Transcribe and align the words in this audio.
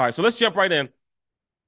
All 0.00 0.06
right, 0.06 0.14
so 0.14 0.22
let's 0.22 0.38
jump 0.38 0.56
right 0.56 0.72
in. 0.72 0.88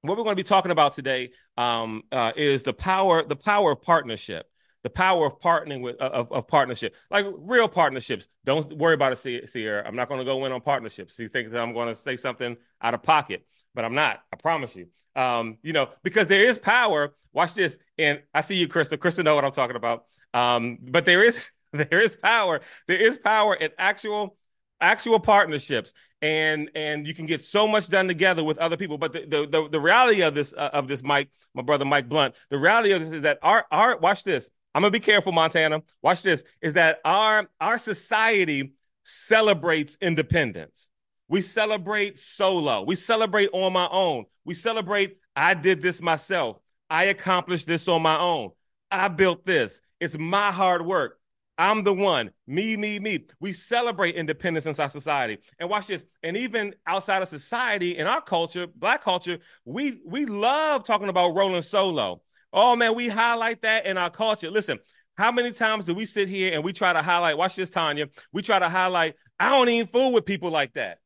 What 0.01 0.17
we're 0.17 0.23
going 0.23 0.35
to 0.35 0.43
be 0.43 0.47
talking 0.47 0.71
about 0.71 0.93
today 0.93 1.33
um, 1.55 2.01
uh, 2.11 2.31
is 2.35 2.63
the 2.63 2.73
power, 2.73 3.23
the 3.23 3.35
power 3.35 3.73
of 3.73 3.83
partnership, 3.83 4.49
the 4.81 4.89
power 4.89 5.27
of 5.27 5.39
partnering 5.39 5.83
with 5.83 5.97
of, 5.97 6.31
of 6.31 6.47
partnership, 6.47 6.95
like 7.11 7.27
real 7.37 7.67
partnerships. 7.67 8.27
Don't 8.43 8.75
worry 8.75 8.95
about 8.95 9.13
it, 9.13 9.47
Sierra. 9.47 9.87
I'm 9.87 9.95
not 9.95 10.09
going 10.09 10.17
to 10.17 10.25
go 10.25 10.45
in 10.45 10.51
on 10.51 10.61
partnerships. 10.61 11.19
You 11.19 11.29
think 11.29 11.51
that 11.51 11.61
I'm 11.61 11.73
going 11.73 11.89
to 11.89 11.95
say 11.95 12.17
something 12.17 12.57
out 12.81 12.95
of 12.95 13.03
pocket, 13.03 13.45
but 13.75 13.85
I'm 13.85 13.93
not. 13.93 14.23
I 14.33 14.37
promise 14.37 14.75
you. 14.75 14.87
Um, 15.15 15.59
you 15.61 15.73
know, 15.73 15.89
because 16.01 16.27
there 16.27 16.41
is 16.41 16.57
power. 16.57 17.13
Watch 17.33 17.53
this, 17.53 17.77
and 17.99 18.19
I 18.33 18.41
see 18.41 18.55
you, 18.55 18.67
Krista. 18.67 18.97
Krista, 18.97 19.23
know 19.23 19.35
what 19.35 19.45
I'm 19.45 19.51
talking 19.51 19.75
about. 19.75 20.05
Um, 20.33 20.79
but 20.81 21.05
there 21.05 21.23
is 21.23 21.51
there 21.71 22.01
is 22.01 22.17
power. 22.17 22.61
There 22.87 22.99
is 22.99 23.19
power 23.19 23.53
in 23.53 23.69
actual 23.77 24.37
actual 24.83 25.19
partnerships 25.19 25.93
and 26.21 26.69
and 26.75 27.07
you 27.07 27.15
can 27.15 27.25
get 27.25 27.41
so 27.41 27.67
much 27.67 27.87
done 27.87 28.07
together 28.07 28.43
with 28.43 28.57
other 28.59 28.77
people. 28.77 28.97
But 28.99 29.13
the 29.13 29.21
the, 29.21 29.47
the, 29.47 29.69
the 29.69 29.79
reality 29.79 30.21
of 30.21 30.35
this 30.35 30.53
uh, 30.53 30.69
of 30.73 30.87
this 30.87 31.01
mike 31.01 31.29
my 31.55 31.63
brother 31.63 31.85
mike 31.85 32.07
blunt 32.07 32.35
the 32.49 32.59
reality 32.59 32.91
of 32.91 33.01
this 33.01 33.13
is 33.13 33.21
that 33.23 33.39
our 33.41 33.65
our 33.71 33.97
watch 33.97 34.23
this. 34.23 34.49
I'm 34.75 34.81
gonna 34.81 34.91
be 34.91 34.99
careful 34.99 35.31
montana. 35.31 35.81
Watch 36.01 36.21
this 36.21 36.43
is 36.61 36.73
that 36.73 36.99
our 37.05 37.49
our 37.59 37.77
society 37.77 38.73
celebrates 39.03 39.97
independence. 40.01 40.89
We 41.29 41.41
celebrate 41.41 42.19
solo. 42.19 42.83
We 42.83 42.95
celebrate 42.95 43.49
on 43.53 43.73
my 43.73 43.87
own. 43.89 44.25
We 44.45 44.53
celebrate 44.53 45.17
i 45.35 45.55
did 45.55 45.81
this 45.81 46.01
myself. 46.01 46.59
I 46.89 47.05
accomplished 47.05 47.65
this 47.65 47.87
on 47.87 48.01
my 48.01 48.19
own. 48.19 48.51
I 48.91 49.07
built 49.07 49.45
this. 49.45 49.81
It's 49.99 50.17
my 50.17 50.51
hard 50.51 50.85
work 50.85 51.19
I'm 51.57 51.83
the 51.83 51.93
one. 51.93 52.31
Me, 52.47 52.75
me, 52.77 52.99
me. 52.99 53.25
We 53.39 53.53
celebrate 53.53 54.15
independence 54.15 54.65
in 54.65 54.75
our 54.79 54.89
society. 54.89 55.37
And 55.59 55.69
watch 55.69 55.87
this. 55.87 56.03
And 56.23 56.35
even 56.35 56.73
outside 56.87 57.21
of 57.21 57.29
society, 57.29 57.97
in 57.97 58.07
our 58.07 58.21
culture, 58.21 58.65
black 58.67 59.03
culture, 59.03 59.37
we 59.65 60.01
we 60.05 60.25
love 60.25 60.83
talking 60.83 61.09
about 61.09 61.35
rolling 61.35 61.61
solo. 61.61 62.21
Oh 62.51 62.75
man, 62.75 62.95
we 62.95 63.07
highlight 63.07 63.61
that 63.61 63.85
in 63.85 63.97
our 63.97 64.09
culture. 64.09 64.49
Listen, 64.49 64.79
how 65.15 65.31
many 65.31 65.51
times 65.51 65.85
do 65.85 65.93
we 65.93 66.05
sit 66.05 66.27
here 66.27 66.53
and 66.53 66.63
we 66.63 66.73
try 66.73 66.91
to 66.91 67.01
highlight? 67.01 67.37
Watch 67.37 67.55
this, 67.55 67.69
Tanya. 67.69 68.09
We 68.31 68.41
try 68.41 68.57
to 68.57 68.69
highlight. 68.69 69.15
I 69.39 69.49
don't 69.49 69.69
even 69.69 69.87
fool 69.87 70.11
with 70.11 70.25
people 70.25 70.49
like 70.49 70.73
that. 70.73 70.99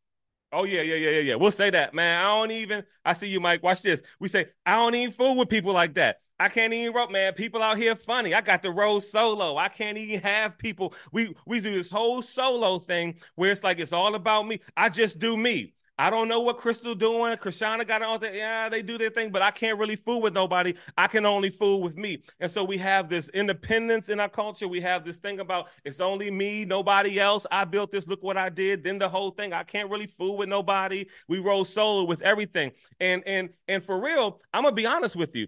Oh 0.54 0.64
yeah, 0.64 0.82
yeah, 0.82 0.95
yeah, 0.95 1.09
yeah, 1.09 1.20
yeah. 1.20 1.36
We'll 1.36 1.52
say 1.52 1.70
that, 1.72 1.94
man. 1.94 2.22
I 2.22 2.23
don't 2.23 2.52
even. 2.52 2.86
I 3.04 3.14
see 3.14 3.28
you, 3.28 3.42
Mike. 3.42 3.64
Watch 3.64 3.82
this. 3.82 4.02
We 4.20 4.30
say 4.30 4.48
I 4.66 4.78
don't 4.78 4.95
even 4.95 5.14
fool 5.14 5.36
with 5.36 5.50
people 5.50 5.73
like 5.73 5.95
that. 5.95 6.22
I 6.40 6.50
can't 6.50 6.72
even 6.74 6.94
rope, 6.94 7.12
man. 7.12 7.34
People 7.34 7.64
out 7.64 7.78
here 7.78 7.96
funny. 7.96 8.34
I 8.34 8.42
got 8.42 8.62
the 8.62 8.72
roll 8.72 9.02
solo. 9.02 9.58
I 9.58 9.70
can't 9.70 9.98
even 9.98 10.22
have 10.22 10.58
people. 10.58 10.94
We 11.12 11.36
we 11.46 11.60
do 11.60 11.74
this 11.74 11.90
whole 11.90 12.22
solo 12.22 12.78
thing 12.80 13.16
where 13.36 13.52
it's 13.52 13.64
like 13.64 13.80
it's 13.80 13.94
all 13.94 14.14
about 14.14 14.48
me. 14.48 14.60
I 14.76 14.90
just 14.90 15.18
do 15.18 15.36
me. 15.36 15.74
I 16.00 16.12
don't 16.12 16.28
know 16.28 16.42
what 16.42 16.60
Crystal 16.60 16.94
doing. 16.94 17.36
Krishana 17.38 17.88
got 17.88 18.04
all 18.04 18.20
that. 18.20 18.36
Yeah, 18.36 18.70
they 18.70 18.84
do 18.84 19.00
their 19.00 19.10
thing, 19.10 19.32
but 19.32 19.42
I 19.42 19.50
can't 19.50 19.80
really 19.80 19.96
fool 19.96 20.22
with 20.22 20.34
nobody. 20.34 20.76
I 20.96 21.08
can 21.08 21.26
only 21.26 21.50
fool 21.50 21.82
with 21.82 21.98
me. 21.98 22.22
And 22.40 22.52
so 22.52 22.64
we 22.64 22.78
have 22.78 23.10
this 23.10 23.30
independence 23.30 24.10
in 24.10 24.20
our 24.20 24.30
culture. 24.30 24.68
We 24.68 24.80
have 24.82 25.04
this 25.04 25.18
thing 25.18 25.40
about 25.40 25.70
it's 25.86 26.00
only 26.00 26.30
me, 26.30 26.66
nobody 26.66 27.20
else. 27.20 27.48
I 27.50 27.66
built 27.66 27.92
this. 27.92 28.08
Look 28.08 28.22
what 28.22 28.38
I 28.38 28.50
did. 28.50 28.84
Then 28.84 29.00
the 29.00 29.10
whole 29.10 29.32
thing. 29.32 29.54
I 29.54 29.64
can't 29.64 29.90
really 29.90 30.06
fool 30.06 30.38
with 30.38 30.50
nobody. 30.50 31.08
We 31.28 31.40
roll 31.40 31.66
solo 31.66 32.04
with 32.04 32.22
everything. 32.22 32.74
And 33.00 33.24
and 33.26 33.50
and 33.68 33.84
for 33.84 34.00
real, 34.00 34.40
I'm 34.54 34.64
gonna 34.64 34.76
be 34.76 34.86
honest 34.86 35.16
with 35.16 35.36
you 35.36 35.48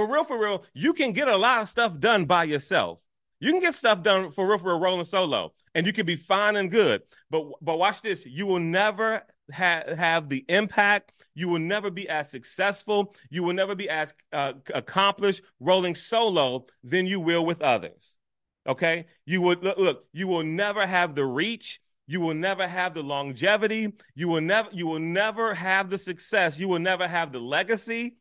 for 0.00 0.10
real, 0.10 0.24
for 0.24 0.40
real, 0.40 0.64
you 0.72 0.94
can 0.94 1.12
get 1.12 1.28
a 1.28 1.36
lot 1.36 1.60
of 1.60 1.68
stuff 1.68 1.98
done 1.98 2.24
by 2.24 2.44
yourself. 2.44 3.02
You 3.38 3.52
can 3.52 3.60
get 3.60 3.74
stuff 3.74 4.02
done 4.02 4.30
for 4.30 4.48
real, 4.48 4.56
for 4.56 4.68
real, 4.68 4.80
rolling 4.80 5.04
solo, 5.04 5.52
and 5.74 5.86
you 5.86 5.92
can 5.92 6.06
be 6.06 6.16
fine 6.16 6.56
and 6.56 6.70
good. 6.70 7.02
But 7.28 7.44
but 7.60 7.78
watch 7.78 8.00
this: 8.00 8.24
you 8.24 8.46
will 8.46 8.60
never 8.60 9.22
ha- 9.52 9.82
have 9.94 10.30
the 10.30 10.42
impact. 10.48 11.12
You 11.34 11.48
will 11.50 11.58
never 11.58 11.90
be 11.90 12.08
as 12.08 12.30
successful. 12.30 13.14
You 13.28 13.42
will 13.42 13.52
never 13.52 13.74
be 13.74 13.90
as 13.90 14.14
uh, 14.32 14.54
accomplished 14.74 15.42
rolling 15.58 15.94
solo 15.94 16.64
than 16.82 17.06
you 17.06 17.20
will 17.20 17.44
with 17.44 17.60
others. 17.60 18.16
Okay, 18.66 19.04
you 19.26 19.42
would 19.42 19.62
look, 19.62 19.76
look. 19.76 20.06
You 20.14 20.28
will 20.28 20.44
never 20.44 20.86
have 20.86 21.14
the 21.14 21.26
reach. 21.26 21.78
You 22.06 22.22
will 22.22 22.34
never 22.34 22.66
have 22.66 22.94
the 22.94 23.02
longevity. 23.02 23.92
You 24.14 24.28
will 24.28 24.40
never. 24.40 24.70
You 24.72 24.86
will 24.86 24.98
never 24.98 25.52
have 25.52 25.90
the 25.90 25.98
success. 25.98 26.58
You 26.58 26.68
will 26.68 26.78
never 26.78 27.06
have 27.06 27.32
the 27.32 27.40
legacy. 27.40 28.16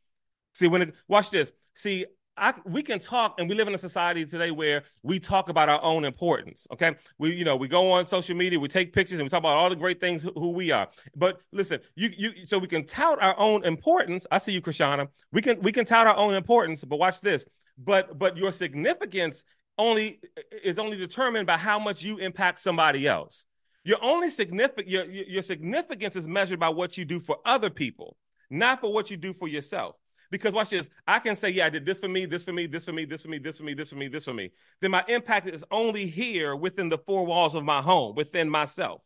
See 0.54 0.68
when 0.68 0.82
it, 0.82 0.96
watch 1.08 1.30
this. 1.30 1.52
See, 1.80 2.06
I, 2.36 2.54
we 2.66 2.84
can 2.84 3.00
talk, 3.00 3.40
and 3.40 3.48
we 3.48 3.56
live 3.56 3.70
in 3.70 3.74
a 3.74 3.78
society 3.78 4.26
today 4.26 4.52
where 4.52 4.84
we 5.02 5.18
talk 5.18 5.48
about 5.48 5.70
our 5.70 5.82
own 5.82 6.04
importance. 6.04 6.68
Okay, 6.74 6.94
we 7.18 7.34
you 7.34 7.46
know 7.46 7.56
we 7.56 7.70
go 7.70 7.90
on 7.92 8.06
social 8.06 8.36
media, 8.36 8.60
we 8.60 8.68
take 8.68 8.92
pictures, 8.92 9.18
and 9.18 9.26
we 9.26 9.30
talk 9.30 9.40
about 9.40 9.56
all 9.56 9.70
the 9.70 9.78
great 9.78 10.02
things 10.02 10.22
who 10.22 10.50
we 10.50 10.72
are. 10.72 10.90
But 11.16 11.40
listen, 11.54 11.80
you 11.96 12.10
you 12.18 12.32
so 12.48 12.60
we 12.60 12.68
can 12.68 12.86
tout 12.86 13.22
our 13.22 13.34
own 13.40 13.64
importance. 13.64 14.28
I 14.30 14.40
see 14.40 14.52
you, 14.52 14.62
Krishana. 14.62 15.08
We 15.32 15.42
can 15.42 15.62
we 15.62 15.72
can 15.72 15.86
tout 15.86 16.06
our 16.06 16.18
own 16.18 16.34
importance, 16.34 16.84
but 16.84 17.00
watch 17.00 17.22
this. 17.22 17.46
But 17.78 18.20
but 18.20 18.36
your 18.36 18.52
significance 18.52 19.46
only 19.78 20.20
is 20.62 20.80
only 20.80 20.98
determined 20.98 21.48
by 21.48 21.56
how 21.56 21.80
much 21.80 22.04
you 22.04 22.18
impact 22.18 22.60
somebody 22.60 23.08
else. 23.08 23.46
Your 23.86 24.04
only 24.04 24.30
significant 24.30 24.90
your 24.90 25.06
your 25.06 25.44
significance 25.44 26.18
is 26.18 26.28
measured 26.28 26.60
by 26.60 26.70
what 26.70 26.98
you 26.98 27.06
do 27.06 27.22
for 27.22 27.38
other 27.46 27.70
people, 27.70 28.18
not 28.50 28.82
for 28.82 28.92
what 28.92 29.10
you 29.10 29.16
do 29.16 29.34
for 29.34 29.48
yourself. 29.48 29.96
Because 30.32 30.54
watch 30.54 30.70
this, 30.70 30.90
I 31.08 31.20
can 31.20 31.36
say, 31.36 31.50
yeah, 31.50 31.66
I 31.66 31.70
did 31.70 31.86
this 31.86 32.00
for 32.00 32.08
me, 32.08 32.26
this 32.26 32.44
for 32.44 32.54
me, 32.54 32.68
this 32.68 32.86
for 32.86 32.92
me, 32.92 33.06
this 33.06 33.24
for 33.24 33.30
me, 33.30 33.40
this 33.40 33.58
for 33.58 33.64
me, 33.64 33.74
this 33.74 33.90
for 33.90 33.96
me, 33.96 34.08
this 34.08 34.26
for 34.26 34.34
me. 34.34 34.52
Then 34.82 34.92
my 34.92 35.04
impact 35.08 35.48
is 35.48 35.64
only 35.72 36.06
here 36.06 36.56
within 36.56 36.90
the 36.90 37.00
four 37.00 37.26
walls 37.26 37.56
of 37.56 37.64
my 37.64 37.82
home, 37.82 38.16
within 38.16 38.50
myself. 38.50 39.02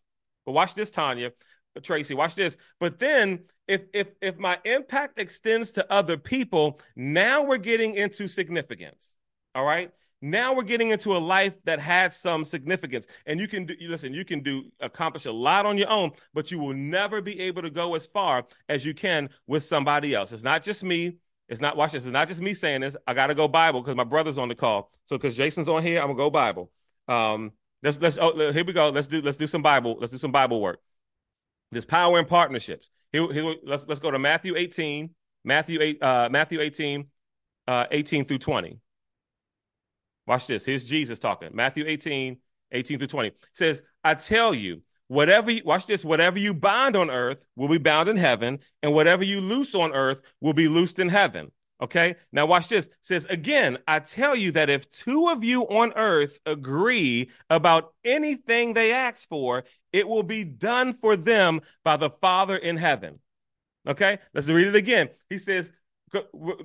But 0.46 0.52
watch 0.52 0.76
this, 0.76 0.92
Tanya, 0.92 1.32
Tracy, 1.82 2.14
watch 2.14 2.36
this. 2.36 2.58
But 2.80 3.00
then 3.00 3.46
if 3.68 3.84
if 3.94 4.08
if 4.22 4.38
my 4.38 4.60
impact 4.66 5.20
extends 5.20 5.72
to 5.72 5.92
other 5.92 6.18
people, 6.18 6.80
now 6.96 7.44
we're 7.44 7.58
getting 7.58 7.96
into 7.96 8.28
significance. 8.28 9.16
All 9.56 9.66
right. 9.66 9.92
Now 10.24 10.54
we're 10.54 10.64
getting 10.64 10.92
into 10.92 11.18
a 11.18 11.20
life 11.20 11.54
that 11.66 11.82
had 11.82 12.14
some 12.14 12.46
significance. 12.46 13.08
And 13.26 13.42
you 13.42 13.48
can 13.50 13.66
do, 13.66 13.76
listen, 13.82 14.14
you 14.14 14.24
can 14.24 14.40
do, 14.40 14.64
accomplish 14.80 15.26
a 15.26 15.34
lot 15.34 15.66
on 15.66 15.78
your 15.78 15.90
own, 15.90 16.12
but 16.34 16.50
you 16.50 16.60
will 16.60 16.74
never 16.74 17.22
be 17.22 17.38
able 17.42 17.62
to 17.62 17.70
go 17.70 17.94
as 17.96 18.06
far 18.06 18.46
as 18.70 18.86
you 18.86 18.94
can 18.94 19.30
with 19.48 19.66
somebody 19.66 20.16
else. 20.16 20.32
It's 20.32 20.42
not 20.42 20.64
just 20.64 20.82
me. 20.82 21.18
It's 21.50 21.60
not, 21.60 21.76
watch 21.76 21.92
this. 21.92 22.06
It's 22.06 22.14
not 22.14 22.30
just 22.30 22.40
me 22.40 22.54
saying 22.54 22.80
this. 22.80 22.96
I 23.06 23.14
got 23.14 23.28
to 23.28 23.36
go 23.36 23.50
Bible 23.50 23.82
because 23.82 23.98
my 23.98 24.06
brother's 24.06 24.38
on 24.38 24.48
the 24.48 24.56
call. 24.56 24.92
So, 25.08 25.18
because 25.18 25.34
Jason's 25.34 25.68
on 25.68 25.84
here, 25.84 26.02
I'm 26.02 26.08
to 26.08 26.14
go 26.14 26.30
Bible. 26.30 26.72
Um, 27.10 27.52
let's, 27.84 28.00
let's, 28.00 28.18
oh, 28.18 28.50
here 28.54 28.64
we 28.64 28.72
go. 28.72 28.92
Let's 28.92 29.08
do, 29.08 29.22
let's 29.22 29.36
do 29.36 29.46
some 29.46 29.62
Bible. 29.62 29.98
Let's 30.00 30.14
do 30.14 30.18
some 30.18 30.32
Bible 30.32 30.62
work. 30.62 30.80
There's 31.74 31.84
power 31.84 32.18
in 32.18 32.26
partnerships. 32.26 32.90
Here, 33.12 33.30
here, 33.34 33.56
let's, 33.66 33.86
let's 33.90 34.00
go 34.00 34.10
to 34.10 34.20
Matthew 34.20 34.56
18, 34.56 35.10
Matthew 35.44 35.82
8, 35.82 36.02
uh, 36.02 36.30
Matthew 36.32 36.62
18, 36.62 37.08
uh, 37.68 37.88
18 37.92 38.24
through 38.24 38.38
20. 38.38 38.80
Watch 40.28 40.48
this. 40.48 40.66
Here's 40.66 40.84
Jesus 40.84 41.20
talking. 41.20 41.50
Matthew 41.54 41.86
18, 41.88 42.38
18 42.72 42.98
through 42.98 43.08
20. 43.08 43.30
It 43.30 43.36
says, 43.54 43.82
I 44.04 44.16
tell 44.16 44.54
you, 44.54 44.82
whatever 45.08 45.52
you, 45.52 45.62
watch 45.66 45.86
this, 45.86 46.06
whatever 46.06 46.40
you 46.40 46.54
bind 46.54 46.96
on 46.96 47.10
earth 47.10 47.46
will 47.56 47.68
be 47.68 47.78
bound 47.78 48.10
in 48.10 48.18
heaven, 48.18 48.60
and 48.82 48.94
whatever 48.94 49.24
you 49.24 49.42
loose 49.42 49.76
on 49.76 49.94
earth 49.94 50.22
will 50.42 50.54
be 50.54 50.68
loosed 50.68 51.00
in 51.00 51.10
heaven. 51.10 51.52
Okay. 51.82 52.16
Now 52.32 52.46
watch 52.46 52.70
this. 52.70 52.86
It 52.86 52.94
says 53.02 53.26
again, 53.26 53.78
I 53.86 54.00
tell 54.00 54.38
you 54.38 54.52
that 54.52 54.70
if 54.70 54.90
two 54.90 55.28
of 55.28 55.44
you 55.44 55.64
on 55.64 55.92
earth 55.96 56.40
agree 56.46 57.30
about 57.50 57.94
anything 58.06 58.74
they 58.74 58.94
ask 58.94 59.28
for, 59.28 59.66
it 59.92 60.08
will 60.08 60.24
be 60.24 60.46
done 60.46 60.94
for 60.94 61.18
them 61.18 61.60
by 61.84 61.98
the 61.98 62.10
Father 62.10 62.56
in 62.56 62.78
heaven. 62.78 63.20
Okay. 63.86 64.20
Let's 64.34 64.48
read 64.48 64.68
it 64.68 64.76
again. 64.76 65.10
He 65.30 65.38
says, 65.38 65.72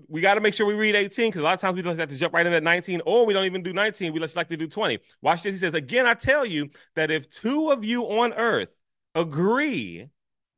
we 0.09 0.21
got 0.21 0.35
to 0.35 0.41
make 0.41 0.55
sure 0.55 0.67
we 0.67 0.75
read 0.75 0.95
18 0.95 1.29
because 1.29 1.41
a 1.41 1.45
lot 1.45 1.55
of 1.55 1.61
times 1.61 1.77
we 1.77 1.83
just 1.83 1.99
have 1.99 2.09
to 2.09 2.17
jump 2.17 2.35
right 2.35 2.47
in 2.47 2.53
at 2.53 2.63
19 2.63 3.03
or 3.07 3.27
we 3.27 3.33
don't 3.33 3.47
even 3.47 3.63
do 3.63 3.73
19 3.73 4.13
we 4.13 4.21
just 4.21 4.37
like 4.37 4.49
to 4.49 4.57
do 4.57 4.67
20 4.67 4.99
watch 5.23 5.43
this 5.43 5.55
he 5.55 5.59
says 5.59 5.75
again 5.75 6.07
i 6.07 6.15
tell 6.15 6.45
you 6.45 6.69
that 6.97 7.11
if 7.11 7.29
two 7.31 7.71
of 7.71 7.85
you 7.85 8.03
on 8.05 8.33
earth 8.35 8.75
agree 9.15 10.09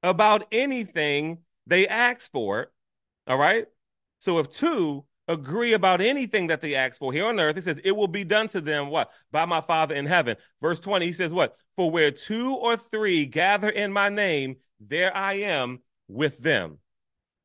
about 0.02 0.46
anything 0.50 1.38
they 1.66 1.86
ask 1.86 2.30
for 2.32 2.70
all 3.26 3.38
right? 3.38 3.66
So 4.18 4.38
if 4.38 4.50
two 4.50 5.04
agree 5.28 5.74
about 5.74 6.00
anything 6.00 6.48
that 6.48 6.60
they 6.60 6.74
ask 6.74 6.98
for 6.98 7.12
here 7.12 7.26
on 7.26 7.38
earth 7.38 7.56
it 7.56 7.62
says 7.62 7.80
it 7.84 7.92
will 7.92 8.08
be 8.08 8.24
done 8.24 8.48
to 8.48 8.60
them 8.60 8.90
what? 8.90 9.10
By 9.30 9.44
my 9.44 9.60
father 9.60 9.94
in 9.94 10.06
heaven. 10.06 10.36
Verse 10.60 10.80
20 10.80 11.06
he 11.06 11.12
says 11.12 11.32
what? 11.32 11.56
For 11.76 11.90
where 11.90 12.10
two 12.10 12.56
or 12.56 12.76
three 12.76 13.26
gather 13.26 13.68
in 13.68 13.92
my 13.92 14.08
name 14.08 14.56
there 14.80 15.14
i 15.16 15.34
am 15.34 15.80
with 16.08 16.38
them 16.38 16.78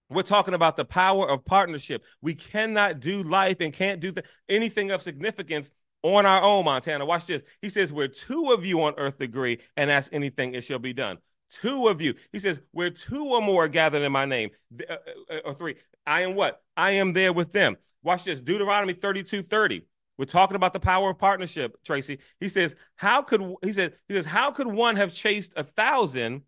we're 0.09 0.23
talking 0.23 0.53
about 0.53 0.77
the 0.77 0.85
power 0.85 1.29
of 1.29 1.45
partnership. 1.45 2.03
We 2.21 2.35
cannot 2.35 2.99
do 2.99 3.23
life 3.23 3.57
and 3.59 3.73
can't 3.73 3.99
do 3.99 4.11
th- 4.11 4.25
anything 4.47 4.91
of 4.91 5.01
significance 5.01 5.71
on 6.03 6.25
our 6.25 6.43
own, 6.43 6.65
Montana. 6.65 7.05
Watch 7.05 7.25
this. 7.25 7.41
He 7.61 7.69
says, 7.69 7.91
Where 7.91 8.07
two 8.07 8.51
of 8.51 8.65
you 8.65 8.83
on 8.83 8.93
earth 8.97 9.19
agree 9.21 9.59
and 9.75 9.89
ask 9.89 10.13
anything, 10.13 10.53
it 10.53 10.63
shall 10.63 10.79
be 10.79 10.93
done. 10.93 11.17
Two 11.49 11.87
of 11.87 12.01
you. 12.01 12.13
He 12.31 12.39
says, 12.39 12.61
Where 12.71 12.91
two 12.91 13.25
or 13.25 13.41
more 13.41 13.65
are 13.65 13.69
gathered 13.69 14.03
in 14.03 14.11
my 14.11 14.25
name, 14.25 14.51
uh, 14.87 14.97
uh, 15.29 15.37
or 15.45 15.53
three, 15.55 15.75
I 16.05 16.21
am 16.21 16.35
what? 16.35 16.61
I 16.77 16.91
am 16.91 17.13
there 17.13 17.33
with 17.33 17.51
them. 17.51 17.77
Watch 18.03 18.25
this. 18.25 18.41
Deuteronomy 18.41 18.93
32 18.93 19.41
30. 19.41 19.81
We're 20.17 20.25
talking 20.25 20.55
about 20.55 20.73
the 20.73 20.79
power 20.79 21.09
of 21.09 21.17
partnership, 21.17 21.75
Tracy. 21.83 22.19
He 22.39 22.49
says, 22.49 22.75
How 22.95 23.21
could 23.21 23.41
he 23.63 23.73
said, 23.73 23.95
he 24.07 24.13
says, 24.13 24.25
How 24.25 24.51
could 24.51 24.67
one 24.67 24.95
have 24.95 25.13
chased 25.13 25.53
a 25.55 25.63
thousand 25.63 26.43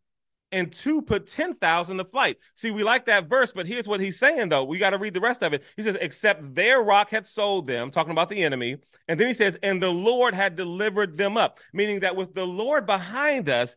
and 0.52 0.72
two 0.72 1.02
put 1.02 1.28
10,000 1.28 1.98
to 1.98 2.06
flight. 2.06 2.38
See, 2.56 2.72
we 2.72 2.84
like 2.84 3.06
that 3.06 3.28
verse, 3.28 3.52
but 3.52 3.68
here's 3.68 3.88
what 3.88 4.00
he's 4.00 4.18
saying, 4.18 4.50
though. 4.50 4.64
We 4.64 4.78
got 4.78 4.92
to 4.92 4.98
read 4.98 5.14
the 5.14 5.20
rest 5.20 5.44
of 5.44 5.54
it. 5.54 5.64
He 5.76 5.84
says, 5.84 5.98
except 6.00 6.56
their 6.56 6.82
rock 6.82 7.10
had 7.10 7.28
sold 7.28 7.68
them, 7.68 7.92
talking 7.92 8.12
about 8.12 8.30
the 8.30 8.44
enemy. 8.44 8.78
And 9.08 9.20
then 9.20 9.28
he 9.28 9.34
says, 9.34 9.58
and 9.62 9.82
the 9.82 9.92
Lord 9.92 10.34
had 10.34 10.56
delivered 10.56 11.18
them 11.18 11.38
up, 11.38 11.60
meaning 11.74 12.02
that 12.02 12.16
with 12.16 12.34
the 12.34 12.48
Lord 12.48 12.86
behind 12.86 13.50
us, 13.50 13.76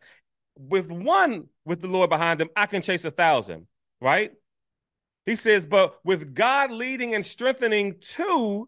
with 0.55 0.91
one 0.91 1.47
with 1.65 1.81
the 1.81 1.87
Lord 1.87 2.09
behind 2.09 2.39
them, 2.39 2.49
I 2.55 2.65
can 2.65 2.81
chase 2.81 3.05
a 3.05 3.11
thousand, 3.11 3.67
right? 3.99 4.31
He 5.25 5.35
says, 5.35 5.65
but 5.65 5.95
with 6.03 6.33
God 6.33 6.71
leading 6.71 7.13
and 7.13 7.25
strengthening 7.25 7.95
two, 7.99 8.67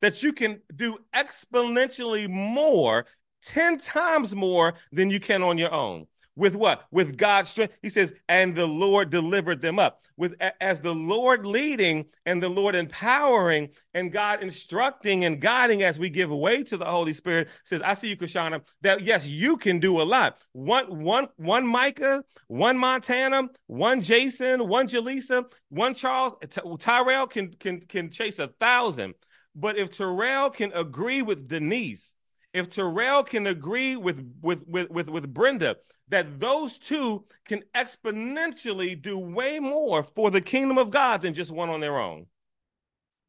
that 0.00 0.22
you 0.22 0.32
can 0.32 0.60
do 0.74 0.98
exponentially 1.14 2.28
more, 2.28 3.06
10 3.42 3.78
times 3.78 4.34
more 4.34 4.74
than 4.92 5.10
you 5.10 5.18
can 5.20 5.42
on 5.42 5.58
your 5.58 5.72
own. 5.72 6.06
With 6.38 6.54
what? 6.54 6.84
With 6.92 7.16
God's 7.16 7.48
strength. 7.48 7.76
He 7.82 7.88
says, 7.88 8.14
and 8.28 8.54
the 8.54 8.66
Lord 8.66 9.10
delivered 9.10 9.60
them 9.60 9.80
up. 9.80 10.02
With 10.16 10.36
as 10.60 10.80
the 10.80 10.94
Lord 10.94 11.44
leading 11.44 12.06
and 12.24 12.40
the 12.40 12.48
Lord 12.48 12.76
empowering 12.76 13.70
and 13.92 14.12
God 14.12 14.40
instructing 14.40 15.24
and 15.24 15.40
guiding 15.40 15.82
as 15.82 15.98
we 15.98 16.10
give 16.10 16.30
way 16.30 16.62
to 16.62 16.76
the 16.76 16.84
Holy 16.84 17.12
Spirit 17.12 17.48
says, 17.64 17.82
I 17.82 17.94
see 17.94 18.10
you, 18.10 18.16
Kashana, 18.16 18.64
that 18.82 19.02
yes, 19.02 19.26
you 19.26 19.56
can 19.56 19.80
do 19.80 20.00
a 20.00 20.04
lot. 20.04 20.38
One, 20.52 21.02
one, 21.02 21.26
one 21.38 21.66
Micah, 21.66 22.22
one 22.46 22.78
Montana, 22.78 23.48
one 23.66 24.00
Jason, 24.00 24.68
one 24.68 24.86
Jaleesa, 24.86 25.44
one 25.70 25.94
Charles, 25.94 26.34
Tyrell 26.78 27.26
can 27.26 27.52
can 27.54 27.80
can 27.80 28.10
chase 28.10 28.38
a 28.38 28.46
thousand. 28.46 29.14
But 29.56 29.76
if 29.76 29.90
Terrell 29.90 30.50
can 30.50 30.72
agree 30.72 31.20
with 31.20 31.48
Denise, 31.48 32.14
if 32.54 32.70
Terrell 32.70 33.24
can 33.24 33.48
agree 33.48 33.96
with 33.96 34.24
with 34.40 34.62
with 34.68 34.88
with, 34.88 35.08
with 35.08 35.34
Brenda, 35.34 35.78
that 36.10 36.40
those 36.40 36.78
two 36.78 37.24
can 37.46 37.62
exponentially 37.74 39.00
do 39.00 39.18
way 39.18 39.58
more 39.58 40.02
for 40.02 40.30
the 40.30 40.40
kingdom 40.40 40.78
of 40.78 40.90
God 40.90 41.22
than 41.22 41.34
just 41.34 41.50
one 41.50 41.68
on 41.68 41.80
their 41.80 41.98
own. 41.98 42.26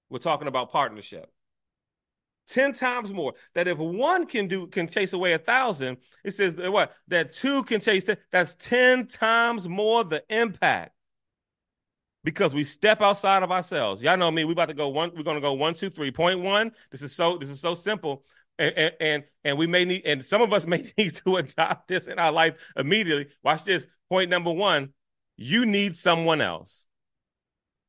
We're 0.10 0.20
talking 0.20 0.48
about 0.48 0.72
partnership. 0.72 1.31
10 2.48 2.74
times 2.74 3.14
more. 3.14 3.34
That 3.54 3.68
if 3.68 3.78
one 3.78 4.26
can 4.26 4.48
do 4.48 4.68
can 4.68 4.88
chase 4.88 5.14
away 5.14 5.34
a 5.34 5.38
thousand, 5.38 5.98
it 6.24 6.31
says 6.31 6.56
what? 6.56 6.94
That 7.08 7.31
two 7.31 7.64
can 7.64 7.80
chase 7.80 8.10
it. 8.10 8.20
That's 8.31 8.56
10 8.56 9.08
times 9.08 9.70
more 9.70 10.04
the 10.04 10.24
impact. 10.30 10.94
Because 12.24 12.54
we 12.54 12.64
step 12.64 13.02
outside 13.02 13.44
of 13.44 13.52
ourselves. 13.52 14.02
Y'all 14.02 14.18
know 14.18 14.30
me. 14.30 14.44
We 14.44 14.52
about 14.52 14.68
to 14.68 14.74
go 14.74 14.90
one, 14.90 15.12
we're 15.16 15.24
gonna 15.24 15.40
go 15.40 15.54
one, 15.54 15.74
two, 15.74 15.90
three. 15.90 16.12
Point 16.12 16.42
one. 16.42 16.72
This 16.92 17.02
is 17.02 17.16
so 17.16 17.38
this 17.38 17.50
is 17.50 17.62
so 17.62 17.75
simple 17.75 18.24
and, 18.60 18.94
and 19.00 19.24
and 19.44 19.58
we 19.58 19.68
may 19.68 19.86
need 19.86 20.04
and 20.06 20.26
some 20.26 20.42
of 20.42 20.54
us 20.54 20.68
may 20.68 20.92
need 20.98 21.16
to 21.18 21.38
adopt 21.38 21.88
this 21.88 22.08
in 22.08 22.20
our 22.20 22.32
life 22.32 22.56
immediately. 22.76 23.28
Watch 23.44 23.64
this. 23.64 23.88
Point 24.10 24.30
number 24.30 24.52
one 24.52 24.94
you 25.38 25.66
need 25.66 25.96
someone 25.96 26.42
else. 26.42 26.86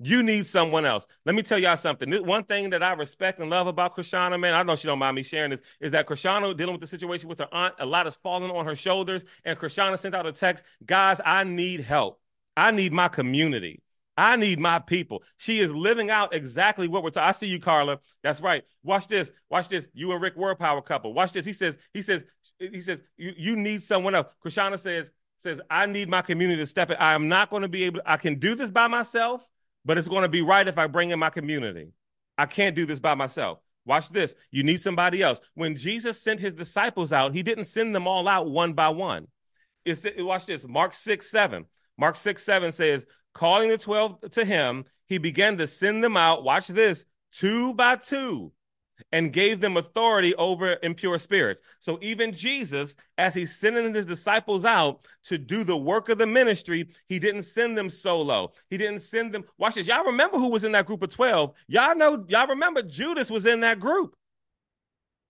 You 0.03 0.23
need 0.23 0.47
someone 0.47 0.87
else. 0.87 1.07
Let 1.27 1.35
me 1.35 1.43
tell 1.43 1.59
y'all 1.59 1.77
something. 1.77 2.11
One 2.25 2.45
thing 2.45 2.71
that 2.71 2.83
i 2.83 2.93
respect 2.95 3.41
and 3.41 3.51
love 3.51 3.67
about 3.67 3.97
krishana 3.97 4.39
man 4.41 4.55
i 4.55 4.63
know 4.63 4.77
she 4.77 4.87
don't 4.87 4.99
mind 4.99 5.17
me 5.17 5.23
sharing 5.23 5.51
this 5.51 5.61
is 5.81 5.93
that 5.93 6.07
krishana 6.07 6.57
dealing 6.57 6.73
with 6.73 6.81
the 6.81 6.87
situation 6.87 7.29
with 7.29 7.41
her 7.41 7.49
aunt. 7.53 7.75
A 7.81 7.87
lot 7.87 8.07
is 8.07 8.17
falling 8.17 8.51
on 8.51 8.65
her 8.65 8.77
shoulders. 8.77 9.25
And 9.45 9.59
krishana 9.59 9.99
sent 9.99 10.15
out 10.15 10.27
a 10.27 10.33
text 10.33 10.65
guys 10.87 11.21
i 11.25 11.45
need 11.45 11.81
help. 11.81 12.21
I 12.57 12.71
need 12.71 12.93
my 12.93 13.09
community 13.09 13.83
I 14.21 14.37
need 14.37 14.61
my 14.61 14.79
people. 14.79 15.23
She 15.39 15.61
is 15.61 15.73
living 15.73 16.11
out 16.11 16.35
exactly 16.35 16.89
what 16.89 17.03
we're 17.03 17.09
talking. 17.09 17.31
I 17.31 17.33
see 17.33 17.47
you, 17.47 17.59
Carla. 17.59 18.01
That's 18.23 18.43
right. 18.43 18.63
Watch 18.83 19.09
this. 19.09 19.31
Watch 19.49 19.71
this. 19.71 19.89
You 19.95 20.13
and 20.13 20.21
Rick 20.21 20.37
were 20.37 20.51
a 20.51 20.57
power 20.57 20.83
couple. 20.83 21.15
Watch 21.15 21.33
this. 21.33 21.47
He 21.47 21.55
says, 21.55 21.79
he 21.95 22.03
says, 22.03 22.23
he 22.59 22.83
says, 22.83 23.01
you, 23.17 23.33
you 23.35 23.57
need 23.57 23.83
someone 23.83 24.15
else. 24.15 24.27
Krishana 24.45 24.79
says, 24.79 25.11
says, 25.39 25.59
I 25.71 25.87
need 25.87 26.11
my 26.11 26.21
community 26.21 26.61
to 26.61 26.67
step 26.67 26.91
in. 26.91 26.99
I 26.99 27.15
am 27.15 27.29
not 27.29 27.49
going 27.49 27.63
to 27.63 27.69
be 27.69 27.85
able, 27.85 28.03
I 28.05 28.19
can 28.19 28.39
do 28.39 28.55
this 28.55 28.69
by 28.69 28.89
myself, 28.89 29.49
but 29.87 29.97
it's 29.97 30.07
going 30.07 30.25
to 30.25 30.29
be 30.29 30.43
right 30.43 30.69
if 30.69 30.77
I 30.77 30.87
bring 30.87 31.13
in 31.13 31.19
my 31.19 31.31
community. 31.31 31.95
I 32.37 32.45
can't 32.45 32.77
do 32.77 32.85
this 32.85 33.01
by 33.01 33.15
myself. 33.15 33.61
Watch 33.87 34.11
this. 34.11 34.35
You 34.51 34.65
need 34.65 34.83
somebody 34.83 35.23
else. 35.23 35.41
When 35.55 35.77
Jesus 35.77 36.21
sent 36.21 36.41
his 36.41 36.53
disciples 36.53 37.11
out, 37.11 37.35
he 37.35 37.43
didn't 37.43 37.65
send 37.65 37.95
them 37.95 38.07
all 38.07 38.29
out 38.29 38.51
one 38.51 38.75
by 38.75 38.91
one. 38.91 39.29
It's, 39.87 40.05
watch 40.19 40.45
this. 40.45 40.69
Mark 40.69 40.93
6, 40.93 41.31
7. 41.31 41.65
Mark 41.97 42.17
6, 42.17 42.43
7 42.43 42.73
says, 42.73 43.07
calling 43.33 43.69
the 43.69 43.79
12 43.79 44.31
to 44.33 44.45
him, 44.45 44.85
he 45.07 45.19
began 45.19 45.59
to 45.59 45.67
send 45.67 46.03
them 46.05 46.17
out, 46.17 46.45
watch 46.45 46.69
this, 46.69 47.05
two 47.33 47.75
by 47.75 47.97
two, 47.97 48.53
and 49.13 49.33
gave 49.33 49.61
them 49.61 49.77
authority 49.77 50.35
over 50.35 50.77
impure 50.83 51.19
spirits. 51.19 51.61
So 51.81 51.99
even 52.03 52.33
Jesus, 52.33 52.97
as 53.19 53.35
he's 53.35 53.57
sending 53.57 53.95
his 53.95 54.07
disciples 54.07 54.65
out 54.65 55.07
to 55.25 55.39
do 55.39 55.65
the 55.65 55.77
work 55.77 56.09
of 56.09 56.19
the 56.19 56.27
ministry, 56.27 56.89
he 57.09 57.19
didn't 57.19 57.43
send 57.43 57.77
them 57.77 57.91
solo. 57.91 58.53
He 58.69 58.77
didn't 58.77 59.01
send 59.01 59.33
them. 59.33 59.45
Watch 59.59 59.75
this. 59.75 59.89
Y'all 59.89 60.05
remember 60.05 60.39
who 60.39 60.49
was 60.49 60.65
in 60.65 60.73
that 60.73 60.87
group 60.87 61.03
of 61.03 61.11
12? 61.11 61.55
Y'all 61.69 61.97
know, 61.97 62.25
y'all 62.29 62.49
remember 62.49 62.83
Judas 62.83 63.31
was 63.31 63.47
in 63.47 63.61
that 63.61 63.81
group. 63.81 64.15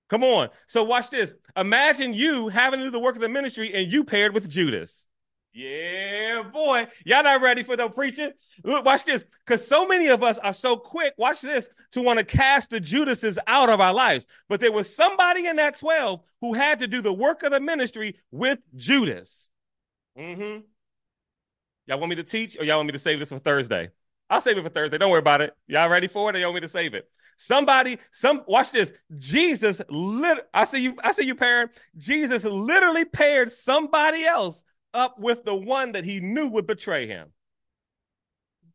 Come 0.09 0.25
on. 0.25 0.49
So 0.67 0.83
watch 0.83 1.11
this. 1.11 1.37
Imagine 1.57 2.13
you 2.13 2.49
having 2.49 2.81
to 2.81 2.87
do 2.87 2.91
the 2.91 2.99
work 2.99 3.15
of 3.15 3.23
the 3.23 3.29
ministry 3.29 3.73
and 3.73 3.91
you 3.91 4.03
paired 4.05 4.35
with 4.35 4.49
Judas. 4.49 5.07
Yeah, 5.53 6.43
boy. 6.43 6.87
Y'all 7.05 7.25
not 7.25 7.43
ready 7.43 7.65
for 7.65 7.77
the 7.77 7.89
preaching? 7.89 8.31
Look, 8.63 8.85
watch 8.85 9.05
this. 9.05 9.27
Because 9.45 9.67
so 9.67 9.87
many 9.87 10.09
of 10.09 10.23
us 10.23 10.39
are 10.39 10.55
so 10.55 10.77
quick, 10.77 11.15
watch 11.17 11.41
this, 11.41 11.69
to 11.93 12.03
want 12.03 12.19
to 12.19 12.25
cast 12.25 12.71
the 12.71 12.79
Judases 12.79 13.39
out 13.47 13.69
of 13.69 13.81
our 13.81 13.93
lives. 13.93 14.27
But 14.49 14.61
there 14.61 14.71
was 14.71 14.95
somebody 14.95 15.47
in 15.47 15.57
that 15.57 15.79
12 15.79 16.21
who 16.41 16.55
had 16.55 16.79
to 16.79 16.87
do 16.87 17.03
the 17.03 17.13
work 17.13 17.43
of 17.43 17.51
the 17.51 17.61
ministry 17.61 18.17
with 18.31 18.61
Judas. 18.77 19.49
Mm-hmm. 20.17 20.61
Y'all 21.87 21.99
want 21.99 22.11
me 22.11 22.17
to 22.17 22.23
teach 22.23 22.57
or 22.59 22.65
y'all 22.65 22.77
want 22.77 22.87
me 22.87 22.93
to 22.93 22.99
save 23.01 23.19
this 23.19 23.31
for 23.31 23.39
Thursday? 23.39 23.91
I'll 24.29 24.41
save 24.41 24.57
it 24.57 24.63
for 24.63 24.69
Thursday. 24.69 24.99
Don't 24.99 25.11
worry 25.11 25.19
about 25.19 25.41
it. 25.41 25.53
Y'all 25.67 25.89
ready 25.89 26.07
for 26.07 26.31
it 26.31 26.37
or 26.37 26.39
y'all 26.39 26.51
want 26.51 26.63
me 26.63 26.69
to 26.69 26.69
save 26.69 26.95
it? 26.95 27.11
Somebody, 27.37 27.99
some 28.13 28.45
watch 28.47 28.71
this. 28.71 28.93
Jesus 29.19 29.81
lit 29.89 30.39
I 30.55 30.65
see 30.65 30.83
you, 30.83 30.97
I 31.03 31.11
see 31.11 31.27
you 31.27 31.35
parent. 31.35 31.73
Jesus 31.97 32.45
literally 32.45 33.05
paired 33.05 33.51
somebody 33.51 34.25
else 34.25 34.63
up 34.95 35.19
with 35.19 35.45
the 35.45 35.55
one 35.55 35.93
that 35.93 36.05
he 36.05 36.21
knew 36.21 36.49
would 36.49 36.67
betray 36.67 37.07
him. 37.07 37.33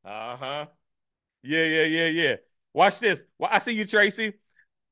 Uh 0.03 0.37
huh. 0.37 0.65
Yeah, 1.43 1.63
yeah, 1.63 1.83
yeah, 1.83 2.07
yeah. 2.07 2.35
Watch 2.73 2.99
this. 2.99 3.21
Well, 3.39 3.49
I 3.51 3.59
see 3.59 3.73
you, 3.73 3.85
Tracy. 3.85 4.33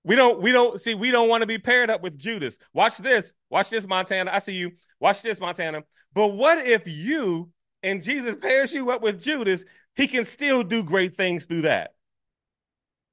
We 0.04 0.16
don't, 0.16 0.42
we 0.42 0.52
don't 0.52 0.80
see, 0.80 0.96
we 0.96 1.12
don't 1.12 1.30
want 1.30 1.42
to 1.42 1.48
be 1.48 1.58
paired 1.58 1.90
up 1.90 2.02
with 2.02 2.18
Judas. 2.18 2.58
Watch 2.74 2.98
this. 2.98 3.34
Watch 3.50 3.70
this, 3.70 3.88
Montana. 3.88 4.32
I 4.34 4.40
see 4.40 4.54
you. 4.54 4.72
Watch 5.00 5.22
this, 5.22 5.40
Montana. 5.40 5.84
But 6.14 6.30
what 6.30 6.66
if 6.66 6.84
you 6.88 7.52
and 7.82 8.04
Jesus 8.04 8.36
pairs 8.36 8.74
you 8.74 8.92
up 8.92 9.02
with 9.02 9.22
Judas? 9.22 9.64
He 9.96 10.08
can 10.08 10.26
still 10.26 10.64
do 10.64 10.84
great 10.84 11.16
things 11.16 11.46
through 11.46 11.64
that. 11.64 11.94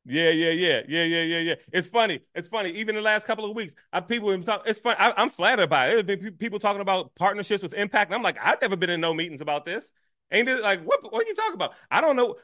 Yeah, 0.07 0.31
yeah, 0.31 0.51
yeah, 0.51 0.81
yeah, 0.89 1.05
yeah, 1.05 1.23
yeah, 1.23 1.39
yeah. 1.39 1.55
It's 1.73 1.87
funny. 1.87 2.21
It's 2.35 2.49
funny. 2.49 2.71
Even 2.71 2.95
the 2.95 3.03
last 3.03 3.27
couple 3.27 3.45
of 3.49 3.55
weeks, 3.55 3.75
I, 3.93 4.01
people 4.01 4.43
talk. 4.43 4.63
It's 4.67 4.81
fun. 4.81 4.97
I, 4.99 5.13
am 5.23 5.29
flattered 5.29 5.69
by 5.69 5.91
it. 5.91 6.07
There's 6.07 6.21
been 6.21 6.33
people 6.35 6.59
talking 6.59 6.81
about 6.81 7.15
partnerships 7.15 7.63
with 7.63 7.75
impact, 7.75 8.13
I'm 8.13 8.23
like, 8.23 8.39
I've 8.43 8.61
never 8.63 8.77
been 8.77 8.91
in 8.91 9.01
no 9.01 9.13
meetings 9.13 9.41
about 9.43 9.65
this. 9.65 9.93
Ain't 10.33 10.49
it 10.49 10.63
like 10.63 10.83
what? 10.85 11.03
What 11.13 11.25
are 11.25 11.29
you 11.29 11.35
talking 11.35 11.55
about? 11.55 11.75
I 11.91 12.01
don't 12.01 12.15
know. 12.15 12.37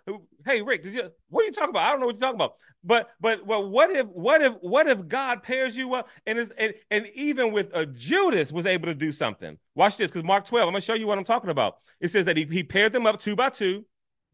Hey, 0.44 0.60
Rick, 0.60 0.82
did 0.82 0.94
you? 0.94 1.10
What 1.28 1.42
are 1.42 1.46
you 1.46 1.52
talking 1.52 1.70
about? 1.70 1.86
I 1.86 1.92
don't 1.92 2.00
know 2.00 2.06
what 2.06 2.16
you're 2.16 2.20
talking 2.20 2.34
about. 2.34 2.54
But 2.82 3.10
but 3.20 3.46
well, 3.46 3.68
what 3.68 3.90
if 3.90 4.06
what 4.08 4.42
if 4.42 4.54
what 4.54 4.88
if 4.88 5.06
God 5.06 5.42
pairs 5.42 5.76
you 5.76 5.94
up 5.94 6.08
and 6.26 6.38
is 6.38 6.50
and, 6.58 6.75
and 6.90 7.06
even 7.14 7.52
with 7.52 7.70
a 7.75 7.86
Judas 7.86 8.50
was 8.50 8.66
able 8.66 8.86
to 8.86 8.94
do 8.94 9.12
something? 9.12 9.56
Watch 9.76 9.96
this, 9.98 10.10
because 10.10 10.25
Mark 10.25 10.44
12. 10.46 10.66
I'm 10.66 10.72
gonna 10.72 10.80
show 10.80 10.94
you 10.94 11.06
what 11.06 11.16
I'm 11.16 11.25
talking 11.25 11.50
about. 11.50 11.76
It 12.00 12.08
says 12.08 12.26
that 12.26 12.36
he, 12.36 12.44
he 12.44 12.64
paired 12.64 12.92
them 12.92 13.06
up 13.06 13.20
two 13.20 13.36
by 13.36 13.50
two. 13.50 13.84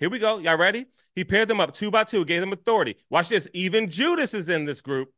Here 0.02 0.10
we 0.10 0.18
go. 0.18 0.38
Y'all 0.38 0.58
ready? 0.58 0.86
He 1.14 1.22
paired 1.22 1.46
them 1.46 1.60
up 1.60 1.72
two 1.72 1.88
by 1.88 2.02
two, 2.02 2.24
gave 2.24 2.40
them 2.40 2.52
authority. 2.52 2.96
Watch 3.08 3.28
this. 3.28 3.46
Even 3.54 3.88
Judas 3.88 4.34
is 4.34 4.48
in 4.48 4.64
this 4.64 4.80
group. 4.80 5.12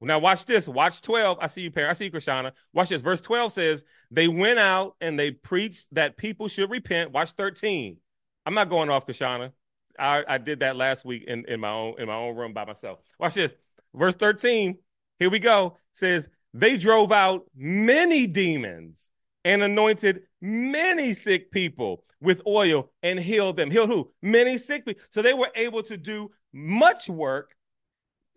Now 0.00 0.18
watch 0.18 0.46
this. 0.46 0.66
Watch 0.66 1.02
12. 1.02 1.36
I 1.42 1.46
see 1.46 1.60
you, 1.60 1.70
pair. 1.70 1.90
I 1.90 1.92
see 1.92 2.06
you, 2.06 2.10
Krishana. 2.10 2.52
Watch 2.72 2.88
this. 2.88 3.02
Verse 3.02 3.20
12 3.20 3.52
says, 3.52 3.84
they 4.10 4.26
went 4.26 4.58
out 4.58 4.96
and 5.02 5.18
they 5.18 5.32
preached 5.32 5.88
that 5.92 6.16
people 6.16 6.48
should 6.48 6.70
repent. 6.70 7.12
Watch 7.12 7.32
13. 7.32 7.98
I'm 8.46 8.54
not 8.54 8.70
going 8.70 8.88
off, 8.88 9.06
Krishana. 9.06 9.52
I, 9.98 10.24
I 10.26 10.38
did 10.38 10.60
that 10.60 10.76
last 10.76 11.04
week 11.04 11.24
in, 11.24 11.44
in 11.44 11.60
my 11.60 11.68
own 11.68 11.96
in 11.98 12.06
my 12.06 12.16
own 12.16 12.34
room 12.34 12.54
by 12.54 12.64
myself. 12.64 13.00
Watch 13.20 13.34
this. 13.34 13.52
Verse 13.94 14.14
13. 14.14 14.78
Here 15.18 15.28
we 15.28 15.38
go. 15.38 15.76
Says, 15.92 16.30
they 16.54 16.78
drove 16.78 17.12
out 17.12 17.44
many 17.54 18.26
demons 18.26 19.10
and 19.44 19.62
anointed 19.62 20.22
many 20.40 21.14
sick 21.14 21.50
people 21.50 22.04
with 22.20 22.42
oil 22.46 22.90
and 23.02 23.18
healed 23.18 23.56
them. 23.56 23.70
Healed 23.70 23.90
who? 23.90 24.10
Many 24.22 24.58
sick 24.58 24.84
people. 24.84 25.02
So 25.10 25.22
they 25.22 25.34
were 25.34 25.50
able 25.54 25.82
to 25.84 25.96
do 25.96 26.30
much 26.52 27.08
work. 27.08 27.54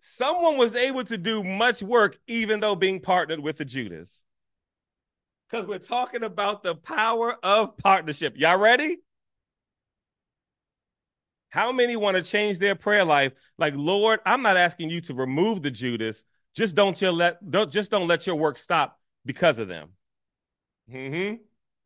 Someone 0.00 0.56
was 0.56 0.74
able 0.74 1.04
to 1.04 1.16
do 1.16 1.44
much 1.44 1.82
work, 1.82 2.18
even 2.26 2.60
though 2.60 2.74
being 2.74 3.00
partnered 3.00 3.40
with 3.40 3.58
the 3.58 3.64
Judas. 3.64 4.24
Because 5.48 5.66
we're 5.66 5.78
talking 5.78 6.24
about 6.24 6.62
the 6.62 6.74
power 6.74 7.36
of 7.42 7.76
partnership. 7.76 8.34
Y'all 8.36 8.58
ready? 8.58 8.98
How 11.50 11.70
many 11.70 11.96
want 11.96 12.16
to 12.16 12.22
change 12.22 12.58
their 12.58 12.74
prayer 12.74 13.04
life? 13.04 13.32
Like, 13.58 13.74
Lord, 13.76 14.20
I'm 14.24 14.40
not 14.40 14.56
asking 14.56 14.88
you 14.88 15.02
to 15.02 15.14
remove 15.14 15.60
the 15.60 15.70
Judas. 15.70 16.24
Just 16.54 16.74
don't 16.74 17.00
you 17.00 17.10
let 17.10 17.50
don't 17.50 17.70
just 17.70 17.90
don't 17.90 18.08
let 18.08 18.26
your 18.26 18.36
work 18.36 18.56
stop 18.56 18.98
because 19.26 19.58
of 19.58 19.68
them. 19.68 19.90
Mm-hmm. 20.90 21.36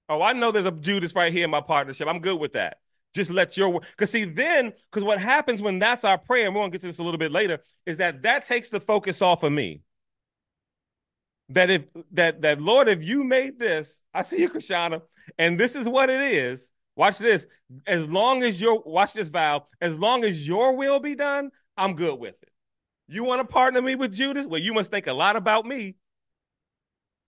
Oh, 0.08 0.22
I 0.22 0.32
know 0.32 0.52
there's 0.52 0.66
a 0.66 0.70
Judas 0.72 1.14
right 1.14 1.32
here 1.32 1.44
in 1.44 1.50
my 1.50 1.60
partnership. 1.60 2.06
I'm 2.08 2.20
good 2.20 2.40
with 2.40 2.52
that. 2.52 2.78
Just 3.14 3.30
let 3.30 3.56
your 3.56 3.80
because 3.80 4.10
see 4.10 4.24
then 4.24 4.72
because 4.90 5.02
what 5.02 5.18
happens 5.18 5.62
when 5.62 5.78
that's 5.78 6.04
our 6.04 6.18
prayer, 6.18 6.46
and 6.46 6.54
we're 6.54 6.60
gonna 6.60 6.70
get 6.70 6.82
to 6.82 6.86
this 6.86 6.98
a 6.98 7.02
little 7.02 7.18
bit 7.18 7.32
later, 7.32 7.60
is 7.86 7.98
that 7.98 8.22
that 8.22 8.44
takes 8.44 8.68
the 8.68 8.78
focus 8.78 9.22
off 9.22 9.42
of 9.42 9.52
me. 9.52 9.80
That 11.48 11.70
if 11.70 11.84
that 12.12 12.42
that 12.42 12.60
Lord, 12.60 12.88
if 12.88 13.02
you 13.02 13.24
made 13.24 13.58
this, 13.58 14.02
I 14.12 14.22
see 14.22 14.40
you, 14.40 14.50
Krishana, 14.50 15.02
and 15.38 15.58
this 15.58 15.74
is 15.74 15.88
what 15.88 16.10
it 16.10 16.20
is. 16.20 16.70
Watch 16.94 17.18
this. 17.18 17.46
As 17.86 18.06
long 18.08 18.42
as 18.42 18.60
your 18.60 18.82
watch 18.84 19.14
this, 19.14 19.28
vow, 19.28 19.66
As 19.80 19.98
long 19.98 20.24
as 20.24 20.46
your 20.46 20.76
will 20.76 21.00
be 21.00 21.14
done, 21.14 21.50
I'm 21.76 21.94
good 21.94 22.18
with 22.18 22.34
it. 22.42 22.50
You 23.08 23.24
want 23.24 23.40
to 23.40 23.46
partner 23.46 23.80
me 23.80 23.94
with 23.94 24.12
Judas? 24.12 24.46
Well, 24.46 24.60
you 24.60 24.74
must 24.74 24.90
think 24.90 25.06
a 25.06 25.12
lot 25.12 25.36
about 25.36 25.64
me 25.64 25.96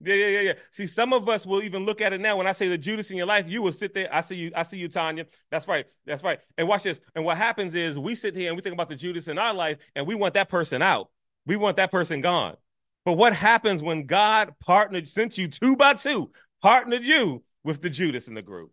yeah, 0.00 0.14
yeah, 0.14 0.26
yeah, 0.26 0.40
yeah. 0.40 0.52
See, 0.71 0.87
some 0.87 1.12
of 1.12 1.28
us 1.28 1.45
will 1.45 1.62
even 1.62 1.85
look 1.85 2.00
at 2.00 2.12
it 2.12 2.21
now. 2.21 2.37
When 2.37 2.47
I 2.47 2.52
say 2.52 2.69
the 2.69 2.78
Judas 2.78 3.11
in 3.11 3.17
your 3.17 3.26
life, 3.26 3.47
you 3.49 3.62
will 3.62 3.73
sit 3.73 3.95
there. 3.95 4.09
I 4.12 4.21
see 4.21 4.37
you. 4.37 4.52
I 4.55 4.62
see 4.62 4.78
you, 4.78 4.88
Tanya. 4.88 5.26
That's 5.50 5.67
right. 5.67 5.87
That's 6.07 6.23
right. 6.23 6.38
And 6.57 6.69
watch 6.69 6.85
this. 6.85 7.00
And 7.14 7.25
what 7.25 7.37
happens 7.37 7.75
is 7.75 7.99
we 7.99 8.14
sit 8.14 8.37
here 8.37 8.49
and 8.49 8.57
we 8.57 8.62
think 8.62 8.75
about 8.75 8.88
the 8.88 8.97
Judas 8.97 9.26
in 9.28 9.38
our 9.38 9.52
life, 9.52 9.78
and 9.97 10.07
we 10.07 10.14
want 10.14 10.35
that 10.35 10.49
person 10.49 10.83
out. 10.83 11.11
We 11.47 11.57
want 11.57 11.76
that 11.78 11.90
person 11.90 12.21
gone. 12.21 12.57
But 13.05 13.14
what 13.14 13.33
happens 13.33 13.83
when 13.83 14.07
God 14.07 14.55
partnered, 14.61 15.09
sent 15.09 15.38
you 15.38 15.49
two 15.49 15.76
by 15.76 15.95
two, 15.95 16.31
partnered 16.62 17.02
you 17.02 17.43
with 17.64 17.81
the 17.81 17.90
Judas 17.90 18.28
in 18.28 18.35
the 18.35 18.43
group? 18.43 18.71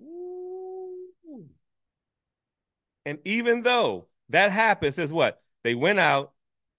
Ooh. 0.00 1.46
And 3.04 3.18
even 3.24 3.62
though 3.62 4.08
that 4.30 4.50
happens, 4.50 4.98
is 4.98 5.12
what 5.12 5.40
they 5.62 5.74
went 5.74 6.00
out 6.00 6.32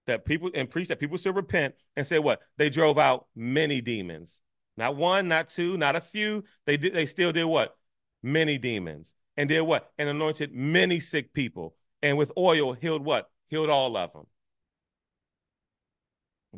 that 0.07 0.25
people 0.25 0.49
and 0.53 0.69
preach 0.69 0.87
that 0.87 0.99
people 0.99 1.17
should 1.17 1.35
repent 1.35 1.75
and 1.95 2.05
say 2.07 2.19
what 2.19 2.41
they 2.57 2.69
drove 2.69 2.97
out 2.97 3.27
many 3.35 3.81
demons 3.81 4.39
not 4.75 4.95
one 4.95 5.27
not 5.27 5.49
two 5.49 5.77
not 5.77 5.95
a 5.95 6.01
few 6.01 6.43
they 6.65 6.77
did 6.77 6.93
they 6.93 7.05
still 7.05 7.31
did 7.31 7.45
what 7.45 7.77
many 8.23 8.57
demons 8.57 9.13
and 9.35 9.49
did 9.49 9.61
what 9.61 9.91
and 9.97 10.09
anointed 10.09 10.53
many 10.53 10.99
sick 10.99 11.33
people 11.33 11.75
and 12.01 12.17
with 12.17 12.31
oil 12.37 12.73
healed 12.73 13.03
what 13.05 13.29
healed 13.49 13.69
all 13.69 13.95
of 13.95 14.13
them 14.13 14.25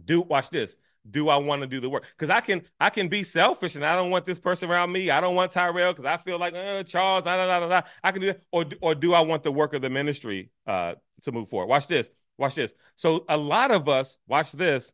do 0.05 0.21
watch 0.21 0.49
this 0.49 0.75
do 1.09 1.29
I 1.29 1.37
want 1.37 1.61
to 1.61 1.67
do 1.67 1.79
the 1.79 1.89
work? 1.89 2.05
Because 2.17 2.29
I 2.29 2.41
can 2.41 2.63
I 2.79 2.89
can 2.89 3.07
be 3.07 3.23
selfish 3.23 3.75
and 3.75 3.85
I 3.85 3.95
don't 3.95 4.09
want 4.09 4.25
this 4.25 4.39
person 4.39 4.69
around 4.69 4.91
me. 4.91 5.09
I 5.09 5.21
don't 5.21 5.35
want 5.35 5.51
Tyrell 5.51 5.93
because 5.93 6.05
I 6.05 6.17
feel 6.17 6.37
like 6.37 6.53
uh, 6.53 6.83
Charles. 6.83 7.23
Da, 7.23 7.37
da, 7.37 7.59
da, 7.59 7.67
da, 7.67 7.81
I 8.03 8.11
can 8.11 8.21
do 8.21 8.27
that. 8.27 8.41
Or 8.51 8.65
or 8.81 8.95
do 8.95 9.13
I 9.13 9.21
want 9.21 9.43
the 9.43 9.51
work 9.51 9.73
of 9.73 9.81
the 9.81 9.89
ministry 9.89 10.51
uh, 10.67 10.95
to 11.23 11.31
move 11.31 11.49
forward? 11.49 11.67
Watch 11.67 11.87
this. 11.87 12.09
Watch 12.39 12.55
this. 12.55 12.71
So 12.95 13.25
a 13.27 13.37
lot 13.37 13.69
of 13.69 13.89
us, 13.89 14.17
watch 14.25 14.53
this, 14.53 14.93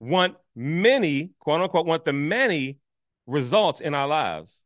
want 0.00 0.34
many, 0.56 1.32
quote 1.38 1.60
unquote, 1.60 1.86
want 1.86 2.06
the 2.06 2.14
many 2.14 2.78
results 3.26 3.80
in 3.80 3.94
our 3.94 4.08
lives. 4.08 4.62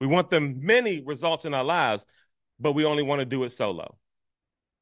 We 0.00 0.08
want 0.08 0.28
the 0.28 0.40
many 0.40 1.02
results 1.02 1.44
in 1.44 1.54
our 1.54 1.62
lives, 1.62 2.04
but 2.58 2.72
we 2.72 2.84
only 2.84 3.04
want 3.04 3.20
to 3.20 3.26
do 3.26 3.44
it 3.44 3.52
solo. 3.52 3.96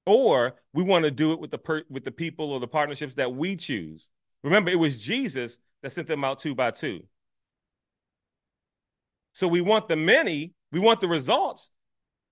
Or 0.07 0.57
we 0.73 0.83
want 0.83 1.05
to 1.05 1.11
do 1.11 1.33
it 1.33 1.41
with 1.41 1.51
the 1.51 1.59
per- 1.59 1.85
with 1.91 2.05
the 2.05 2.13
people 2.13 2.51
or 2.53 2.61
the 2.61 2.67
partnerships 2.67 3.15
that 3.17 3.35
we 3.35 3.55
choose. 3.55 4.09
Remember, 4.43 4.71
it 4.71 4.79
was 4.79 4.97
Jesus 4.97 5.59
that 5.83 5.93
sent 5.93 6.09
them 6.09 6.25
out 6.25 6.39
two 6.39 6.55
by 6.55 6.71
two. 6.71 7.03
So 9.35 9.47
we 9.47 9.61
want 9.61 9.87
the 9.89 9.97
many, 9.97 10.55
we 10.73 10.81
want 10.81 11.03
the 11.03 11.09
results, 11.09 11.69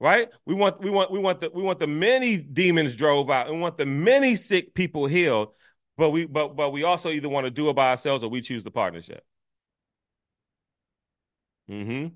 right? 0.00 0.28
We 0.44 0.54
want 0.54 0.80
we 0.80 0.90
want 0.90 1.10
we 1.10 1.18
want 1.18 1.40
the 1.40 1.50
we 1.50 1.62
want 1.62 1.78
the 1.78 1.86
many 1.86 2.36
demons 2.36 2.96
drove 2.96 3.30
out 3.30 3.48
and 3.48 3.60
want 3.60 3.78
the 3.78 3.86
many 3.86 4.36
sick 4.36 4.74
people 4.74 5.06
healed, 5.06 5.48
but 5.96 6.10
we 6.10 6.26
but 6.26 6.56
but 6.56 6.70
we 6.72 6.84
also 6.84 7.10
either 7.10 7.28
want 7.28 7.44
to 7.46 7.50
do 7.50 7.68
it 7.70 7.74
by 7.76 7.90
ourselves 7.90 8.22
or 8.24 8.30
we 8.30 8.40
choose 8.40 8.62
the 8.64 8.70
partnership. 8.70 9.24
Mm-hmm. 11.70 12.08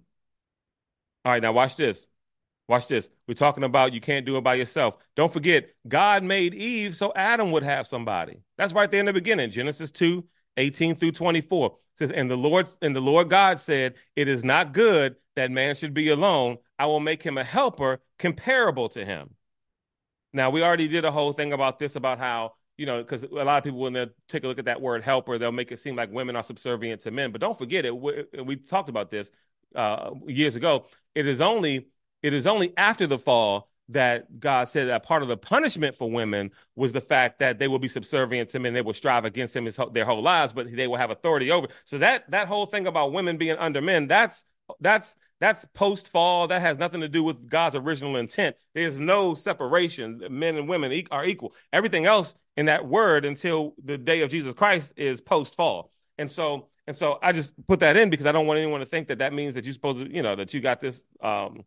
All 1.25 1.33
right, 1.33 1.43
now 1.43 1.53
watch 1.53 1.77
this. 1.77 2.07
Watch 2.69 2.87
this. 2.87 3.09
We're 3.27 3.35
talking 3.35 3.65
about 3.65 3.93
you 3.93 4.01
can't 4.01 4.25
do 4.25 4.37
it 4.37 4.43
by 4.45 4.55
yourself. 4.55 4.95
Don't 5.17 5.33
forget, 5.33 5.71
God 5.89 6.23
made 6.23 6.55
Eve 6.55 6.97
so 6.97 7.13
Adam 7.17 7.51
would 7.51 7.65
have 7.65 7.89
somebody. 7.89 8.43
That's 8.59 8.73
right 8.73 8.89
there 8.89 9.01
in 9.01 9.07
the 9.07 9.13
beginning. 9.13 9.51
Genesis 9.51 9.91
2, 9.91 10.25
18 10.57 10.95
through 10.95 11.13
24. 11.13 11.67
It 11.67 11.73
says, 11.97 12.11
and 12.13 12.31
the 12.31 12.37
Lord 12.37 12.69
and 12.81 12.95
the 12.95 13.01
Lord 13.01 13.29
God 13.29 13.59
said, 13.59 13.95
It 14.15 14.29
is 14.29 14.45
not 14.45 14.73
good 14.73 15.17
that 15.41 15.51
man 15.51 15.75
should 15.75 15.95
be 15.95 16.11
alone. 16.11 16.59
I 16.79 16.87
will 16.87 17.01
make 17.01 17.23
him 17.23 17.39
a 17.39 17.45
helper 17.45 18.01
comparable 18.19 18.89
to 18.91 19.05
him. 19.05 19.31
Now, 20.33 20.51
we 20.51 20.63
already 20.63 20.87
did 20.87 21.05
a 21.05 21.11
whole 21.11 21.33
thing 21.33 21.53
about 21.53 21.79
this, 21.79 21.97
about 21.97 22.19
how, 22.19 22.53
you 22.77 22.87
know, 22.87 23.03
because 23.03 23.25
a 23.25 23.29
lot 23.29 23.59
of 23.59 23.65
people, 23.65 23.81
when 23.81 23.95
they 23.95 24.07
take 24.29 24.45
a 24.45 24.47
look 24.47 24.59
at 24.59 24.67
that 24.67 24.81
word 24.81 25.03
helper, 25.03 25.39
they'll 25.39 25.51
make 25.51 25.73
it 25.73 25.81
seem 25.81 25.97
like 25.97 26.13
women 26.13 26.37
are 26.37 26.43
subservient 26.43 27.01
to 27.03 27.11
men. 27.11 27.33
But 27.33 27.41
don't 27.41 27.59
forget 27.59 27.85
it. 27.85 27.97
We, 27.97 28.25
we 28.45 28.57
talked 28.57 28.89
about 28.89 29.11
this 29.11 29.31
uh, 29.75 30.11
years 30.27 30.55
ago. 30.55 30.87
It 31.15 31.27
is 31.27 31.41
only 31.41 31.89
it 32.23 32.35
is 32.35 32.47
only 32.47 32.77
after 32.77 33.07
the 33.07 33.19
fall 33.19 33.71
that 33.89 34.39
God 34.39 34.69
said 34.69 34.89
that 34.89 35.03
part 35.03 35.23
of 35.23 35.29
the 35.29 35.37
punishment 35.37 35.97
for 35.97 36.09
women 36.09 36.53
was 36.77 36.93
the 36.93 37.01
fact 37.01 37.41
that 37.41 37.59
they 37.59 37.67
will 37.67 37.79
be 37.81 37.89
subservient 37.89 38.51
to 38.51 38.61
men, 38.61 38.73
they 38.73 38.83
will 38.83 38.95
strive 38.95 39.25
against 39.25 39.57
him 39.57 39.65
his, 39.65 39.79
their 39.93 40.05
whole 40.05 40.23
lives, 40.23 40.53
but 40.53 40.71
they 40.75 40.87
will 40.87 40.97
have 40.97 41.11
authority 41.11 41.51
over. 41.51 41.67
So 41.85 41.99
that 41.99 42.31
that 42.31 42.47
whole 42.47 42.67
thing 42.67 42.87
about 42.87 43.13
women 43.13 43.37
being 43.37 43.57
under 43.57 43.81
men, 43.81 44.07
that's 44.07 44.45
that's 44.81 45.17
that's 45.41 45.65
post 45.75 46.09
fall. 46.09 46.49
That 46.49 46.61
has 46.61 46.79
nothing 46.79 47.01
to 47.01 47.09
do 47.09 47.23
with 47.23 47.49
God's 47.49 47.77
original 47.77 48.17
intent. 48.17 48.57
There's 48.75 48.99
no 48.99 49.35
separation. 49.35 50.23
Men 50.31 50.57
and 50.57 50.69
women 50.69 50.93
are 51.11 51.25
equal. 51.25 51.55
Everything 51.73 52.07
else 52.07 52.35
in 52.57 52.67
that 52.67 52.87
word 52.87 53.25
until 53.25 53.75
the 53.83 53.97
day 53.97 54.21
of 54.21 54.31
Jesus 54.31 54.55
Christ 54.55 54.93
is 54.97 55.21
post 55.21 55.57
fall. 55.57 55.91
And 56.19 56.31
so, 56.31 56.69
and 56.87 56.95
so 56.95 57.19
I 57.23 57.33
just 57.33 57.55
put 57.67 57.81
that 57.81 57.97
in 57.97 58.11
because 58.11 58.27
I 58.27 58.33
don't 58.33 58.47
want 58.47 58.59
anyone 58.59 58.81
to 58.81 58.87
think 58.87 59.09
that 59.09 59.19
that 59.19 59.33
means 59.33 59.55
that 59.55 59.65
you're 59.65 59.73
supposed 59.73 60.05
to, 60.05 60.15
you 60.15 60.23
know, 60.23 60.37
that 60.37 60.53
you 60.53 60.61
got 60.61 60.81
this 60.81 61.01
um, 61.23 61.65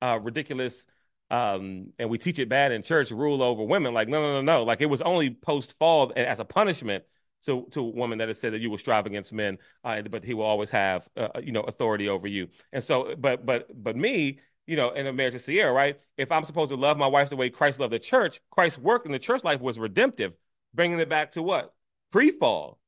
uh, 0.00 0.20
ridiculous, 0.22 0.86
um, 1.30 1.88
and 1.98 2.08
we 2.08 2.18
teach 2.18 2.38
it 2.38 2.48
bad 2.48 2.70
in 2.72 2.82
church 2.82 3.10
rule 3.10 3.42
over 3.42 3.64
women. 3.64 3.92
Like, 3.92 4.08
no, 4.08 4.22
no, 4.22 4.34
no, 4.34 4.40
no. 4.40 4.64
Like 4.64 4.80
it 4.80 4.86
was 4.86 5.02
only 5.02 5.30
post 5.30 5.76
fall 5.78 6.12
as 6.16 6.38
a 6.38 6.44
punishment 6.44 7.04
to 7.46 7.66
to 7.70 7.80
a 7.80 7.90
woman 7.90 8.18
that 8.18 8.28
has 8.28 8.38
said 8.38 8.52
that 8.52 8.60
you 8.60 8.70
will 8.70 8.78
strive 8.78 9.06
against 9.06 9.32
men, 9.32 9.58
uh, 9.84 10.02
but 10.02 10.24
he 10.24 10.34
will 10.34 10.44
always 10.44 10.70
have 10.70 11.08
uh, 11.16 11.28
uh, 11.34 11.40
you 11.42 11.52
know 11.52 11.62
authority 11.62 12.08
over 12.08 12.26
you. 12.26 12.48
And 12.72 12.82
so, 12.82 13.14
but 13.16 13.46
but 13.46 13.68
but 13.82 13.96
me, 13.96 14.40
you 14.66 14.76
know, 14.76 14.90
in 14.90 15.06
a 15.06 15.12
marriage 15.12 15.34
to 15.34 15.38
Sierra, 15.38 15.72
right? 15.72 16.00
If 16.16 16.32
I'm 16.32 16.44
supposed 16.44 16.70
to 16.70 16.76
love 16.76 16.98
my 16.98 17.06
wife 17.06 17.30
the 17.30 17.36
way 17.36 17.50
Christ 17.50 17.80
loved 17.80 17.92
the 17.92 17.98
church, 17.98 18.40
Christ's 18.50 18.78
work 18.78 19.06
in 19.06 19.12
the 19.12 19.18
church 19.18 19.44
life 19.44 19.60
was 19.60 19.78
redemptive, 19.78 20.34
bringing 20.74 20.98
it 21.00 21.08
back 21.08 21.32
to 21.32 21.42
what 21.42 21.74
pre-fall. 22.10 22.78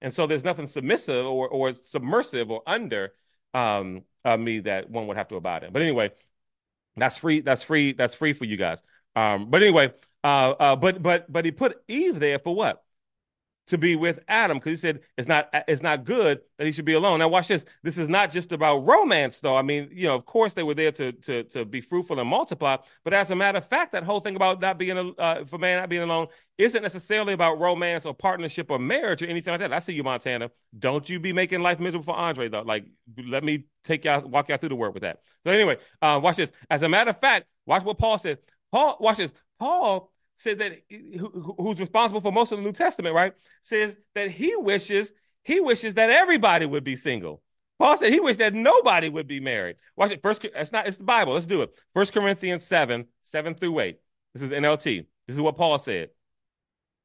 And 0.00 0.12
so 0.12 0.26
there's 0.26 0.44
nothing 0.44 0.66
submissive 0.66 1.24
or 1.26 1.48
or 1.48 1.74
submersive 1.74 2.50
or 2.50 2.62
under 2.66 3.14
um, 3.54 4.02
uh, 4.24 4.36
me 4.36 4.60
that 4.60 4.90
one 4.90 5.06
would 5.06 5.16
have 5.16 5.28
to 5.28 5.36
abide 5.36 5.64
in. 5.64 5.72
But 5.72 5.82
anyway, 5.82 6.12
that's 6.96 7.18
free. 7.18 7.40
That's 7.40 7.62
free. 7.62 7.92
That's 7.92 8.14
free 8.14 8.32
for 8.32 8.44
you 8.44 8.56
guys. 8.56 8.82
Um, 9.16 9.50
but 9.50 9.62
anyway, 9.62 9.92
uh, 10.22 10.54
uh, 10.58 10.76
but 10.76 11.02
but 11.02 11.32
but 11.32 11.44
he 11.44 11.50
put 11.50 11.82
Eve 11.88 12.20
there 12.20 12.38
for 12.38 12.54
what? 12.54 12.84
To 13.66 13.78
be 13.78 13.96
with 13.96 14.20
Adam 14.28 14.58
because 14.58 14.70
he 14.70 14.76
said 14.76 15.00
it's 15.16 15.26
not 15.26 15.48
it's 15.66 15.82
not 15.82 16.04
good 16.04 16.40
that 16.58 16.66
he 16.66 16.72
should 16.72 16.84
be 16.84 16.92
alone. 16.92 17.18
Now 17.18 17.28
watch 17.28 17.48
this. 17.48 17.64
This 17.82 17.96
is 17.96 18.08
not 18.08 18.30
just 18.30 18.52
about 18.52 18.86
romance 18.86 19.40
though. 19.40 19.56
I 19.56 19.62
mean, 19.62 19.88
you 19.92 20.06
know, 20.06 20.14
of 20.14 20.26
course 20.26 20.52
they 20.54 20.62
were 20.62 20.74
there 20.74 20.92
to 20.92 21.12
to 21.12 21.44
to 21.44 21.64
be 21.64 21.80
fruitful 21.80 22.20
and 22.20 22.28
multiply, 22.28 22.76
but 23.04 23.14
as 23.14 23.30
a 23.30 23.36
matter 23.36 23.58
of 23.58 23.66
fact, 23.66 23.92
that 23.92 24.04
whole 24.04 24.20
thing 24.20 24.36
about 24.36 24.60
not 24.60 24.78
being 24.78 25.14
uh, 25.18 25.44
for 25.46 25.58
man 25.58 25.78
not 25.78 25.88
being 25.88 26.02
alone 26.02 26.28
isn't 26.58 26.82
necessarily 26.82 27.32
about 27.32 27.58
romance 27.58 28.06
or 28.06 28.14
partnership 28.14 28.70
or 28.70 28.78
marriage 28.78 29.22
or 29.22 29.26
anything 29.26 29.52
like 29.52 29.60
that. 29.60 29.72
I 29.72 29.78
see 29.78 29.92
you, 29.94 30.04
Montana. 30.04 30.50
Don't 30.78 31.08
you 31.08 31.18
be 31.18 31.32
making 31.32 31.62
life 31.62 31.80
miserable 31.80 32.04
for 32.04 32.16
Andre 32.16 32.48
though. 32.48 32.62
Like, 32.62 32.84
let 33.26 33.42
me 33.42 33.64
take 33.84 34.04
y'all 34.04 34.26
walk 34.28 34.48
y'all 34.48 34.58
through 34.58 34.68
the 34.68 34.76
word 34.76 34.94
with 34.94 35.02
that. 35.02 35.20
So 35.46 35.52
anyway, 35.52 35.78
uh, 36.02 36.20
watch 36.22 36.36
this. 36.36 36.52
As 36.70 36.82
a 36.82 36.88
matter 36.88 37.10
of 37.10 37.20
fact, 37.20 37.46
watch 37.66 37.82
what 37.82 37.98
Paul 37.98 38.18
said. 38.18 38.38
Paul, 38.72 38.96
watch 39.00 39.18
this. 39.18 39.32
Paul 39.58 40.12
said 40.36 40.58
that 40.58 40.82
who, 40.90 41.54
who's 41.58 41.80
responsible 41.80 42.20
for 42.20 42.32
most 42.32 42.52
of 42.52 42.58
the 42.58 42.64
New 42.64 42.72
Testament, 42.72 43.14
right? 43.14 43.32
Says 43.62 43.96
that 44.14 44.30
he 44.30 44.54
wishes 44.56 45.12
he 45.44 45.60
wishes 45.60 45.94
that 45.94 46.10
everybody 46.10 46.66
would 46.66 46.84
be 46.84 46.96
single. 46.96 47.42
Paul 47.78 47.96
said 47.96 48.12
he 48.12 48.20
wished 48.20 48.38
that 48.38 48.54
nobody 48.54 49.08
would 49.08 49.26
be 49.26 49.40
married. 49.40 49.76
Watch 49.96 50.12
it. 50.12 50.22
First, 50.22 50.44
it's 50.44 50.72
not. 50.72 50.86
It's 50.86 50.96
the 50.96 51.04
Bible. 51.04 51.34
Let's 51.34 51.46
do 51.46 51.62
it. 51.62 51.76
First 51.92 52.12
Corinthians 52.12 52.64
seven, 52.64 53.06
seven 53.22 53.54
through 53.54 53.80
eight. 53.80 53.98
This 54.32 54.42
is 54.42 54.52
NLT. 54.52 55.06
This 55.26 55.36
is 55.36 55.40
what 55.40 55.56
Paul 55.56 55.78
said. 55.78 56.10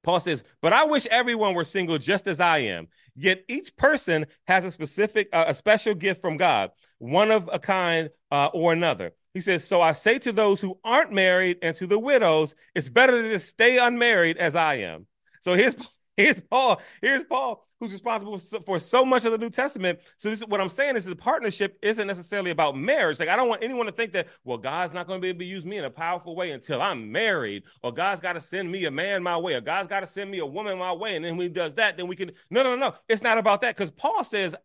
Paul 0.04 0.20
says, 0.20 0.44
"But 0.62 0.72
I 0.72 0.86
wish 0.86 1.06
everyone 1.08 1.54
were 1.54 1.66
single, 1.66 1.98
just 1.98 2.28
as 2.28 2.40
I 2.40 2.60
am. 2.60 2.88
Yet 3.16 3.44
each 3.50 3.76
person 3.76 4.28
has 4.48 4.64
a 4.64 4.72
specific, 4.72 5.28
uh, 5.34 5.46
a 5.48 5.56
special 5.56 5.94
gift 5.94 6.22
from 6.22 6.38
God, 6.38 6.72
one 7.00 7.32
of 7.32 7.50
a 7.52 7.60
kind 7.60 8.10
uh, 8.32 8.50
or 8.54 8.72
another. 8.72 9.12
He 9.34 9.42
says, 9.42 9.68
So 9.68 9.82
I 9.82 9.94
say 9.94 10.20
to 10.20 10.32
those 10.32 10.62
who 10.62 10.80
aren't 10.84 11.12
married 11.12 11.58
and 11.62 11.76
to 11.78 11.88
the 11.88 12.00
widows, 12.00 12.56
it's 12.76 12.90
better 12.90 13.22
to 13.22 13.30
just 13.30 13.48
stay 13.48 13.78
unmarried 13.78 14.38
as 14.38 14.56
I 14.56 14.76
am. 14.76 15.08
So 15.42 15.54
here's 15.54 15.76
here's 16.18 16.42
Paul. 16.42 16.82
Here's 17.02 17.24
Paul, 17.24 17.66
who's 17.80 17.92
responsible 17.92 18.38
for 18.66 18.80
so 18.80 19.06
much 19.06 19.26
of 19.26 19.32
the 19.32 19.38
New 19.38 19.50
Testament. 19.50 20.00
So 20.18 20.30
this 20.30 20.40
is 20.40 20.48
what 20.48 20.60
I'm 20.60 20.70
saying 20.70 20.98
is 20.98 21.06
the 21.06 21.16
partnership 21.16 21.78
isn't 21.82 22.08
necessarily 22.08 22.52
about 22.52 22.76
marriage. 22.76 23.20
Like 23.20 23.30
I 23.30 23.36
don't 23.36 23.48
want 23.48 23.64
anyone 23.64 23.86
to 23.86 23.92
think 23.92 24.14
that, 24.14 24.28
well, 24.44 24.58
God's 24.58 24.94
not 24.94 25.08
going 25.08 25.20
to 25.20 25.22
be 25.22 25.30
able 25.30 25.40
to 25.40 25.46
use 25.46 25.64
me 25.64 25.78
in 25.78 25.86
a 25.86 25.90
powerful 25.90 26.36
way 26.36 26.52
until 26.52 26.82
I'm 26.82 27.12
married, 27.12 27.64
or 27.84 27.94
God's 27.94 28.22
got 28.22 28.34
to 28.34 28.42
send 28.42 28.72
me 28.72 28.86
a 28.86 28.92
man 28.92 29.24
my 29.24 29.38
way, 29.38 29.54
or 29.54 29.62
God's 29.62 29.88
got 29.88 30.02
to 30.02 30.08
send 30.08 30.32
me 30.32 30.40
a 30.40 30.46
woman 30.46 30.78
my 30.78 30.94
way. 30.94 31.16
And 31.16 31.24
then 31.24 31.38
when 31.38 31.46
he 31.48 31.54
does 31.54 31.76
that, 31.76 31.98
then 31.98 32.08
we 32.08 32.16
can 32.16 32.32
No, 32.50 32.64
no, 32.64 32.76
no, 32.76 32.90
no. 32.90 32.96
It's 33.08 33.22
not 33.22 33.38
about 33.38 33.62
that. 33.62 33.78
Because 33.78 33.92
Paul 33.92 34.24
says, 34.24 34.56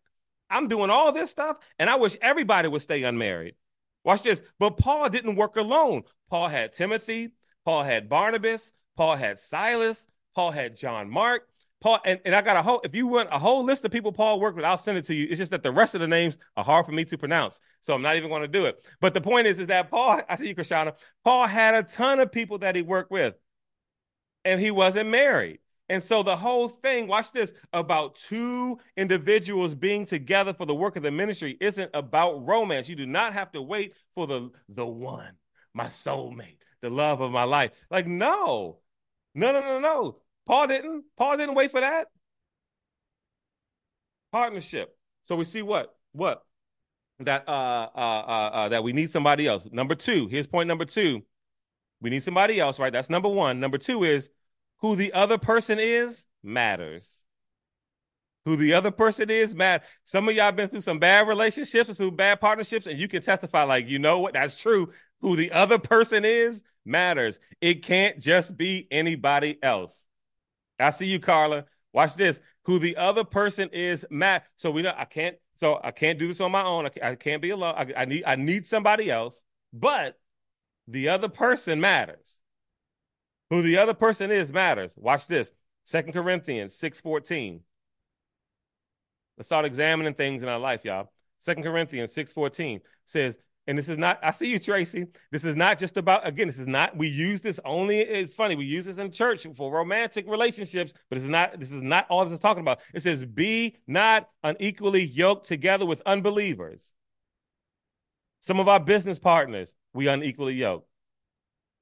I'm 0.49 0.67
doing 0.67 0.89
all 0.89 1.11
this 1.11 1.31
stuff, 1.31 1.57
and 1.79 1.89
I 1.89 1.95
wish 1.95 2.17
everybody 2.21 2.67
would 2.67 2.81
stay 2.81 3.03
unmarried. 3.03 3.55
Watch 4.05 4.21
this. 4.21 4.41
But 4.59 4.77
Paul 4.77 5.09
didn't 5.09 5.35
work 5.35 5.57
alone. 5.57 6.03
Paul 6.29 6.47
had 6.47 6.71
Timothy, 6.71 7.31
Paul 7.65 7.83
had 7.83 8.07
Barnabas, 8.07 8.71
Paul 8.95 9.17
had 9.17 9.39
Silas, 9.39 10.07
Paul 10.35 10.51
had 10.51 10.77
John 10.77 11.09
Mark. 11.09 11.47
Paul, 11.81 11.99
and, 12.05 12.19
and 12.23 12.33
I 12.33 12.41
got 12.41 12.55
a 12.55 12.61
whole, 12.61 12.81
if 12.83 12.95
you 12.95 13.05
want 13.05 13.29
a 13.31 13.37
whole 13.37 13.63
list 13.63 13.83
of 13.83 13.91
people 13.91 14.11
Paul 14.11 14.39
worked 14.39 14.55
with, 14.55 14.65
I'll 14.65 14.77
send 14.77 14.97
it 14.97 15.05
to 15.05 15.13
you. 15.13 15.27
It's 15.29 15.37
just 15.37 15.51
that 15.51 15.61
the 15.61 15.71
rest 15.71 15.93
of 15.93 16.01
the 16.01 16.07
names 16.07 16.37
are 16.55 16.63
hard 16.63 16.85
for 16.85 16.93
me 16.93 17.03
to 17.05 17.17
pronounce. 17.17 17.59
So 17.81 17.93
I'm 17.93 18.01
not 18.01 18.15
even 18.15 18.29
going 18.29 18.41
to 18.41 18.47
do 18.47 18.65
it. 18.65 18.83
But 19.01 19.13
the 19.13 19.21
point 19.21 19.45
is, 19.45 19.59
is 19.59 19.67
that 19.67 19.91
Paul, 19.91 20.21
I 20.29 20.35
see 20.35 20.47
you, 20.47 20.55
Krishana, 20.55 20.95
Paul 21.23 21.47
had 21.47 21.75
a 21.75 21.83
ton 21.83 22.19
of 22.19 22.31
people 22.31 22.59
that 22.59 22.75
he 22.75 22.81
worked 22.81 23.11
with, 23.11 23.35
and 24.45 24.59
he 24.59 24.71
wasn't 24.71 25.09
married. 25.09 25.59
And 25.87 26.03
so 26.03 26.23
the 26.23 26.35
whole 26.35 26.67
thing, 26.67 27.07
watch 27.07 27.31
this, 27.31 27.53
about 27.71 28.15
two 28.15 28.79
individuals 28.97 29.75
being 29.75 30.05
together 30.05 30.53
for 30.53 30.65
the 30.65 30.73
work 30.73 30.95
of 30.95 31.03
the 31.03 31.11
ministry 31.11 31.57
isn't 31.61 31.91
about 31.93 32.45
romance. 32.45 32.89
You 32.89 32.95
do 32.95 33.05
not 33.05 33.33
have 33.33 33.51
to 33.51 33.61
wait 33.61 33.93
for 34.15 34.25
the 34.25 34.49
the 34.67 34.85
one, 34.85 35.33
my 35.73 35.85
soulmate, 35.85 36.57
the 36.81 36.89
love 36.89 37.21
of 37.21 37.31
my 37.31 37.43
life. 37.43 37.71
Like, 37.91 38.07
no. 38.07 38.79
No, 39.35 39.51
no, 39.51 39.61
no, 39.61 39.79
no. 39.79 40.21
Paul 40.47 40.67
didn't. 40.67 41.03
Paul 41.17 41.37
didn't 41.37 41.55
wait 41.55 41.71
for 41.71 41.81
that. 41.81 42.07
Partnership. 44.31 44.97
So 45.23 45.35
we 45.35 45.45
see 45.45 45.61
what? 45.61 45.95
What? 46.13 46.43
That 47.19 47.47
uh 47.47 47.89
uh 47.95 48.23
uh, 48.27 48.49
uh 48.53 48.69
that 48.69 48.83
we 48.83 48.91
need 48.91 49.11
somebody 49.11 49.47
else. 49.47 49.67
Number 49.71 49.95
two, 49.95 50.27
here's 50.27 50.47
point 50.47 50.67
number 50.67 50.85
two. 50.85 51.23
We 52.01 52.09
need 52.09 52.23
somebody 52.23 52.59
else, 52.59 52.79
right? 52.79 52.91
That's 52.91 53.09
number 53.09 53.29
one. 53.29 53.59
Number 53.59 53.77
two 53.77 54.03
is 54.03 54.29
who 54.85 54.95
the 54.95 55.13
other 55.13 55.39
person 55.39 55.79
is 55.79 56.25
matters. 56.43 57.17
Who 58.45 58.55
the 58.55 58.75
other 58.75 58.91
person 58.91 59.31
is 59.31 59.55
matters. 59.55 59.87
Some 60.05 60.29
of 60.29 60.35
y'all 60.35 60.51
been 60.51 60.69
through 60.69 60.81
some 60.81 60.99
bad 60.99 61.27
relationships 61.27 61.89
and 61.89 61.97
some 61.97 62.15
bad 62.15 62.39
partnerships, 62.39 62.85
and 62.85 62.99
you 62.99 63.07
can 63.07 63.23
testify, 63.23 63.63
like, 63.63 63.87
you 63.87 63.97
know 63.97 64.19
what? 64.19 64.33
That's 64.33 64.53
true. 64.53 64.91
Who 65.21 65.35
the 65.35 65.53
other 65.53 65.79
person 65.79 66.23
is 66.23 66.61
matters. 66.85 67.39
It 67.61 67.81
can't 67.81 68.19
just 68.19 68.55
be 68.55 68.87
anybody 68.91 69.57
else. 69.63 70.03
I 70.79 70.91
see 70.91 71.07
you, 71.07 71.17
Carla. 71.19 71.65
Watch 71.91 72.13
this. 72.13 72.39
Who 72.65 72.77
the 72.77 72.97
other 72.97 73.23
person 73.23 73.69
is, 73.73 74.05
Matt. 74.11 74.43
So 74.55 74.69
we 74.69 74.83
know 74.83 74.93
I 74.95 75.05
can't. 75.05 75.35
So 75.59 75.79
I 75.83 75.89
can't 75.89 76.19
do 76.19 76.27
this 76.27 76.41
on 76.41 76.51
my 76.51 76.63
own. 76.63 76.85
I, 76.85 77.09
I 77.09 77.15
can't 77.15 77.41
be 77.41 77.49
alone. 77.49 77.73
I, 77.75 78.01
I 78.01 78.05
need. 78.05 78.23
I 78.27 78.35
need 78.35 78.67
somebody 78.67 79.09
else. 79.09 79.41
But 79.73 80.19
the 80.87 81.09
other 81.09 81.27
person 81.27 81.81
matters. 81.81 82.37
Who 83.49 83.61
the 83.61 83.77
other 83.77 83.93
person 83.93 84.31
is 84.31 84.51
matters. 84.51 84.93
Watch 84.97 85.27
this. 85.27 85.51
Second 85.83 86.13
Corinthians 86.13 86.75
6:14. 86.75 87.61
Let's 89.37 89.47
start 89.47 89.65
examining 89.65 90.13
things 90.13 90.43
in 90.43 90.49
our 90.49 90.59
life, 90.59 90.81
y'all. 90.83 91.11
Second 91.39 91.63
Corinthians 91.63 92.13
6:14 92.13 92.81
says, 93.05 93.37
and 93.67 93.77
this 93.77 93.89
is 93.89 93.97
not, 93.97 94.19
I 94.21 94.31
see 94.31 94.51
you, 94.51 94.59
Tracy. 94.59 95.07
This 95.31 95.43
is 95.43 95.55
not 95.55 95.79
just 95.79 95.97
about, 95.97 96.27
again, 96.27 96.47
this 96.47 96.59
is 96.59 96.67
not, 96.67 96.95
we 96.95 97.07
use 97.07 97.41
this 97.41 97.59
only, 97.65 97.99
it's 97.99 98.35
funny, 98.35 98.55
we 98.55 98.65
use 98.65 98.85
this 98.85 98.97
in 98.97 99.11
church 99.11 99.47
for 99.55 99.71
romantic 99.71 100.29
relationships, 100.29 100.93
but 101.09 101.15
this 101.15 101.23
is 101.23 101.29
not, 101.29 101.59
this 101.59 101.71
is 101.71 101.81
not 101.81 102.05
all 102.09 102.23
this 102.23 102.33
is 102.33 102.39
talking 102.39 102.61
about. 102.61 102.79
It 102.93 103.01
says, 103.01 103.25
be 103.25 103.77
not 103.87 104.29
unequally 104.43 105.03
yoked 105.03 105.47
together 105.47 105.85
with 105.85 106.01
unbelievers. 106.05 106.91
Some 108.39 108.59
of 108.59 108.67
our 108.67 108.79
business 108.79 109.17
partners, 109.17 109.73
we 109.93 110.07
unequally 110.07 110.53
yoked. 110.53 110.87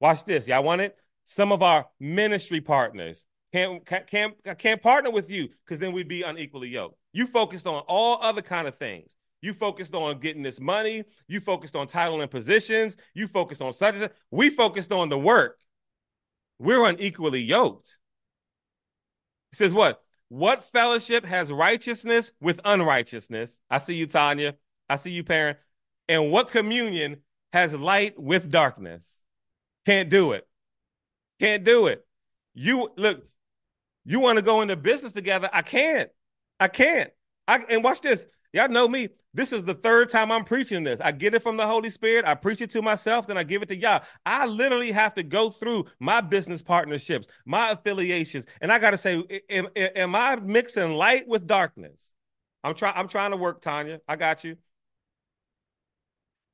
Watch 0.00 0.24
this. 0.24 0.46
Y'all 0.46 0.64
want 0.64 0.80
it? 0.80 0.96
Some 1.24 1.52
of 1.52 1.62
our 1.62 1.86
ministry 1.98 2.60
partners 2.60 3.24
can't, 3.52 3.84
can't, 3.86 4.34
can't, 4.58 4.82
partner 4.82 5.10
with 5.10 5.30
you 5.30 5.48
because 5.64 5.78
then 5.78 5.92
we'd 5.92 6.08
be 6.08 6.22
unequally 6.22 6.68
yoked. 6.68 6.96
You 7.12 7.26
focused 7.26 7.66
on 7.66 7.82
all 7.86 8.18
other 8.20 8.42
kind 8.42 8.66
of 8.66 8.76
things. 8.78 9.14
You 9.40 9.52
focused 9.52 9.94
on 9.94 10.20
getting 10.20 10.42
this 10.42 10.58
money. 10.58 11.04
You 11.28 11.38
focused 11.38 11.76
on 11.76 11.86
title 11.86 12.20
and 12.20 12.30
positions. 12.30 12.96
You 13.14 13.28
focused 13.28 13.62
on 13.62 13.72
such 13.72 13.96
such. 13.96 14.10
We 14.30 14.50
focused 14.50 14.90
on 14.90 15.08
the 15.08 15.18
work. 15.18 15.58
We're 16.58 16.84
unequally 16.86 17.42
yoked. 17.42 17.96
He 19.52 19.56
says, 19.56 19.74
What? 19.74 20.00
What 20.28 20.64
fellowship 20.72 21.24
has 21.24 21.52
righteousness 21.52 22.32
with 22.40 22.60
unrighteousness? 22.64 23.58
I 23.70 23.78
see 23.78 23.94
you, 23.94 24.06
Tanya. 24.06 24.54
I 24.88 24.96
see 24.96 25.10
you, 25.10 25.22
parent. 25.22 25.58
And 26.08 26.32
what 26.32 26.50
communion 26.50 27.18
has 27.52 27.72
light 27.74 28.18
with 28.18 28.50
darkness? 28.50 29.20
Can't 29.86 30.10
do 30.10 30.32
it. 30.32 30.48
Can't 31.40 31.64
do 31.64 31.86
it. 31.88 32.06
You 32.54 32.90
look, 32.96 33.24
you 34.04 34.20
want 34.20 34.36
to 34.36 34.42
go 34.42 34.60
into 34.60 34.76
business 34.76 35.12
together. 35.12 35.48
I 35.52 35.62
can't. 35.62 36.10
I 36.60 36.68
can't. 36.68 37.10
I 37.48 37.64
and 37.68 37.82
watch 37.82 38.00
this. 38.00 38.26
Y'all 38.52 38.68
know 38.68 38.86
me. 38.86 39.08
This 39.32 39.52
is 39.52 39.64
the 39.64 39.74
third 39.74 40.10
time 40.10 40.30
I'm 40.30 40.44
preaching 40.44 40.84
this. 40.84 41.00
I 41.00 41.10
get 41.10 41.34
it 41.34 41.42
from 41.42 41.56
the 41.56 41.66
Holy 41.66 41.90
Spirit. 41.90 42.24
I 42.24 42.36
preach 42.36 42.60
it 42.60 42.70
to 42.70 42.82
myself, 42.82 43.26
then 43.26 43.36
I 43.36 43.42
give 43.42 43.62
it 43.62 43.68
to 43.70 43.76
y'all. 43.76 44.02
I 44.24 44.46
literally 44.46 44.92
have 44.92 45.14
to 45.14 45.24
go 45.24 45.50
through 45.50 45.86
my 45.98 46.20
business 46.20 46.62
partnerships, 46.62 47.26
my 47.44 47.70
affiliations, 47.70 48.46
and 48.60 48.70
I 48.70 48.78
got 48.78 48.92
to 48.92 48.98
say, 48.98 49.24
am, 49.50 49.66
am, 49.74 50.14
I 50.14 50.36
mixing 50.36 50.92
light 50.92 51.26
with 51.26 51.48
darkness? 51.48 52.12
I'm 52.62 52.76
trying. 52.76 52.94
I'm 52.96 53.08
trying 53.08 53.32
to 53.32 53.36
work, 53.36 53.60
Tanya. 53.60 54.00
I 54.06 54.14
got 54.14 54.44
you. 54.44 54.56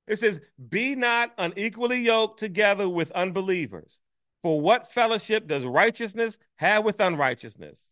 It 0.09 0.19
says, 0.19 0.41
"Be 0.69 0.97
not 0.97 1.33
unequally 1.39 2.01
yoked 2.01 2.41
together 2.41 2.89
with 2.89 3.13
unbelievers. 3.13 4.01
For 4.43 4.61
what 4.61 4.91
fellowship 4.93 5.47
does 5.47 5.65
righteousness 5.65 6.39
have 6.57 6.85
with 6.85 7.01
unrighteousness?" 7.01 7.91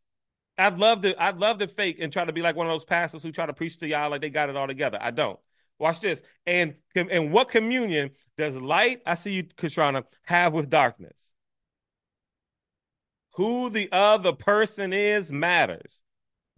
I'd 0.59 0.79
love 0.79 1.03
to 1.03 1.21
I'd 1.23 1.39
love 1.39 1.59
to 1.59 1.69
fake 1.69 1.99
and 2.01 2.13
try 2.13 2.25
to 2.25 2.33
be 2.33 2.43
like 2.43 2.57
one 2.57 2.67
of 2.67 2.73
those 2.73 2.85
pastors 2.85 3.23
who 3.23 3.31
try 3.31 3.47
to 3.47 3.53
preach 3.53 3.79
to 3.79 3.87
y'all 3.87 4.11
like 4.11 4.21
they 4.21 4.31
got 4.31 4.51
it 4.51 4.57
all 4.57 4.67
together. 4.67 4.99
I 5.01 5.13
don't. 5.13 5.39
Watch 5.79 6.01
this. 6.01 6.21
And 6.47 6.75
and 6.95 7.33
what 7.33 7.49
communion 7.49 8.11
does 8.37 8.57
light, 8.57 9.01
I 9.07 9.15
see 9.15 9.33
you, 9.33 9.45
Kashrana, 9.45 10.05
have 10.25 10.53
with 10.53 10.69
darkness? 10.69 11.33
Who 13.35 13.71
the 13.71 13.89
other 13.93 14.33
person 14.33 14.93
is 14.93 15.31
matters. 15.31 16.03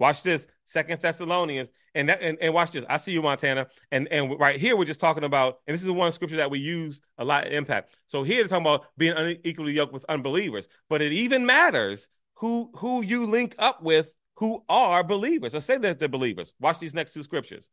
Watch 0.00 0.22
this, 0.22 0.46
Second 0.64 1.02
Thessalonians, 1.02 1.68
and, 1.94 2.08
that, 2.08 2.22
and 2.22 2.38
and 2.40 2.54
watch 2.54 2.72
this. 2.72 2.86
I 2.88 2.96
see 2.96 3.12
you, 3.12 3.20
Montana, 3.20 3.66
and 3.92 4.08
and 4.08 4.40
right 4.40 4.58
here 4.58 4.74
we're 4.74 4.86
just 4.86 4.98
talking 4.98 5.24
about, 5.24 5.58
and 5.66 5.74
this 5.74 5.84
is 5.84 5.90
one 5.90 6.10
scripture 6.12 6.38
that 6.38 6.50
we 6.50 6.58
use 6.58 7.02
a 7.18 7.24
lot 7.24 7.46
in 7.46 7.52
impact. 7.52 7.94
So 8.06 8.22
here 8.22 8.38
they're 8.38 8.48
talking 8.48 8.64
about 8.64 8.86
being 8.96 9.12
unequally 9.12 9.74
yoked 9.74 9.92
with 9.92 10.06
unbelievers, 10.08 10.68
but 10.88 11.02
it 11.02 11.12
even 11.12 11.44
matters 11.44 12.08
who 12.36 12.70
who 12.76 13.02
you 13.02 13.26
link 13.26 13.54
up 13.58 13.82
with 13.82 14.14
who 14.36 14.64
are 14.70 15.04
believers 15.04 15.54
or 15.54 15.60
say 15.60 15.76
that 15.76 15.98
they're 15.98 16.08
believers. 16.08 16.54
Watch 16.58 16.78
these 16.78 16.94
next 16.94 17.12
two 17.12 17.22
scriptures. 17.22 17.68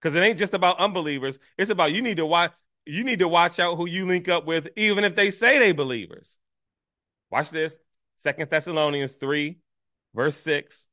Because 0.00 0.14
it 0.14 0.20
ain't 0.20 0.38
just 0.38 0.54
about 0.54 0.78
unbelievers. 0.78 1.38
It's 1.58 1.70
about 1.70 1.92
you 1.92 2.00
need 2.00 2.16
to 2.16 2.24
watch 2.24 2.52
you 2.86 3.04
need 3.04 3.18
to 3.18 3.28
watch 3.28 3.58
out 3.58 3.76
who 3.76 3.86
you 3.86 4.06
link 4.06 4.26
up 4.26 4.46
with, 4.46 4.68
even 4.76 5.04
if 5.04 5.14
they 5.14 5.30
say 5.30 5.58
they 5.58 5.72
believers. 5.72 6.38
Watch 7.30 7.50
this. 7.50 7.78
Second 8.16 8.48
Thessalonians 8.48 9.12
3, 9.12 9.58
verse 10.14 10.36
6. 10.38 10.88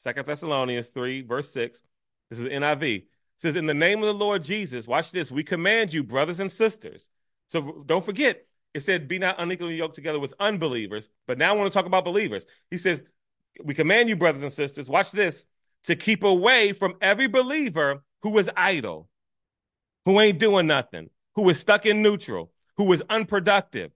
Second 0.00 0.26
Thessalonians 0.26 0.88
3, 0.88 1.22
verse 1.22 1.52
6. 1.52 1.82
This 2.30 2.38
is 2.38 2.46
NIV. 2.46 2.82
It 2.96 3.06
says, 3.36 3.54
In 3.54 3.66
the 3.66 3.74
name 3.74 4.00
of 4.00 4.06
the 4.06 4.14
Lord 4.14 4.42
Jesus, 4.42 4.88
watch 4.88 5.12
this. 5.12 5.30
We 5.30 5.44
command 5.44 5.92
you, 5.92 6.02
brothers 6.02 6.40
and 6.40 6.50
sisters. 6.50 7.08
So 7.48 7.84
don't 7.86 8.04
forget, 8.04 8.46
it 8.72 8.80
said, 8.80 9.08
be 9.08 9.18
not 9.18 9.36
unequally 9.38 9.76
yoked 9.76 9.94
together 9.94 10.18
with 10.18 10.32
unbelievers. 10.40 11.08
But 11.26 11.36
now 11.36 11.50
I 11.50 11.56
want 11.56 11.70
to 11.70 11.76
talk 11.76 11.86
about 11.86 12.04
believers. 12.04 12.46
He 12.70 12.78
says, 12.78 13.02
we 13.62 13.74
command 13.74 14.08
you, 14.08 14.16
brothers 14.16 14.42
and 14.42 14.52
sisters, 14.52 14.88
watch 14.88 15.10
this, 15.10 15.44
to 15.84 15.96
keep 15.96 16.24
away 16.24 16.72
from 16.72 16.94
every 17.00 17.26
believer 17.26 18.02
who 18.22 18.38
is 18.38 18.50
idle, 18.56 19.08
who 20.06 20.18
ain't 20.20 20.38
doing 20.38 20.66
nothing, 20.66 21.10
who 21.34 21.48
is 21.50 21.58
stuck 21.58 21.84
in 21.84 22.00
neutral, 22.00 22.52
who 22.76 22.90
is 22.92 23.02
unproductive. 23.10 23.90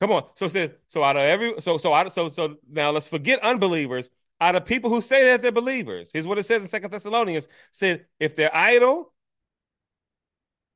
Come 0.00 0.12
on. 0.12 0.24
So 0.34 0.46
it 0.46 0.52
says, 0.52 0.70
so 0.88 1.02
out 1.02 1.16
of 1.16 1.22
every, 1.22 1.54
so, 1.60 1.78
so 1.78 1.94
out 1.94 2.12
so, 2.12 2.28
so 2.28 2.56
now 2.70 2.90
let's 2.90 3.08
forget 3.08 3.40
unbelievers. 3.42 4.10
Out 4.40 4.54
of 4.54 4.64
people 4.64 4.90
who 4.90 5.00
say 5.00 5.24
that 5.24 5.42
they're 5.42 5.52
believers, 5.52 6.10
here's 6.12 6.26
what 6.26 6.38
it 6.38 6.44
says 6.44 6.62
in 6.62 6.68
Second 6.68 6.92
Thessalonians: 6.92 7.48
said 7.72 8.06
if 8.20 8.36
they're 8.36 8.54
idle, 8.54 9.12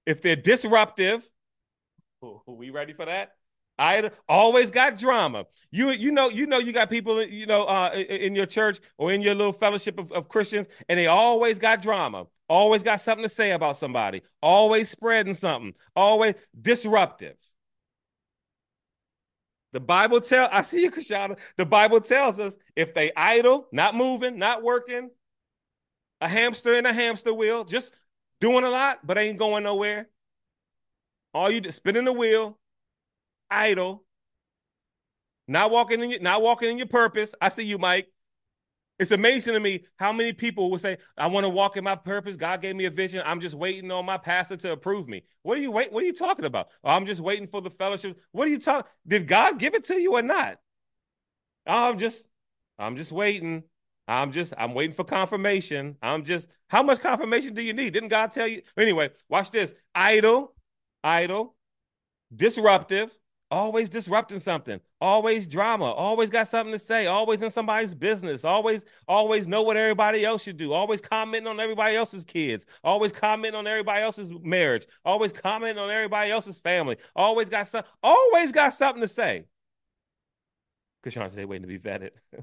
if 0.05 0.20
they're 0.20 0.37
disruptive, 0.37 1.29
we 2.46 2.70
ready 2.70 2.92
for 2.92 3.05
that? 3.05 3.33
I 3.79 4.11
always 4.29 4.70
got 4.70 4.98
drama. 4.98 5.46
You 5.70 5.90
you 5.90 6.12
know 6.12 6.29
you 6.29 6.46
know 6.46 6.59
you 6.59 6.72
got 6.72 6.90
people 6.90 7.22
you 7.22 7.46
know 7.46 7.64
uh, 7.64 7.90
in 7.94 8.35
your 8.35 8.46
church 8.46 8.81
or 8.98 9.12
in 9.12 9.22
your 9.22 9.35
little 9.35 9.53
fellowship 9.53 9.98
of, 9.98 10.12
of 10.12 10.29
Christians, 10.29 10.68
and 10.88 10.98
they 10.98 11.07
always 11.07 11.59
got 11.59 11.83
drama. 11.83 12.27
Always 12.48 12.83
got 12.83 13.01
something 13.01 13.25
to 13.25 13.29
say 13.29 13.53
about 13.53 13.79
somebody. 13.79 14.22
Always 14.42 14.90
spreading 14.90 15.35
something. 15.35 15.75
Always 15.96 16.35
disruptive. 16.61 17.37
The 19.72 19.80
Bible 19.80 20.20
tell 20.20 20.48
I 20.52 20.62
see 20.62 20.82
you, 20.82 20.90
Kashana. 20.90 21.38
The 21.56 21.66
Bible 21.66 22.00
tells 22.00 22.38
us 22.38 22.56
if 22.76 22.94
they 22.94 23.12
idle, 23.16 23.68
not 23.72 23.94
moving, 23.94 24.38
not 24.38 24.62
working, 24.62 25.11
a 26.20 26.28
hamster 26.28 26.74
in 26.74 26.87
a 26.87 26.92
hamster 26.92 27.32
wheel, 27.32 27.64
just 27.64 27.94
doing 28.40 28.64
a 28.64 28.70
lot 28.70 28.98
but 29.04 29.18
ain't 29.18 29.38
going 29.38 29.64
nowhere. 29.64 30.08
All 31.35 31.50
you 31.50 31.72
spinning 31.72 32.04
the 32.04 32.12
wheel, 32.12 32.58
idle, 33.50 34.04
not 35.48 35.70
walking 35.70 36.02
in 36.02 36.11
your, 36.11 36.20
not 36.20 36.42
walking 36.42 36.70
in 36.70 36.78
your 36.78 36.87
purpose. 36.87 37.35
I 37.40 37.48
see 37.48 37.64
you, 37.64 37.78
Mike. 37.78 38.08
It's 39.03 39.11
amazing 39.11 39.55
to 39.55 39.61
me 39.61 39.85
how 39.97 40.12
many 40.12 40.33
people 40.33 40.71
will 40.71 40.79
say, 40.79 40.97
I 41.19 41.27
want 41.27 41.43
to 41.43 41.51
walk 41.51 41.77
in 41.77 41.83
my 41.83 41.97
purpose. 41.97 42.37
God 42.37 42.62
gave 42.62 42.77
me 42.77 42.85
a 42.85 42.91
vision. 42.91 43.21
I'm 43.27 43.41
just 43.41 43.57
waiting 43.57 43.91
on 43.91 44.07
my 44.07 44.17
pastor 44.17 44.57
to 44.59 44.71
approve 44.71 45.09
me. 45.09 45.25
What 45.43 45.59
are 45.59 45.61
you 45.61 45.73
wait? 45.73 45.93
What 45.93 46.05
are 46.05 46.07
you 46.07 46.12
talking 46.12 46.45
about? 46.45 46.69
Oh, 46.85 46.91
I'm 46.91 47.05
just 47.05 47.21
waiting 47.21 47.49
for 47.49 47.61
the 47.61 47.71
fellowship. 47.71 48.17
What 48.31 48.47
are 48.47 48.53
you 48.53 48.61
talking? 48.61 48.88
Did 49.05 49.27
God 49.27 49.59
give 49.59 49.75
it 49.75 49.87
to 49.87 50.01
you 50.01 50.15
or 50.15 50.23
not? 50.23 50.61
Oh, 51.67 51.91
I'm 51.91 51.99
just, 51.99 52.29
I'm 52.79 52.97
just 52.97 53.11
waiting. 53.11 53.65
I'm 54.07 54.31
just, 54.31 54.55
I'm 54.57 54.73
waiting 54.73 54.95
for 54.95 55.03
confirmation. 55.03 55.97
I'm 56.01 56.23
just, 56.23 56.47
how 56.69 56.85
much 56.85 57.01
confirmation 57.01 57.55
do 57.55 57.62
you 57.62 57.73
need? 57.73 57.93
Didn't 57.95 58.09
God 58.09 58.31
tell 58.31 58.47
you? 58.47 58.62
Anyway, 58.79 59.11
watch 59.29 59.51
this. 59.51 59.75
Idle, 59.97 60.55
idle, 61.03 61.57
disruptive, 62.35 63.11
always 63.53 63.91
disrupting 63.91 64.41
something, 64.41 64.81
always 64.99 65.47
drama, 65.47 65.85
always 65.85 66.31
got 66.31 66.49
something 66.49 66.73
to 66.73 66.79
say, 66.79 67.07
always 67.07 67.43
in 67.43 67.51
somebody's 67.51 67.95
business, 67.95 68.45
always, 68.45 68.87
always 69.07 69.47
know 69.47 69.61
what 69.61 69.77
everybody 69.77 70.25
else 70.25 70.43
should 70.43 70.57
do, 70.57 70.73
always 70.73 71.03
commenting 71.03 71.47
on 71.47 71.61
everybody 71.61 71.95
else's 71.95 72.25
kids, 72.25 72.65
always 72.83 73.12
commenting 73.12 73.55
on 73.59 73.67
everybody 73.67 74.03
else's 74.03 74.31
marriage, 74.41 74.87
always 75.05 75.33
commenting 75.33 75.79
on 75.79 75.91
everybody 75.91 76.31
else's 76.31 76.59
family, 76.61 76.97
always 77.15 77.51
got 77.51 77.69
some, 77.69 77.85
always 78.03 78.53
got 78.53 78.73
something 78.73 79.03
to 79.03 79.09
say. 79.09 79.45
Krishan 81.05 81.31
they 81.33 81.45
waiting 81.45 81.69
to 81.69 81.69
be 81.69 81.79
vetted. 81.79 82.11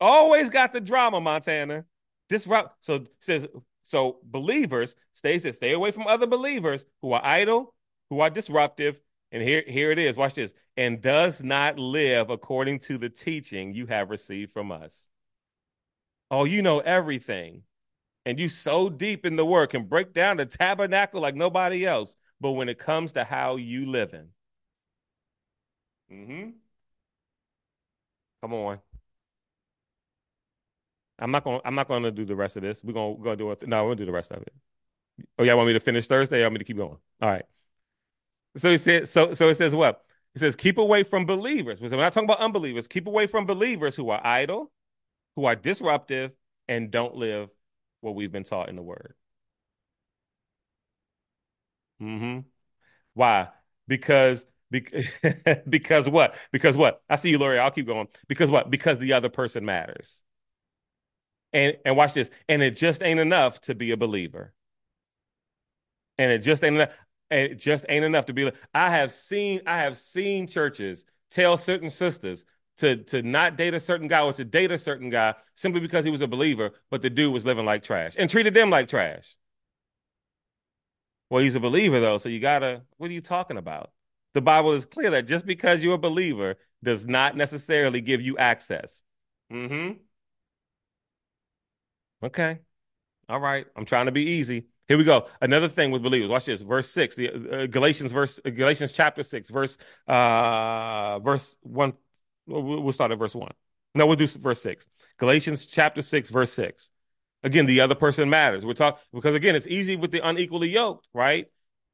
always 0.00 0.50
got 0.50 0.74
the 0.74 0.80
drama, 0.80 1.22
Montana. 1.22 1.86
Disrupt. 2.28 2.84
So 2.84 3.06
says 3.20 3.46
so 3.84 4.18
believers 4.24 4.96
stay 5.14 5.38
stay 5.38 5.72
away 5.72 5.92
from 5.92 6.08
other 6.08 6.26
believers 6.26 6.84
who 7.00 7.12
are 7.12 7.24
idle, 7.24 7.72
who 8.10 8.18
are 8.18 8.28
disruptive, 8.28 9.00
and 9.32 9.42
here, 9.42 9.64
here 9.66 9.90
it 9.90 9.98
is. 9.98 10.16
Watch 10.16 10.34
this. 10.34 10.54
And 10.76 11.00
does 11.00 11.42
not 11.42 11.78
live 11.78 12.30
according 12.30 12.80
to 12.80 12.98
the 12.98 13.08
teaching 13.08 13.74
you 13.74 13.86
have 13.86 14.10
received 14.10 14.52
from 14.52 14.70
us. 14.70 15.08
Oh, 16.30 16.44
you 16.44 16.62
know 16.62 16.80
everything. 16.80 17.62
And 18.24 18.38
you 18.38 18.48
so 18.48 18.88
deep 18.88 19.24
in 19.24 19.36
the 19.36 19.46
work 19.46 19.74
and 19.74 19.88
break 19.88 20.12
down 20.12 20.36
the 20.36 20.46
tabernacle 20.46 21.20
like 21.20 21.36
nobody 21.36 21.86
else. 21.86 22.16
But 22.40 22.52
when 22.52 22.68
it 22.68 22.78
comes 22.78 23.12
to 23.12 23.24
how 23.24 23.56
you 23.56 23.86
living, 23.86 24.28
mm-hmm. 26.12 26.50
Come 28.42 28.54
on. 28.54 28.78
I'm 31.18 31.30
not 31.30 31.44
going. 31.44 31.60
I'm 31.64 31.74
not 31.74 31.88
going 31.88 32.02
to 32.02 32.10
do 32.10 32.24
the 32.24 32.36
rest 32.36 32.56
of 32.56 32.62
this. 32.62 32.84
We're 32.84 32.92
going. 32.92 33.16
to 33.16 33.22
go 33.22 33.34
do 33.34 33.50
it. 33.50 33.66
No, 33.66 33.86
we'll 33.86 33.94
do 33.94 34.04
the 34.04 34.12
rest 34.12 34.30
of 34.30 34.42
it. 34.42 34.54
Oh, 35.38 35.44
y'all 35.44 35.56
want 35.56 35.66
me 35.66 35.72
to 35.72 35.80
finish 35.80 36.06
Thursday? 36.06 36.40
Or 36.40 36.44
want 36.44 36.54
me 36.54 36.58
to 36.58 36.64
keep 36.64 36.76
going? 36.76 36.98
All 37.22 37.28
right. 37.28 37.44
So 38.56 38.70
he 38.70 38.78
said, 38.78 39.08
so 39.08 39.34
so 39.34 39.48
it 39.48 39.56
says 39.56 39.74
what? 39.74 40.02
It 40.34 40.40
says, 40.40 40.56
keep 40.56 40.78
away 40.78 41.02
from 41.02 41.24
believers. 41.24 41.80
We're 41.80 41.88
not 41.90 42.12
talking 42.12 42.28
about 42.28 42.40
unbelievers. 42.40 42.86
Keep 42.88 43.06
away 43.06 43.26
from 43.26 43.46
believers 43.46 43.96
who 43.96 44.10
are 44.10 44.20
idle, 44.22 44.70
who 45.34 45.46
are 45.46 45.56
disruptive, 45.56 46.32
and 46.68 46.90
don't 46.90 47.16
live 47.16 47.50
what 48.02 48.14
we've 48.14 48.32
been 48.32 48.44
taught 48.44 48.68
in 48.68 48.76
the 48.76 48.82
word. 48.82 49.14
Mm-hmm. 52.00 52.40
Why? 53.14 53.48
Because 53.88 54.44
because, 54.70 55.06
because 55.68 56.08
what? 56.08 56.36
Because 56.52 56.76
what? 56.76 57.02
I 57.08 57.16
see 57.16 57.30
you, 57.30 57.38
Lori. 57.38 57.58
I'll 57.58 57.70
keep 57.70 57.86
going. 57.86 58.08
Because 58.28 58.50
what? 58.50 58.70
Because 58.70 58.98
the 58.98 59.14
other 59.14 59.28
person 59.28 59.64
matters. 59.64 60.22
And 61.52 61.76
and 61.84 61.96
watch 61.96 62.12
this. 62.14 62.30
And 62.48 62.62
it 62.62 62.72
just 62.72 63.02
ain't 63.02 63.20
enough 63.20 63.60
to 63.62 63.74
be 63.74 63.90
a 63.92 63.96
believer. 63.96 64.52
And 66.18 66.30
it 66.30 66.38
just 66.38 66.64
ain't 66.64 66.76
enough 66.76 66.90
and 67.30 67.52
it 67.52 67.56
just 67.56 67.84
ain't 67.88 68.04
enough 68.04 68.26
to 68.26 68.32
be 68.32 68.44
like 68.44 68.56
I 68.74 68.90
have 68.90 69.12
seen 69.12 69.60
I 69.66 69.78
have 69.78 69.96
seen 69.96 70.46
churches 70.46 71.04
tell 71.30 71.56
certain 71.58 71.90
sisters 71.90 72.44
to 72.78 72.96
to 73.04 73.22
not 73.22 73.56
date 73.56 73.74
a 73.74 73.80
certain 73.80 74.08
guy 74.08 74.22
or 74.22 74.32
to 74.34 74.44
date 74.44 74.70
a 74.70 74.78
certain 74.78 75.10
guy 75.10 75.34
simply 75.54 75.80
because 75.80 76.04
he 76.04 76.10
was 76.10 76.20
a 76.20 76.28
believer, 76.28 76.72
but 76.90 77.02
the 77.02 77.10
dude 77.10 77.32
was 77.32 77.44
living 77.44 77.64
like 77.64 77.82
trash 77.82 78.14
and 78.18 78.30
treated 78.30 78.54
them 78.54 78.70
like 78.70 78.88
trash. 78.88 79.36
Well, 81.30 81.42
he's 81.42 81.54
a 81.56 81.60
believer 81.60 82.00
though, 82.00 82.18
so 82.18 82.28
you 82.28 82.40
gotta. 82.40 82.82
What 82.98 83.10
are 83.10 83.14
you 83.14 83.20
talking 83.20 83.56
about? 83.56 83.92
The 84.34 84.42
Bible 84.42 84.72
is 84.72 84.84
clear 84.84 85.10
that 85.10 85.26
just 85.26 85.46
because 85.46 85.82
you're 85.82 85.94
a 85.94 85.98
believer 85.98 86.56
does 86.82 87.04
not 87.06 87.36
necessarily 87.36 88.00
give 88.00 88.22
you 88.22 88.36
access. 88.38 89.02
mm-hmm 89.50 89.98
Okay. 92.22 92.60
All 93.28 93.40
right. 93.40 93.66
I'm 93.76 93.84
trying 93.86 94.06
to 94.06 94.12
be 94.12 94.24
easy. 94.24 94.68
Here 94.88 94.96
we 94.96 95.04
go. 95.04 95.26
Another 95.40 95.68
thing 95.68 95.90
with 95.90 96.02
believers. 96.02 96.30
Watch 96.30 96.44
this. 96.44 96.62
Verse 96.62 96.88
six. 96.88 97.16
The 97.16 97.62
uh, 97.62 97.66
Galatians 97.66 98.12
verse. 98.12 98.38
Galatians 98.40 98.92
chapter 98.92 99.22
six. 99.22 99.50
Verse. 99.50 99.78
Uh. 100.06 101.18
Verse 101.20 101.56
one. 101.62 101.94
We'll, 102.46 102.92
start 102.92 103.10
at 103.10 103.18
verse 103.18 103.34
one. 103.34 103.52
No, 103.94 104.06
we'll 104.06 104.16
do 104.16 104.26
verse 104.28 104.62
six. 104.62 104.86
Galatians 105.18 105.66
chapter 105.66 106.02
six, 106.02 106.30
verse 106.30 106.52
six. 106.52 106.90
Again, 107.42 107.66
the 107.66 107.80
other 107.80 107.94
person 107.94 108.30
matters. 108.30 108.64
We're 108.64 108.74
talking 108.74 109.00
because 109.12 109.34
again, 109.34 109.56
it's 109.56 109.66
easy 109.66 109.96
with 109.96 110.10
the 110.10 110.26
unequally 110.26 110.68
yoked, 110.68 111.08
right? 111.12 111.46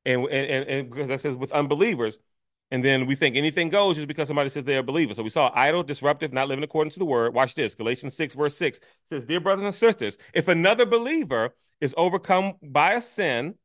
And 0.05 0.27
and, 0.29 0.69
and 0.69 0.91
because 0.91 1.09
that 1.09 1.21
says 1.21 1.37
with 1.37 1.53
unbelievers. 1.53 2.19
And 2.73 2.83
then 2.83 3.05
we 3.05 3.15
think 3.15 3.37
anything 3.37 3.69
goes 3.69 3.97
just 3.97 4.09
because 4.09 4.29
somebody 4.29 4.49
says 4.49 4.65
they're 4.65 4.79
a 4.79 4.83
believer. 4.83 5.13
So 5.13 5.23
we 5.23 5.29
saw 5.29 5.53
idle, 5.55 5.83
disruptive, 5.83 6.33
not 6.33 6.49
living 6.49 6.65
according 6.65 6.93
to 6.93 6.99
the 6.99 7.05
word. 7.05 7.35
Watch 7.35 7.55
this. 7.55 7.75
Galatians 7.75 8.15
6, 8.15 8.35
verse 8.35 8.57
6 8.57 8.81
says, 9.11 9.27
Dear 9.27 9.41
brothers 9.41 9.67
and 9.67 9.75
sisters, 9.75 10.17
if 10.33 10.49
another 10.49 10.87
believer 10.87 11.55
is 11.83 11.93
overcome 11.99 12.55
by 12.63 12.95
a 12.95 13.03
sin, 13.03 13.57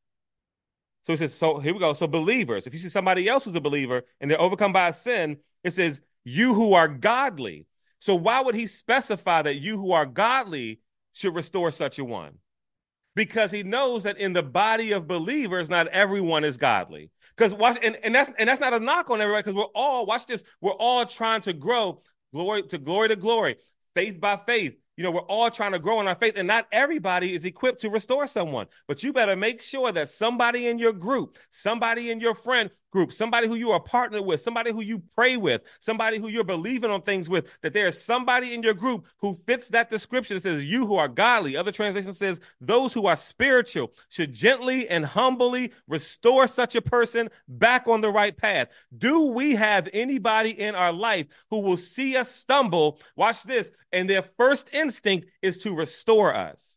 so 1.03 1.13
it 1.13 1.19
says, 1.19 1.33
so 1.33 1.59
here 1.59 1.73
we 1.73 1.79
go. 1.79 1.93
So 1.93 2.05
believers, 2.05 2.67
if 2.67 2.73
you 2.73 2.79
see 2.79 2.89
somebody 2.89 3.29
else 3.29 3.45
who's 3.45 3.55
a 3.55 3.61
believer 3.61 4.03
and 4.19 4.29
they're 4.29 4.41
overcome 4.41 4.73
by 4.73 4.89
a 4.89 4.93
sin, 4.93 5.37
it 5.63 5.71
says, 5.71 6.01
you 6.25 6.53
who 6.53 6.73
are 6.73 6.89
godly. 6.89 7.65
So 7.99 8.13
why 8.13 8.41
would 8.41 8.55
he 8.55 8.67
specify 8.67 9.41
that 9.41 9.55
you 9.55 9.77
who 9.77 9.93
are 9.93 10.05
godly 10.05 10.81
should 11.13 11.33
restore 11.33 11.71
such 11.71 11.97
a 11.97 12.03
one? 12.03 12.39
Because 13.17 13.49
he 13.49 13.63
knows 13.63 14.03
that 14.03 14.19
in 14.19 14.33
the 14.33 14.43
body 14.43 14.91
of 14.91 15.07
believers, 15.07 15.71
not 15.71 15.87
everyone 15.87 16.43
is 16.43 16.55
godly. 16.55 17.09
Because 17.35 17.51
watch, 17.51 17.79
and, 17.81 17.97
and 18.03 18.13
that's 18.13 18.29
and 18.37 18.47
that's 18.47 18.61
not 18.61 18.75
a 18.75 18.79
knock 18.79 19.09
on 19.09 19.21
everybody, 19.21 19.41
because 19.41 19.55
we're 19.55 19.73
all, 19.73 20.05
watch 20.05 20.27
this, 20.27 20.43
we're 20.61 20.71
all 20.73 21.03
trying 21.03 21.41
to 21.41 21.53
grow 21.53 22.03
glory 22.31 22.61
to 22.61 22.77
glory 22.77 23.09
to 23.09 23.15
glory, 23.15 23.55
faith 23.95 24.19
by 24.21 24.39
faith, 24.45 24.75
you 24.97 25.03
know, 25.03 25.11
we're 25.11 25.21
all 25.21 25.51
trying 25.51 25.73
to 25.73 25.79
grow 25.79 26.01
in 26.01 26.07
our 26.07 26.15
faith, 26.15 26.33
and 26.35 26.47
not 26.47 26.67
everybody 26.71 27.33
is 27.33 27.45
equipped 27.45 27.81
to 27.81 27.89
restore 27.89 28.25
someone. 28.25 28.65
But 28.87 29.03
you 29.03 29.13
better 29.13 29.35
make 29.35 29.61
sure 29.61 29.91
that 29.91 30.09
somebody 30.09 30.67
in 30.67 30.79
your 30.79 30.91
group, 30.91 31.37
somebody 31.51 32.09
in 32.09 32.19
your 32.19 32.33
friend 32.33 32.71
group, 32.91 33.13
somebody 33.13 33.47
who 33.47 33.55
you 33.55 33.71
are 33.71 33.79
partnered 33.79 34.25
with, 34.25 34.41
somebody 34.41 34.71
who 34.71 34.81
you 34.81 35.01
pray 35.15 35.37
with, 35.37 35.61
somebody 35.79 36.17
who 36.17 36.27
you're 36.27 36.43
believing 36.43 36.91
on 36.91 37.01
things 37.01 37.29
with, 37.29 37.57
that 37.61 37.73
there 37.73 37.87
is 37.87 38.01
somebody 38.01 38.53
in 38.53 38.63
your 38.63 38.73
group 38.73 39.05
who 39.17 39.39
fits 39.45 39.69
that 39.69 39.89
description. 39.89 40.37
It 40.37 40.43
says, 40.43 40.63
You 40.63 40.85
who 40.85 40.95
are 40.95 41.07
godly. 41.07 41.57
Other 41.57 41.71
translation 41.71 42.13
says, 42.13 42.39
Those 42.61 42.93
who 42.93 43.07
are 43.07 43.17
spiritual 43.17 43.91
should 44.09 44.33
gently 44.33 44.87
and 44.87 45.05
humbly 45.05 45.71
restore 45.87 46.47
such 46.47 46.75
a 46.75 46.81
person 46.81 47.29
back 47.47 47.87
on 47.87 48.01
the 48.01 48.09
right 48.09 48.35
path. 48.35 48.69
Do 48.97 49.27
we 49.27 49.55
have 49.55 49.89
anybody 49.93 50.51
in 50.51 50.75
our 50.75 50.93
life 50.93 51.27
who 51.49 51.61
will 51.61 51.77
see 51.77 52.15
us 52.15 52.31
stumble? 52.31 52.99
Watch 53.15 53.43
this. 53.43 53.71
And 53.91 54.09
their 54.09 54.23
first 54.23 54.73
instinct 54.73 55.27
is 55.41 55.59
to 55.59 55.73
restore 55.73 56.33
us 56.35 56.76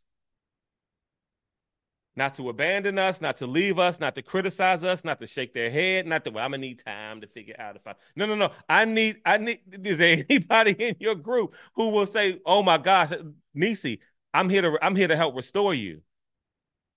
not 2.21 2.35
to 2.35 2.51
abandon 2.51 2.99
us, 2.99 3.23
not 3.23 3.39
to 3.39 3.47
leave 3.47 3.79
us, 3.79 3.99
not 3.99 4.15
to 4.15 4.21
criticize 4.21 4.85
us, 4.85 5.05
not 5.05 5.19
to 5.19 5.27
shake 5.27 5.55
their 5.55 5.71
head, 5.71 6.07
not 6.07 6.23
to 6.23 6.31
well, 6.31 6.45
I'm 6.45 6.51
gonna 6.51 6.61
need 6.61 6.85
time 6.85 7.23
to 7.23 7.27
figure 7.27 7.55
out 7.59 7.77
if 7.77 7.87
I 7.87 7.95
no 8.15 8.27
no 8.27 8.35
no. 8.35 8.51
I 8.69 8.85
need 8.85 9.23
I 9.25 9.39
need 9.39 9.61
is 9.85 9.97
there 9.97 10.23
anybody 10.29 10.73
in 10.73 10.97
your 11.01 11.15
group 11.15 11.55
who 11.77 11.89
will 11.89 12.05
say, 12.05 12.39
Oh 12.45 12.63
my 12.63 12.77
gosh, 12.77 13.13
Nisi, 13.55 14.01
I'm 14.35 14.51
here 14.51 14.61
to 14.61 14.79
I'm 14.83 14.97
here 14.97 15.09
to 15.09 15.17
help 15.17 15.35
restore 15.35 15.73
you. 15.73 16.03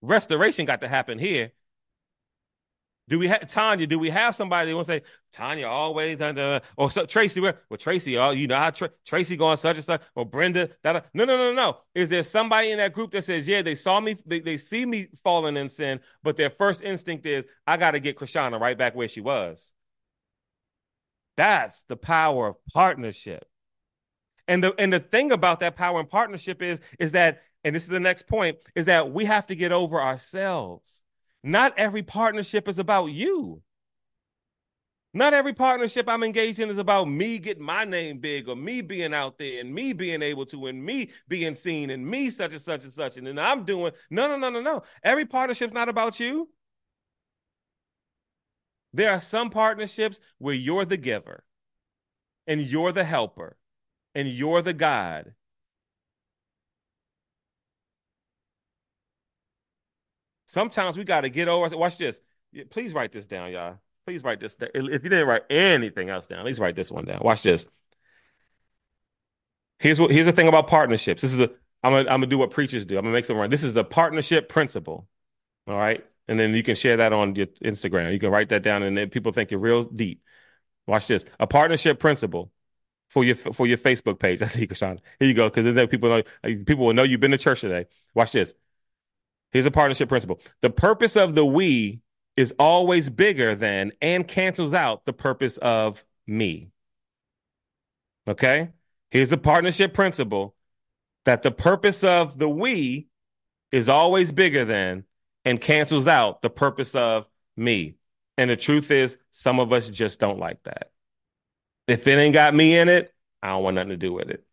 Restoration 0.02 0.66
got 0.66 0.82
to 0.82 0.90
happen 0.90 1.18
here. 1.20 1.54
Do 3.10 3.20
we 3.20 3.28
have 3.28 3.48
Tanya? 3.48 3.86
Do 3.86 4.00
we 4.00 4.10
have 4.12 4.34
somebody 4.34 4.70
that 4.70 4.76
want 4.76 4.88
to 4.88 4.94
say 4.94 5.02
Tanya 5.34 5.68
always 5.68 6.22
under 6.22 6.62
or 6.78 6.90
so, 6.90 7.06
Tracy? 7.06 7.42
Well, 7.42 7.54
Tracy, 7.78 8.18
oh, 8.18 8.32
you 8.32 8.48
know 8.48 8.58
how 8.58 8.70
Tra- 8.70 8.92
Tracy 9.06 9.36
going 9.36 9.58
such 9.58 9.76
and 9.76 9.86
such 9.86 10.02
or 10.16 10.26
Brenda? 10.26 10.70
That 10.84 11.08
no, 11.14 11.26
no, 11.26 11.36
no, 11.36 11.54
no. 11.54 11.78
Is 11.94 12.10
there 12.10 12.24
somebody 12.24 12.72
in 12.72 12.78
that 12.78 12.94
group 12.94 13.12
that 13.12 13.26
says, 13.26 13.48
yeah, 13.48 13.62
they 13.62 13.76
saw 13.76 14.00
me, 14.00 14.16
they, 14.26 14.40
they 14.40 14.56
see 14.56 14.86
me 14.86 15.10
falling 15.22 15.58
in 15.58 15.70
sin, 15.70 16.00
but 16.24 16.38
their 16.38 16.50
first 16.50 16.82
instinct 16.82 17.26
is, 17.26 17.44
I 17.68 17.76
got 17.76 17.92
to 17.92 18.00
get 18.00 18.18
Krishana 18.18 18.60
right 18.60 18.78
back 18.78 18.96
where 18.96 19.10
she 19.10 19.22
was. 19.22 19.74
That's 21.36 21.84
the 21.84 21.98
power 21.98 22.48
of 22.48 22.56
partnership. 22.74 23.46
And 24.48 24.64
the 24.64 24.74
and 24.78 24.94
the 24.94 25.00
thing 25.00 25.32
about 25.32 25.60
that 25.60 25.76
power 25.76 26.00
and 26.00 26.10
partnership 26.10 26.62
is 26.62 26.80
is 27.00 27.14
that, 27.14 27.42
and 27.66 27.76
this 27.76 27.84
is 27.84 27.90
the 27.90 28.00
next 28.00 28.28
point, 28.28 28.58
is 28.76 28.86
that 28.86 29.12
we 29.12 29.26
have 29.26 29.48
to 29.48 29.56
get 29.56 29.72
over 29.74 30.02
ourselves. 30.02 31.03
Not 31.44 31.74
every 31.78 32.04
partnership 32.04 32.68
is 32.68 32.80
about 32.80 33.08
you. 33.08 33.62
Not 35.16 35.34
every 35.34 35.54
partnership 35.54 36.10
I'm 36.10 36.24
engaged 36.24 36.60
in 36.60 36.70
is 36.70 36.80
about 36.80 37.08
me 37.08 37.38
getting 37.38 37.64
my 37.64 37.86
name 37.86 38.18
big 38.18 38.50
or 38.50 38.56
me 38.56 38.82
being 38.82 39.14
out 39.14 39.38
there 39.38 39.60
and 39.60 39.74
me 39.74 39.94
being 39.94 40.24
able 40.24 40.46
to 40.48 40.66
and 40.66 40.84
me 40.84 41.12
being 41.28 41.54
seen 41.54 41.92
and 41.92 42.04
me 42.06 42.32
such 42.32 42.52
and 42.52 42.62
such 42.62 42.84
and 42.84 42.92
such. 42.92 43.18
And 43.18 43.28
then 43.28 43.38
I'm 43.38 43.64
doing 43.64 43.92
no, 44.10 44.28
no, 44.28 44.38
no, 44.38 44.50
no, 44.50 44.62
no. 44.62 44.82
Every 45.04 45.26
partnership's 45.26 45.74
not 45.74 45.88
about 45.88 46.20
you. 46.20 46.50
There 48.94 49.12
are 49.12 49.22
some 49.22 49.52
partnerships 49.52 50.20
where 50.40 50.56
you're 50.56 50.86
the 50.86 50.98
giver 50.98 51.44
and 52.48 52.62
you're 52.62 52.92
the 52.92 53.04
helper 53.04 53.58
and 54.16 54.28
you're 54.28 54.62
the 54.64 54.74
God 54.74 55.34
Sometimes 60.54 60.98
we 61.00 61.04
got 61.04 61.22
to 61.22 61.30
get 61.30 61.48
over. 61.48 61.76
Watch 61.76 61.98
this. 61.98 62.20
Please 62.70 62.94
write 62.94 63.12
this 63.12 63.26
down, 63.26 63.52
y'all. 63.52 63.80
Please 64.06 64.24
write 64.24 64.40
this. 64.40 64.54
Down. 64.54 64.70
If 64.76 65.04
you 65.04 65.10
didn't 65.10 65.28
write 65.28 65.42
anything 65.50 66.12
else 66.12 66.28
down, 66.28 66.44
please 66.44 66.60
write 66.60 66.76
this 66.76 66.92
one 66.92 67.06
down. 67.06 67.22
Watch 67.24 67.42
this. 67.42 67.66
Here's 69.80 70.00
what. 70.00 70.12
Here's 70.12 70.28
the 70.28 70.32
thing 70.32 70.48
about 70.48 70.68
partnerships. 70.68 71.24
This 71.24 71.34
is 71.34 71.40
a. 71.40 71.50
I'm 71.84 71.92
gonna. 71.92 72.02
I'm 72.02 72.20
gonna 72.20 72.28
do 72.28 72.38
what 72.38 72.52
preachers 72.52 72.86
do. 72.86 72.98
I'm 73.00 73.04
gonna 73.04 73.14
make 73.14 73.26
some 73.26 73.36
run. 73.36 73.50
This 73.50 73.64
is 73.64 73.76
a 73.76 73.84
partnership 73.84 74.48
principle. 74.48 75.08
All 75.68 75.76
right, 75.76 76.06
and 76.28 76.40
then 76.40 76.54
you 76.54 76.62
can 76.62 76.76
share 76.76 76.98
that 76.98 77.14
on 77.14 77.34
your 77.36 77.48
Instagram. 77.64 78.14
You 78.14 78.20
can 78.20 78.30
write 78.30 78.50
that 78.50 78.62
down, 78.62 78.84
and 78.84 78.96
then 78.96 79.10
people 79.10 79.32
think 79.32 79.50
you're 79.50 79.60
real 79.60 79.86
deep. 79.86 80.22
Watch 80.86 81.08
this. 81.08 81.26
A 81.40 81.48
partnership 81.48 82.00
principle 82.00 82.52
for 83.08 83.24
your 83.24 83.36
for 83.36 83.66
your 83.66 83.80
Facebook 83.80 84.20
page. 84.20 84.38
That's 84.40 84.54
see, 84.54 84.68
Kashan. 84.68 85.00
Here 85.18 85.28
you 85.28 85.34
go, 85.34 85.50
because 85.50 85.74
then 85.74 85.88
people 85.88 86.10
know 86.10 86.24
people 86.44 86.86
will 86.86 86.94
know 86.94 87.02
you've 87.02 87.22
been 87.22 87.32
to 87.32 87.40
church 87.40 87.62
today. 87.62 87.88
Watch 88.14 88.34
this. 88.34 88.54
Here's 89.54 89.68
a 89.68 89.72
partnership 89.72 90.10
principle. 90.10 90.42
The 90.62 90.72
purpose 90.72 91.16
of 91.16 91.36
the 91.36 91.46
we 91.46 92.02
is 92.36 92.54
always 92.58 93.12
bigger 93.12 93.54
than 93.54 93.92
and 94.02 94.28
cancels 94.28 94.74
out 94.74 95.06
the 95.06 95.14
purpose 95.14 95.58
of 95.58 96.04
me. 96.26 96.72
Okay? 98.28 98.72
Here's 99.12 99.30
the 99.30 99.38
partnership 99.38 99.94
principle 99.94 100.56
that 101.26 101.44
the 101.44 101.52
purpose 101.52 102.04
of 102.04 102.40
the 102.40 102.50
we 102.50 103.08
is 103.72 103.88
always 103.88 104.32
bigger 104.32 104.66
than 104.66 105.04
and 105.46 105.62
cancels 105.62 106.08
out 106.08 106.42
the 106.42 106.50
purpose 106.50 106.96
of 106.96 107.28
me. 107.56 107.96
And 108.38 108.50
the 108.50 108.56
truth 108.56 108.90
is, 108.90 109.18
some 109.30 109.60
of 109.60 109.72
us 109.72 109.90
just 109.90 110.20
don't 110.20 110.40
like 110.40 110.64
that. 110.64 110.92
If 111.88 112.08
it 112.08 112.18
ain't 112.18 112.34
got 112.34 112.56
me 112.56 112.76
in 112.76 112.90
it, 112.90 113.14
I 113.44 113.50
don't 113.50 113.64
want 113.64 113.76
nothing 113.76 113.90
to 113.90 113.98
do 113.98 114.14
with 114.14 114.30
it. 114.30 114.44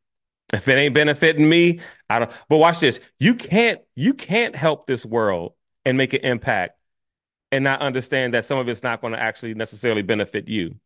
If 0.54 0.66
it 0.66 0.76
ain't 0.76 0.94
benefiting 0.94 1.48
me, 1.48 1.80
I 2.08 2.18
don't. 2.18 2.32
But 2.48 2.58
watch 2.58 2.80
this. 2.80 2.98
You 3.20 3.34
can't 3.36 3.80
you 3.94 4.14
can't 4.14 4.56
help 4.56 4.86
this 4.86 5.06
world 5.06 5.54
and 5.84 5.96
make 5.96 6.12
an 6.12 6.20
impact 6.20 6.76
and 7.52 7.64
not 7.64 7.80
understand 7.80 8.34
that 8.34 8.44
some 8.44 8.58
of 8.58 8.68
it's 8.68 8.82
not 8.82 9.00
going 9.00 9.12
to 9.12 9.20
actually 9.20 9.54
necessarily 9.54 10.02
benefit 10.02 10.48
you. 10.48 10.76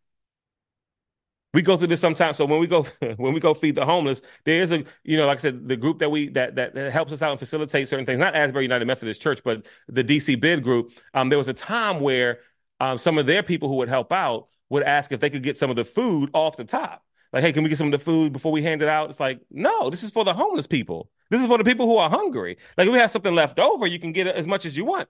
We 1.52 1.62
go 1.62 1.76
through 1.76 1.86
this 1.86 2.00
sometimes. 2.00 2.36
So 2.36 2.44
when 2.44 2.58
we 2.58 2.66
go 2.66 2.82
when 3.16 3.32
we 3.32 3.40
go 3.40 3.54
feed 3.54 3.76
the 3.76 3.84
homeless, 3.84 4.22
there 4.44 4.60
is 4.60 4.72
a 4.72 4.84
you 5.04 5.16
know 5.16 5.26
like 5.26 5.38
I 5.38 5.40
said 5.40 5.68
the 5.68 5.76
group 5.76 5.98
that 6.00 6.10
we 6.10 6.28
that 6.30 6.56
that, 6.56 6.76
helps 6.92 7.12
us 7.12 7.22
out 7.22 7.30
and 7.30 7.38
facilitates 7.38 7.90
certain 7.90 8.04
things. 8.04 8.18
Not 8.18 8.34
Asbury 8.34 8.64
United 8.64 8.86
Methodist 8.86 9.22
Church, 9.22 9.42
but 9.44 9.66
the 9.88 10.04
DC 10.04 10.40
Bid 10.40 10.62
group. 10.62 10.92
Um, 11.14 11.28
there 11.28 11.38
was 11.38 11.48
a 11.48 11.54
time 11.54 12.00
where 12.00 12.40
um, 12.80 12.98
some 12.98 13.18
of 13.18 13.26
their 13.26 13.42
people 13.42 13.68
who 13.68 13.76
would 13.76 13.88
help 13.88 14.12
out 14.12 14.48
would 14.68 14.82
ask 14.82 15.12
if 15.12 15.20
they 15.20 15.30
could 15.30 15.42
get 15.42 15.56
some 15.56 15.70
of 15.70 15.76
the 15.76 15.84
food 15.84 16.30
off 16.32 16.56
the 16.56 16.64
top. 16.64 17.04
Like, 17.34 17.42
hey, 17.42 17.52
can 17.52 17.64
we 17.64 17.68
get 17.68 17.78
some 17.78 17.88
of 17.88 17.92
the 17.92 17.98
food 17.98 18.32
before 18.32 18.52
we 18.52 18.62
hand 18.62 18.80
it 18.80 18.88
out? 18.88 19.10
It's 19.10 19.18
like, 19.18 19.40
no, 19.50 19.90
this 19.90 20.04
is 20.04 20.12
for 20.12 20.24
the 20.24 20.32
homeless 20.32 20.68
people. 20.68 21.10
This 21.30 21.40
is 21.40 21.48
for 21.48 21.58
the 21.58 21.64
people 21.64 21.86
who 21.86 21.96
are 21.96 22.08
hungry. 22.08 22.58
Like, 22.78 22.86
if 22.86 22.92
we 22.92 22.98
have 23.00 23.10
something 23.10 23.34
left 23.34 23.58
over, 23.58 23.88
you 23.88 23.98
can 23.98 24.12
get 24.12 24.28
as 24.28 24.46
much 24.46 24.64
as 24.64 24.76
you 24.76 24.84
want. 24.84 25.08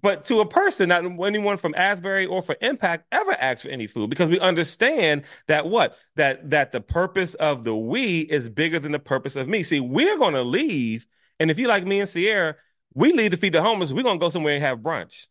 But 0.00 0.24
to 0.24 0.40
a 0.40 0.46
person, 0.46 0.88
not 0.88 1.04
anyone 1.04 1.58
from 1.58 1.74
Asbury 1.76 2.26
or 2.26 2.42
for 2.42 2.56
Impact 2.60 3.06
ever 3.12 3.30
asks 3.32 3.62
for 3.62 3.68
any 3.68 3.86
food 3.86 4.10
because 4.10 4.28
we 4.28 4.40
understand 4.40 5.22
that 5.46 5.68
what 5.68 5.96
that 6.16 6.50
that 6.50 6.72
the 6.72 6.80
purpose 6.80 7.34
of 7.34 7.62
the 7.62 7.76
we 7.76 8.22
is 8.22 8.48
bigger 8.48 8.80
than 8.80 8.90
the 8.90 8.98
purpose 8.98 9.36
of 9.36 9.46
me. 9.46 9.62
See, 9.62 9.78
we're 9.78 10.18
to 10.18 10.42
leave, 10.42 11.06
and 11.38 11.48
if 11.48 11.60
you 11.60 11.68
like 11.68 11.86
me 11.86 12.00
and 12.00 12.08
Sierra, 12.08 12.56
we 12.94 13.12
leave 13.12 13.30
to 13.30 13.36
feed 13.36 13.52
the 13.52 13.62
homeless. 13.62 13.92
We're 13.92 14.02
to 14.02 14.18
go 14.18 14.30
somewhere 14.30 14.54
and 14.54 14.64
have 14.64 14.78
brunch. 14.78 15.26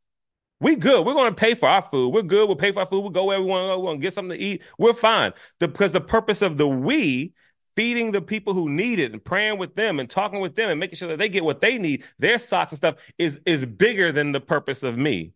We 0.62 0.76
good. 0.76 1.06
We're 1.06 1.16
going 1.16 1.34
to 1.34 1.36
pay 1.36 1.56
for 1.56 1.68
our 1.68 1.82
food. 1.82 2.14
We're 2.14 2.22
good. 2.22 2.48
We'll 2.48 2.56
pay 2.56 2.72
for 2.72 2.80
our 2.82 2.86
food. 2.86 3.02
We'll 3.02 3.10
go 3.10 3.26
where 3.26 3.42
we 3.42 3.48
want 3.48 3.64
to 3.64 3.68
go. 3.76 3.80
We're 3.80 3.98
get 3.98 4.14
something 4.14 4.38
to 4.38 4.44
eat. 4.44 4.62
We're 4.78 4.94
fine. 4.94 5.34
The, 5.60 5.68
because 5.68 5.92
the 5.92 6.00
purpose 6.00 6.44
of 6.44 6.58
the 6.58 6.68
we, 6.68 7.34
feeding 7.76 8.12
the 8.12 8.22
people 8.22 8.54
who 8.54 8.70
need 8.70 9.00
it 9.00 9.12
and 9.12 9.24
praying 9.24 9.58
with 9.58 9.76
them 9.76 10.00
and 10.00 10.10
talking 10.10 10.40
with 10.40 10.56
them 10.56 10.70
and 10.70 10.80
making 10.80 10.98
sure 10.98 11.10
that 11.10 11.20
they 11.20 11.30
get 11.30 11.44
what 11.44 11.62
they 11.62 11.80
need, 11.80 12.06
their 12.20 12.38
socks 12.38 12.72
and 12.72 12.78
stuff 12.78 12.96
is, 13.18 13.40
is 13.46 13.66
bigger 13.66 14.12
than 14.12 14.34
the 14.34 14.40
purpose 14.40 14.84
of 14.84 14.98
me. 14.98 15.34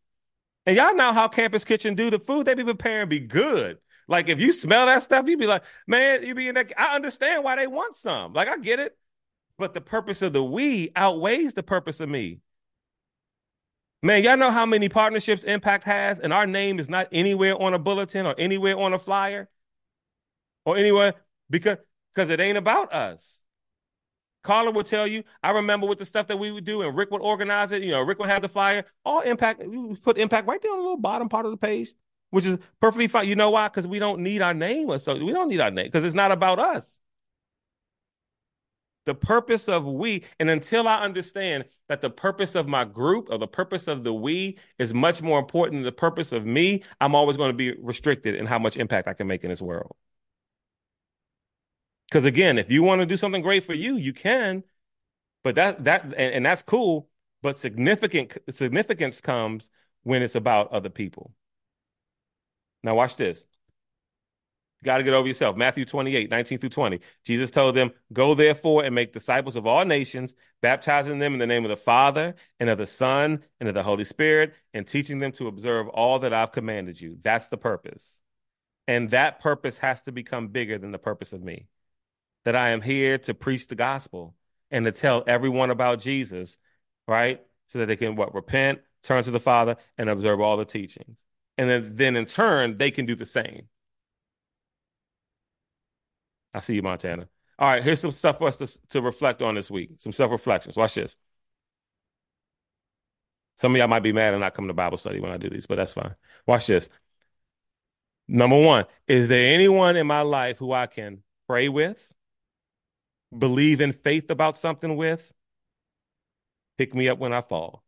And 0.67 0.75
y'all 0.75 0.95
know 0.95 1.11
how 1.11 1.27
Campus 1.27 1.65
Kitchen 1.65 1.95
do 1.95 2.09
the 2.11 2.19
food. 2.19 2.45
They 2.45 2.53
be 2.53 2.63
preparing 2.63 3.09
be 3.09 3.19
good. 3.19 3.79
Like 4.07 4.29
if 4.29 4.39
you 4.39 4.53
smell 4.53 4.85
that 4.85 5.01
stuff, 5.01 5.27
you'd 5.27 5.39
be 5.39 5.47
like, 5.47 5.63
man, 5.88 6.23
you 6.23 6.35
be 6.35 6.47
in 6.47 6.55
that. 6.55 6.71
I 6.77 6.95
understand 6.95 7.43
why 7.43 7.55
they 7.55 7.67
want 7.67 7.95
some. 7.95 8.33
Like 8.33 8.47
I 8.47 8.57
get 8.57 8.79
it. 8.79 8.95
But 9.57 9.73
the 9.73 9.81
purpose 9.81 10.21
of 10.21 10.33
the 10.33 10.43
we 10.43 10.91
outweighs 10.95 11.53
the 11.53 11.63
purpose 11.63 11.99
of 11.99 12.09
me. 12.09 12.41
Man, 14.05 14.21
y'all 14.21 14.37
know 14.37 14.51
how 14.51 14.67
many 14.67 14.87
partnerships 14.87 15.43
Impact 15.43 15.83
has, 15.85 16.19
and 16.19 16.31
our 16.31 16.45
name 16.45 16.77
is 16.77 16.87
not 16.87 17.07
anywhere 17.11 17.59
on 17.59 17.73
a 17.73 17.79
bulletin 17.79 18.27
or 18.27 18.35
anywhere 18.37 18.77
on 18.77 18.93
a 18.93 18.99
flyer 18.99 19.49
or 20.63 20.77
anywhere 20.77 21.15
because 21.49 21.77
because 22.13 22.29
it 22.29 22.39
ain't 22.39 22.59
about 22.59 22.93
us. 22.93 23.41
Carla 24.43 24.69
will 24.69 24.83
tell 24.83 25.07
you. 25.07 25.23
I 25.41 25.53
remember 25.53 25.87
with 25.87 25.97
the 25.97 26.05
stuff 26.05 26.27
that 26.27 26.37
we 26.37 26.51
would 26.51 26.65
do, 26.65 26.83
and 26.83 26.95
Rick 26.95 27.09
would 27.09 27.21
organize 27.23 27.71
it. 27.71 27.81
You 27.81 27.89
know, 27.89 28.01
Rick 28.03 28.19
would 28.19 28.29
have 28.29 28.43
the 28.43 28.47
flyer. 28.47 28.85
All 29.03 29.21
Impact, 29.21 29.65
we 29.65 29.95
put 29.95 30.19
Impact 30.19 30.47
right 30.47 30.61
there 30.61 30.71
on 30.71 30.77
the 30.77 30.83
little 30.83 30.97
bottom 30.97 31.27
part 31.27 31.45
of 31.45 31.51
the 31.51 31.57
page, 31.57 31.91
which 32.29 32.45
is 32.45 32.59
perfectly 32.79 33.07
fine. 33.07 33.27
You 33.27 33.35
know 33.35 33.49
why? 33.49 33.69
Because 33.69 33.87
we 33.87 33.97
don't 33.97 34.19
need 34.19 34.43
our 34.43 34.53
name, 34.53 34.87
or 34.87 34.99
so 34.99 35.15
we 35.15 35.33
don't 35.33 35.49
need 35.49 35.61
our 35.61 35.71
name 35.71 35.87
because 35.87 36.03
it's 36.03 36.13
not 36.13 36.31
about 36.31 36.59
us. 36.59 36.99
The 39.05 39.15
purpose 39.15 39.69
of 39.69 39.85
we, 39.85 40.23
and 40.39 40.49
until 40.49 40.87
I 40.87 41.01
understand 41.01 41.65
that 41.89 42.01
the 42.01 42.09
purpose 42.09 42.55
of 42.55 42.67
my 42.67 42.85
group 42.85 43.27
or 43.29 43.37
the 43.37 43.47
purpose 43.47 43.87
of 43.87 44.03
the 44.03 44.13
we 44.13 44.57
is 44.79 44.93
much 44.93 45.21
more 45.21 45.37
important 45.37 45.77
than 45.79 45.83
the 45.83 45.91
purpose 45.91 46.31
of 46.31 46.45
me, 46.45 46.83
I'm 46.99 47.13
always 47.13 47.37
going 47.37 47.49
to 47.51 47.57
be 47.57 47.73
restricted 47.73 48.33
in 48.35 48.47
how 48.47 48.57
much 48.57 48.77
impact 48.77 49.07
I 49.07 49.13
can 49.13 49.27
make 49.27 49.43
in 49.43 49.51
this 49.51 49.61
world. 49.61 49.95
Because 52.09 52.25
again, 52.25 52.57
if 52.57 52.71
you 52.71 52.81
want 52.81 53.01
to 53.01 53.05
do 53.05 53.17
something 53.17 53.41
great 53.41 53.63
for 53.63 53.73
you, 53.73 53.97
you 53.97 54.13
can, 54.13 54.63
but 55.43 55.55
that 55.55 55.83
that 55.83 56.03
and, 56.03 56.15
and 56.15 56.45
that's 56.45 56.61
cool. 56.61 57.09
But 57.41 57.57
significant 57.57 58.37
significance 58.49 59.21
comes 59.21 59.69
when 60.03 60.23
it's 60.23 60.35
about 60.35 60.71
other 60.71 60.89
people. 60.89 61.33
Now 62.83 62.95
watch 62.95 63.17
this 63.17 63.45
got 64.86 64.98
to 64.98 65.04
get 65.04 65.13
over 65.13 65.28
yourself. 65.28 65.58
Matthew 65.58 65.84
28, 65.84 66.30
19 66.30 66.60
through 66.60 66.69
20. 66.69 67.00
Jesus 67.26 67.52
told 67.52 67.76
them, 67.76 67.91
Go 68.13 68.36
therefore 68.36 68.86
and 68.86 68.95
make 68.95 69.12
disciples 69.12 69.56
of 69.56 69.67
all 69.67 69.84
nations, 69.84 70.34
baptizing 70.62 71.19
them 71.19 71.34
in 71.34 71.39
the 71.39 71.48
name 71.48 71.65
of 71.65 71.69
the 71.69 71.76
Father 71.76 72.36
and 72.60 72.69
of 72.69 72.78
the 72.78 72.88
Son 72.88 73.43
and 73.60 73.67
of 73.67 73.76
the 73.76 73.84
Holy 73.84 74.06
Spirit, 74.06 74.54
and 74.74 74.88
teaching 74.88 75.19
them 75.19 75.32
to 75.34 75.48
observe 75.48 75.89
all 75.89 76.19
that 76.19 76.34
I've 76.34 76.52
commanded 76.52 77.02
you. 77.02 77.17
That's 77.21 77.48
the 77.48 77.58
purpose. 77.58 78.21
And 78.88 79.10
that 79.10 79.41
purpose 79.41 79.80
has 79.80 80.02
to 80.04 80.12
become 80.12 80.50
bigger 80.50 80.78
than 80.78 80.91
the 80.91 81.00
purpose 81.00 81.34
of 81.34 81.43
me. 81.43 81.67
That 82.45 82.56
I 82.56 82.69
am 82.69 82.82
here 82.82 83.17
to 83.17 83.34
preach 83.34 83.67
the 83.67 83.76
gospel 83.76 84.36
and 84.69 84.86
to 84.86 84.91
tell 84.91 85.24
everyone 85.26 85.71
about 85.71 86.00
Jesus, 86.00 86.58
right? 87.08 87.41
So 87.67 87.80
that 87.80 87.88
they 87.88 87.95
can 87.95 88.15
what 88.15 88.36
repent, 88.36 88.82
turn 89.02 89.24
to 89.24 89.32
the 89.32 89.39
Father, 89.39 89.78
and 89.98 90.10
observe 90.10 90.39
all 90.39 90.58
the 90.58 90.65
teachings. 90.65 91.17
And 91.58 91.69
then, 91.69 91.95
then 91.95 92.15
in 92.15 92.26
turn, 92.26 92.78
they 92.78 92.91
can 92.91 93.06
do 93.06 93.15
the 93.15 93.26
same. 93.26 93.67
I 96.55 96.61
see 96.61 96.75
you, 96.75 96.81
Montana. 96.81 97.27
All 97.59 97.69
right, 97.69 97.83
here's 97.83 97.99
some 97.99 98.11
stuff 98.11 98.37
for 98.37 98.47
us 98.47 98.57
to, 98.57 98.87
to 98.89 99.01
reflect 99.01 99.41
on 99.41 99.55
this 99.55 99.69
week. 99.69 99.91
Some 99.99 100.13
self 100.13 100.31
reflections. 100.31 100.77
Watch 100.77 100.95
this. 100.95 101.15
Some 103.57 103.73
of 103.73 103.79
y'all 103.79 103.87
might 103.87 104.03
be 104.03 104.13
mad 104.13 104.33
and 104.33 104.41
not 104.41 104.53
coming 104.53 104.69
to 104.69 104.73
Bible 104.73 104.97
study 104.97 105.19
when 105.19 105.31
I 105.31 105.37
do 105.37 105.49
these, 105.49 105.65
but 105.65 105.75
that's 105.75 105.93
fine. 105.93 106.15
Watch 106.47 106.67
this. 106.67 106.89
Number 108.27 108.59
one, 108.59 108.85
is 109.07 109.27
there 109.27 109.53
anyone 109.53 109.97
in 109.97 110.07
my 110.07 110.21
life 110.21 110.57
who 110.57 110.71
I 110.71 110.87
can 110.87 111.23
pray 111.47 111.69
with, 111.69 112.11
believe 113.37 113.81
in 113.81 113.91
faith 113.91 114.29
about 114.31 114.57
something 114.57 114.95
with, 114.95 115.31
pick 116.77 116.93
me 116.95 117.07
up 117.07 117.19
when 117.19 117.33
I 117.33 117.41
fall? 117.41 117.83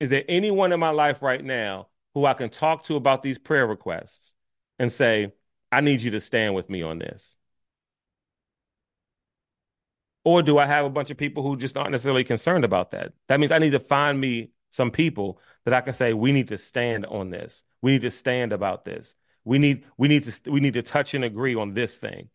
Is 0.00 0.10
there 0.10 0.24
anyone 0.28 0.72
in 0.72 0.80
my 0.80 0.90
life 0.90 1.22
right 1.22 1.42
now 1.42 1.88
who 2.14 2.26
I 2.26 2.34
can 2.34 2.50
talk 2.50 2.84
to 2.84 2.96
about 2.96 3.22
these 3.22 3.38
prayer 3.38 3.66
requests 3.66 4.34
and 4.78 4.90
say, 4.90 5.32
I 5.74 5.80
need 5.80 6.02
you 6.02 6.12
to 6.12 6.20
stand 6.20 6.54
with 6.54 6.70
me 6.70 6.82
on 6.82 6.98
this? 6.98 7.36
Or 10.24 10.42
do 10.42 10.56
I 10.56 10.66
have 10.66 10.86
a 10.86 10.90
bunch 10.90 11.10
of 11.10 11.16
people 11.18 11.42
who 11.42 11.56
just 11.56 11.76
aren't 11.76 11.90
necessarily 11.90 12.24
concerned 12.24 12.64
about 12.64 12.92
that? 12.92 13.12
That 13.28 13.40
means 13.40 13.52
I 13.52 13.58
need 13.58 13.72
to 13.72 13.80
find 13.80 14.18
me 14.18 14.50
some 14.70 14.90
people 14.90 15.40
that 15.64 15.74
I 15.74 15.80
can 15.80 15.92
say, 15.94 16.14
we 16.14 16.32
need 16.32 16.48
to 16.48 16.58
stand 16.58 17.06
on 17.06 17.30
this. 17.30 17.64
We 17.82 17.92
need 17.92 18.02
to 18.02 18.10
stand 18.10 18.52
about 18.52 18.84
this. 18.84 19.14
We 19.44 19.58
need, 19.58 19.84
we 19.98 20.08
need 20.08 20.24
to, 20.24 20.50
we 20.50 20.60
need 20.60 20.74
to 20.74 20.82
touch 20.82 21.12
and 21.14 21.24
agree 21.24 21.54
on 21.54 21.74
this 21.74 21.96
thing. 21.96 22.30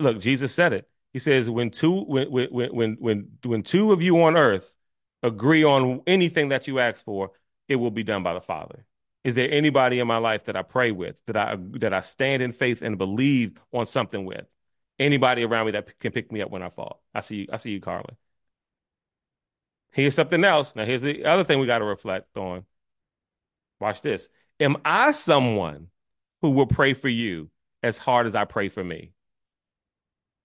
Look, 0.00 0.18
Jesus 0.20 0.52
said 0.52 0.72
it. 0.72 0.88
He 1.12 1.18
says, 1.18 1.48
when 1.48 1.70
two, 1.70 2.00
when, 2.04 2.30
when, 2.30 2.48
when, 2.50 2.96
when, 2.98 3.28
when 3.44 3.62
two 3.62 3.92
of 3.92 4.02
you 4.02 4.20
on 4.22 4.36
earth 4.36 4.74
agree 5.22 5.64
on 5.64 6.02
anything 6.06 6.48
that 6.48 6.66
you 6.66 6.80
ask 6.80 7.04
for, 7.04 7.30
it 7.68 7.76
will 7.76 7.90
be 7.90 8.02
done 8.02 8.22
by 8.22 8.34
the 8.34 8.40
Father. 8.40 8.84
Is 9.24 9.34
there 9.34 9.50
anybody 9.50 9.98
in 9.98 10.06
my 10.06 10.18
life 10.18 10.44
that 10.44 10.56
I 10.56 10.62
pray 10.62 10.90
with, 10.90 11.20
that 11.26 11.36
I 11.36 11.56
that 11.78 11.92
I 11.92 12.00
stand 12.00 12.42
in 12.42 12.52
faith 12.52 12.82
and 12.82 12.96
believe 12.96 13.58
on 13.72 13.86
something 13.86 14.24
with? 14.24 14.46
Anybody 14.98 15.44
around 15.44 15.66
me 15.66 15.72
that 15.72 15.98
can 15.98 16.12
pick 16.12 16.32
me 16.32 16.40
up 16.42 16.50
when 16.50 16.62
I 16.62 16.70
fall? 16.70 17.02
I 17.14 17.20
see 17.20 17.36
you. 17.36 17.46
I 17.52 17.56
see 17.56 17.72
you, 17.72 17.80
Carly. 17.80 18.16
Here's 19.92 20.14
something 20.14 20.44
else. 20.44 20.76
Now, 20.76 20.84
here's 20.84 21.02
the 21.02 21.24
other 21.24 21.44
thing 21.44 21.60
we 21.60 21.66
got 21.66 21.78
to 21.78 21.84
reflect 21.84 22.36
on. 22.36 22.64
Watch 23.80 24.02
this. 24.02 24.28
Am 24.60 24.76
I 24.84 25.12
someone 25.12 25.88
who 26.42 26.50
will 26.50 26.66
pray 26.66 26.94
for 26.94 27.08
you 27.08 27.50
as 27.82 27.98
hard 27.98 28.26
as 28.26 28.34
I 28.34 28.44
pray 28.44 28.68
for 28.68 28.82
me? 28.82 29.12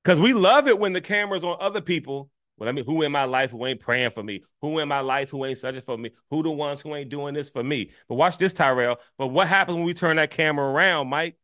Because 0.04 0.20
we 0.20 0.34
love 0.34 0.68
it 0.68 0.80
when 0.80 0.94
the 0.94 1.02
camera's 1.02 1.44
on 1.44 1.58
other 1.60 1.82
people 1.82 2.30
Well, 2.64 2.70
I 2.70 2.72
mean, 2.72 2.86
who 2.86 3.02
in 3.02 3.12
my 3.12 3.26
life 3.26 3.52
who 3.52 3.66
ain't 3.66 3.82
praying 3.82 4.12
for 4.12 4.24
me? 4.24 4.42
Who 4.62 4.80
in 4.80 4.88
my 4.88 5.02
life 5.02 5.30
who 5.30 5.44
ain't 5.44 5.58
searching 5.58 5.82
for 5.82 5.98
me? 5.98 6.12
Who 6.30 6.44
the 6.44 6.52
ones 6.52 6.80
who 6.80 6.96
ain't 6.96 7.10
doing 7.10 7.34
this 7.34 7.50
for 7.50 7.62
me? 7.62 7.92
But 8.08 8.16
watch 8.16 8.38
this, 8.38 8.54
Tyrell. 8.54 9.02
But 9.18 9.28
what 9.28 9.50
happens 9.50 9.76
when 9.76 9.84
we 9.84 9.94
turn 9.94 10.16
that 10.16 10.32
camera 10.32 10.72
around, 10.72 11.10
Mike, 11.10 11.38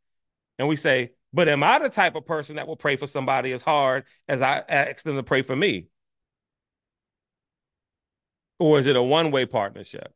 and 0.58 0.70
we 0.70 0.78
say, 0.78 1.12
but 1.34 1.50
am 1.50 1.62
I 1.62 1.78
the 1.80 1.90
type 1.90 2.16
of 2.16 2.26
person 2.26 2.56
that 2.56 2.70
will 2.70 2.78
pray 2.78 2.96
for 2.96 3.06
somebody 3.06 3.52
as 3.52 3.62
hard 3.62 4.06
as 4.30 4.42
I 4.42 4.64
ask 4.70 5.04
them 5.04 5.18
to 5.18 5.24
pray 5.24 5.42
for 5.42 5.58
me? 5.58 5.88
Or 8.58 8.80
is 8.80 8.88
it 8.88 8.96
a 8.96 9.04
one 9.04 9.30
way 9.30 9.46
partnership? 9.46 10.14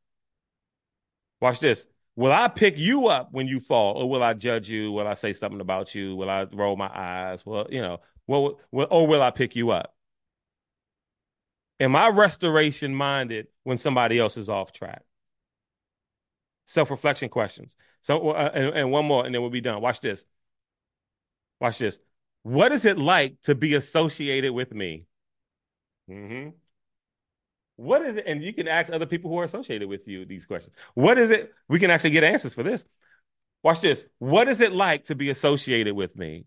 Watch 1.41 1.59
this. 1.59 1.85
Will 2.15 2.31
I 2.31 2.47
pick 2.47 2.77
you 2.77 3.09
up 3.09 3.27
when 3.33 3.47
you 3.47 3.59
fall, 3.59 3.95
or 3.95 4.09
will 4.09 4.23
I 4.23 4.35
judge 4.35 4.69
you? 4.69 4.93
Will 4.93 5.05
I 5.07 5.15
say 5.15 5.33
something 5.33 5.59
about 5.59 5.93
you? 5.93 6.15
Will 6.15 6.29
I 6.29 6.43
roll 6.43 6.77
my 6.77 6.89
eyes? 6.95 7.45
Well, 7.45 7.67
you 7.69 7.81
know, 7.81 7.99
well, 8.25 8.61
or 8.71 9.05
will 9.05 9.21
I 9.21 9.31
pick 9.31 9.53
you 9.53 9.71
up? 9.71 9.93
Am 11.83 11.97
I 11.97 12.07
restoration 12.07 12.95
minded 12.95 13.47
when 13.63 13.77
somebody 13.77 14.17
else 14.17 14.37
is 14.37 14.47
off 14.47 14.71
track? 14.71 15.01
Self 16.65 16.89
reflection 16.89 17.27
questions. 17.27 17.75
So, 18.03 18.29
uh, 18.29 18.51
and, 18.53 18.67
and 18.67 18.91
one 18.91 19.03
more, 19.03 19.25
and 19.25 19.35
then 19.35 19.41
we'll 19.41 19.51
be 19.51 19.59
done. 19.59 19.81
Watch 19.81 19.99
this. 19.99 20.23
Watch 21.59 21.79
this. 21.79 21.99
What 22.43 22.71
is 22.71 22.85
it 22.85 22.97
like 22.97 23.35
to 23.43 23.53
be 23.53 23.73
associated 23.73 24.53
with 24.53 24.73
me? 24.73 25.07
Mm-hmm. 26.09 26.51
What 27.75 28.01
is 28.03 28.15
it? 28.15 28.23
And 28.27 28.41
you 28.41 28.53
can 28.53 28.69
ask 28.69 28.89
other 28.89 29.05
people 29.05 29.29
who 29.29 29.39
are 29.39 29.43
associated 29.43 29.89
with 29.89 30.07
you 30.07 30.23
these 30.23 30.45
questions. 30.45 30.73
What 30.93 31.17
is 31.17 31.31
it? 31.31 31.53
We 31.67 31.79
can 31.79 31.91
actually 31.91 32.11
get 32.11 32.23
answers 32.23 32.53
for 32.53 32.63
this. 32.63 32.85
Watch 33.61 33.81
this. 33.81 34.05
What 34.19 34.47
is 34.47 34.61
it 34.61 34.71
like 34.71 35.05
to 35.05 35.15
be 35.15 35.29
associated 35.29 35.95
with 35.95 36.15
me? 36.15 36.45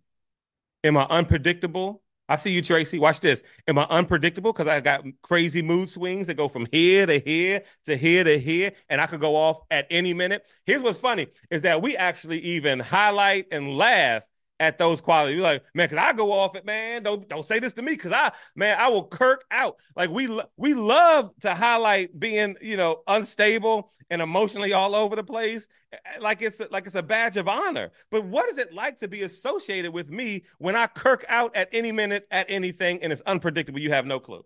Am 0.83 0.97
I 0.97 1.05
unpredictable? 1.05 2.03
I 2.29 2.37
see 2.37 2.51
you, 2.51 2.63
Tracy. 2.63 2.99
Watch 2.99 3.21
this. 3.21 3.43
Am 3.69 3.79
I 3.79 3.87
unpredictable? 3.89 4.53
Because 4.53 4.67
I 4.67 4.81
got 4.81 5.05
crazy 5.23 5.63
mood 5.63 5.89
swings 5.89 6.27
that 6.27 6.35
go 6.35 6.49
from 6.49 6.67
here 6.73 7.07
to 7.07 7.19
here 7.21 7.63
to 7.85 7.97
here 7.97 8.25
to 8.25 8.39
here, 8.39 8.73
and 8.89 9.01
I 9.01 9.07
could 9.07 9.21
go 9.21 9.37
off 9.37 9.59
at 9.71 9.87
any 9.91 10.13
minute. 10.13 10.45
Here's 10.65 10.83
what's 10.83 10.99
funny 10.99 11.29
is 11.51 11.63
that 11.63 11.83
we 11.83 11.97
actually 11.97 12.41
even 12.41 12.81
highlight 12.81 13.47
and 13.53 13.77
laugh 13.77 14.23
at 14.61 14.79
those 14.79 15.01
qualities. 15.01 15.35
You're 15.37 15.43
like, 15.43 15.65
man, 15.75 15.89
cause 15.89 15.99
I 15.99 16.13
go 16.13 16.33
off 16.33 16.57
it, 16.57 16.65
man. 16.65 17.03
Don't 17.03 17.29
don't 17.29 17.45
say 17.45 17.59
this 17.59 17.73
to 17.75 17.83
me, 17.83 17.97
cause 17.97 18.13
I, 18.13 18.33
man, 18.55 18.79
I 18.79 18.89
will 18.89 19.05
kirk 19.07 19.45
out. 19.51 19.77
Like 19.95 20.11
we 20.11 20.29
we 20.57 20.75
love 20.75 21.33
to 21.41 21.55
highlight 21.55 22.19
being, 22.19 22.57
you 22.61 22.77
know, 22.77 23.03
unstable 23.07 23.93
and 24.11 24.23
emotionally 24.23 24.73
all 24.73 24.95
over 24.95 25.17
the 25.17 25.25
place, 25.25 25.67
eh, 25.93 25.97
like 26.21 26.41
it's 26.43 26.61
like 26.71 26.87
it's 26.87 26.95
a 26.95 27.03
badge 27.03 27.37
of 27.37 27.49
honor. 27.49 27.91
But 28.11 28.25
what 28.25 28.49
is 28.49 28.59
it 28.59 28.73
like 28.73 28.99
to 28.99 29.09
be 29.09 29.23
associated 29.23 29.93
with 29.93 30.11
me 30.11 30.45
when 30.59 30.77
I 30.77 30.87
kirk 30.87 31.25
out 31.29 31.55
at 31.57 31.69
any 31.73 31.93
minute 31.93 32.27
at 32.31 32.47
anything 32.49 33.03
and 33.03 33.13
it's 33.13 33.23
unpredictable? 33.23 33.81
You 33.81 33.91
have 33.91 34.07
no 34.07 34.21
clue. 34.21 34.45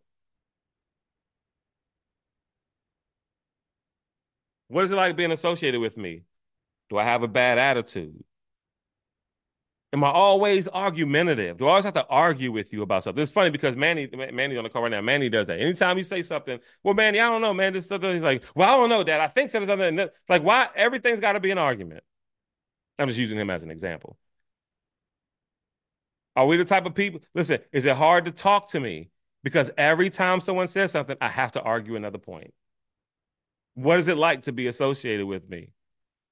What 4.68 4.84
is 4.84 4.90
it 4.92 4.96
like 4.96 5.16
being 5.16 5.32
associated 5.32 5.80
with 5.80 5.96
me? 5.96 6.22
Do 6.90 6.98
I 6.98 7.04
have 7.04 7.22
a 7.22 7.28
bad 7.28 7.58
attitude? 7.58 8.24
Am 9.92 10.04
I 10.04 10.08
always 10.08 10.68
argumentative? 10.68 11.56
Do 11.58 11.66
I 11.66 11.70
always 11.70 11.84
have 11.84 11.94
to 11.94 12.06
argue 12.06 12.52
with 12.52 12.72
you 12.72 12.82
about 12.82 13.02
something? 13.02 13.20
It's 13.20 13.32
funny 13.32 13.50
because 13.50 13.74
Manny, 13.74 14.08
Manny's 14.32 14.56
on 14.56 14.62
the 14.62 14.70
call 14.70 14.82
right 14.82 14.90
now. 14.90 15.00
Manny 15.00 15.28
does 15.28 15.48
that. 15.48 15.58
Anytime 15.58 15.98
you 15.98 16.04
say 16.04 16.22
something, 16.22 16.60
well, 16.84 16.94
Manny, 16.94 17.18
I 17.18 17.28
don't 17.28 17.40
know, 17.40 17.52
man. 17.52 17.72
This 17.72 17.86
stuff. 17.86 18.00
He's 18.02 18.22
like, 18.22 18.44
well, 18.54 18.68
I 18.68 18.76
don't 18.76 18.88
know, 18.88 19.02
Dad. 19.02 19.20
I 19.20 19.26
think 19.26 19.50
something. 19.50 20.08
Like, 20.28 20.42
why? 20.44 20.68
Everything's 20.76 21.18
got 21.18 21.32
to 21.32 21.40
be 21.40 21.50
an 21.50 21.58
argument. 21.58 22.04
I'm 23.00 23.08
just 23.08 23.18
using 23.18 23.36
him 23.36 23.50
as 23.50 23.64
an 23.64 23.70
example. 23.72 24.16
Are 26.36 26.46
we 26.46 26.56
the 26.56 26.64
type 26.64 26.86
of 26.86 26.94
people? 26.94 27.20
Listen, 27.34 27.58
is 27.72 27.84
it 27.84 27.96
hard 27.96 28.26
to 28.26 28.30
talk 28.30 28.68
to 28.70 28.78
me 28.78 29.10
because 29.42 29.70
every 29.76 30.08
time 30.08 30.40
someone 30.40 30.68
says 30.68 30.92
something, 30.92 31.16
I 31.20 31.28
have 31.28 31.52
to 31.52 31.62
argue 31.62 31.96
another 31.96 32.18
point? 32.18 32.54
What 33.74 33.98
is 33.98 34.06
it 34.06 34.16
like 34.16 34.42
to 34.42 34.52
be 34.52 34.68
associated 34.68 35.26
with 35.26 35.48
me? 35.48 35.70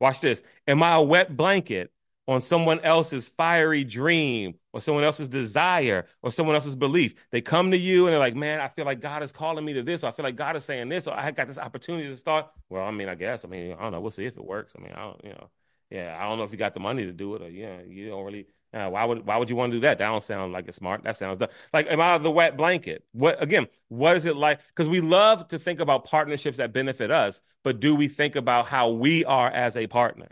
Watch 0.00 0.20
this. 0.20 0.44
Am 0.68 0.80
I 0.80 0.94
a 0.94 1.02
wet 1.02 1.36
blanket 1.36 1.90
on 2.28 2.42
someone 2.42 2.78
else's 2.80 3.30
fiery 3.30 3.82
dream 3.82 4.54
or 4.74 4.82
someone 4.82 5.02
else's 5.02 5.28
desire 5.28 6.06
or 6.22 6.30
someone 6.30 6.54
else's 6.54 6.76
belief. 6.76 7.14
They 7.32 7.40
come 7.40 7.70
to 7.70 7.78
you 7.78 8.06
and 8.06 8.12
they're 8.12 8.20
like, 8.20 8.36
man, 8.36 8.60
I 8.60 8.68
feel 8.68 8.84
like 8.84 9.00
God 9.00 9.22
is 9.22 9.32
calling 9.32 9.64
me 9.64 9.72
to 9.72 9.82
this, 9.82 10.04
or 10.04 10.08
I 10.08 10.10
feel 10.10 10.24
like 10.24 10.36
God 10.36 10.54
is 10.54 10.64
saying 10.64 10.90
this, 10.90 11.08
or 11.08 11.18
I 11.18 11.30
got 11.30 11.46
this 11.46 11.58
opportunity 11.58 12.06
to 12.08 12.16
start. 12.16 12.46
Well, 12.68 12.84
I 12.84 12.90
mean, 12.90 13.08
I 13.08 13.14
guess. 13.14 13.46
I 13.46 13.48
mean, 13.48 13.72
I 13.72 13.82
don't 13.82 13.92
know. 13.92 14.00
We'll 14.00 14.10
see 14.10 14.26
if 14.26 14.36
it 14.36 14.44
works. 14.44 14.74
I 14.78 14.82
mean, 14.82 14.92
I 14.92 15.00
don't, 15.00 15.24
you 15.24 15.30
know, 15.30 15.48
yeah, 15.90 16.18
I 16.20 16.28
don't 16.28 16.36
know 16.36 16.44
if 16.44 16.52
you 16.52 16.58
got 16.58 16.74
the 16.74 16.80
money 16.80 17.06
to 17.06 17.12
do 17.12 17.34
it 17.34 17.42
or, 17.42 17.48
yeah, 17.48 17.80
you 17.88 18.10
don't 18.10 18.24
really. 18.24 18.46
Uh, 18.74 18.90
why 18.90 19.02
would 19.02 19.24
why 19.24 19.38
would 19.38 19.48
you 19.48 19.56
want 19.56 19.72
to 19.72 19.78
do 19.78 19.80
that? 19.80 19.96
That 19.96 20.08
don't 20.08 20.22
sound 20.22 20.52
like 20.52 20.68
it's 20.68 20.76
smart. 20.76 21.02
That 21.04 21.16
sounds 21.16 21.38
dumb. 21.38 21.48
like 21.72 21.86
am 21.90 22.02
I 22.02 22.18
the 22.18 22.30
wet 22.30 22.58
blanket? 22.58 23.02
What 23.12 23.42
again? 23.42 23.66
What 23.88 24.18
is 24.18 24.26
it 24.26 24.36
like? 24.36 24.60
Because 24.68 24.90
we 24.90 25.00
love 25.00 25.48
to 25.48 25.58
think 25.58 25.80
about 25.80 26.04
partnerships 26.04 26.58
that 26.58 26.74
benefit 26.74 27.10
us, 27.10 27.40
but 27.64 27.80
do 27.80 27.94
we 27.94 28.08
think 28.08 28.36
about 28.36 28.66
how 28.66 28.90
we 28.90 29.24
are 29.24 29.48
as 29.48 29.74
a 29.78 29.86
partner? 29.86 30.28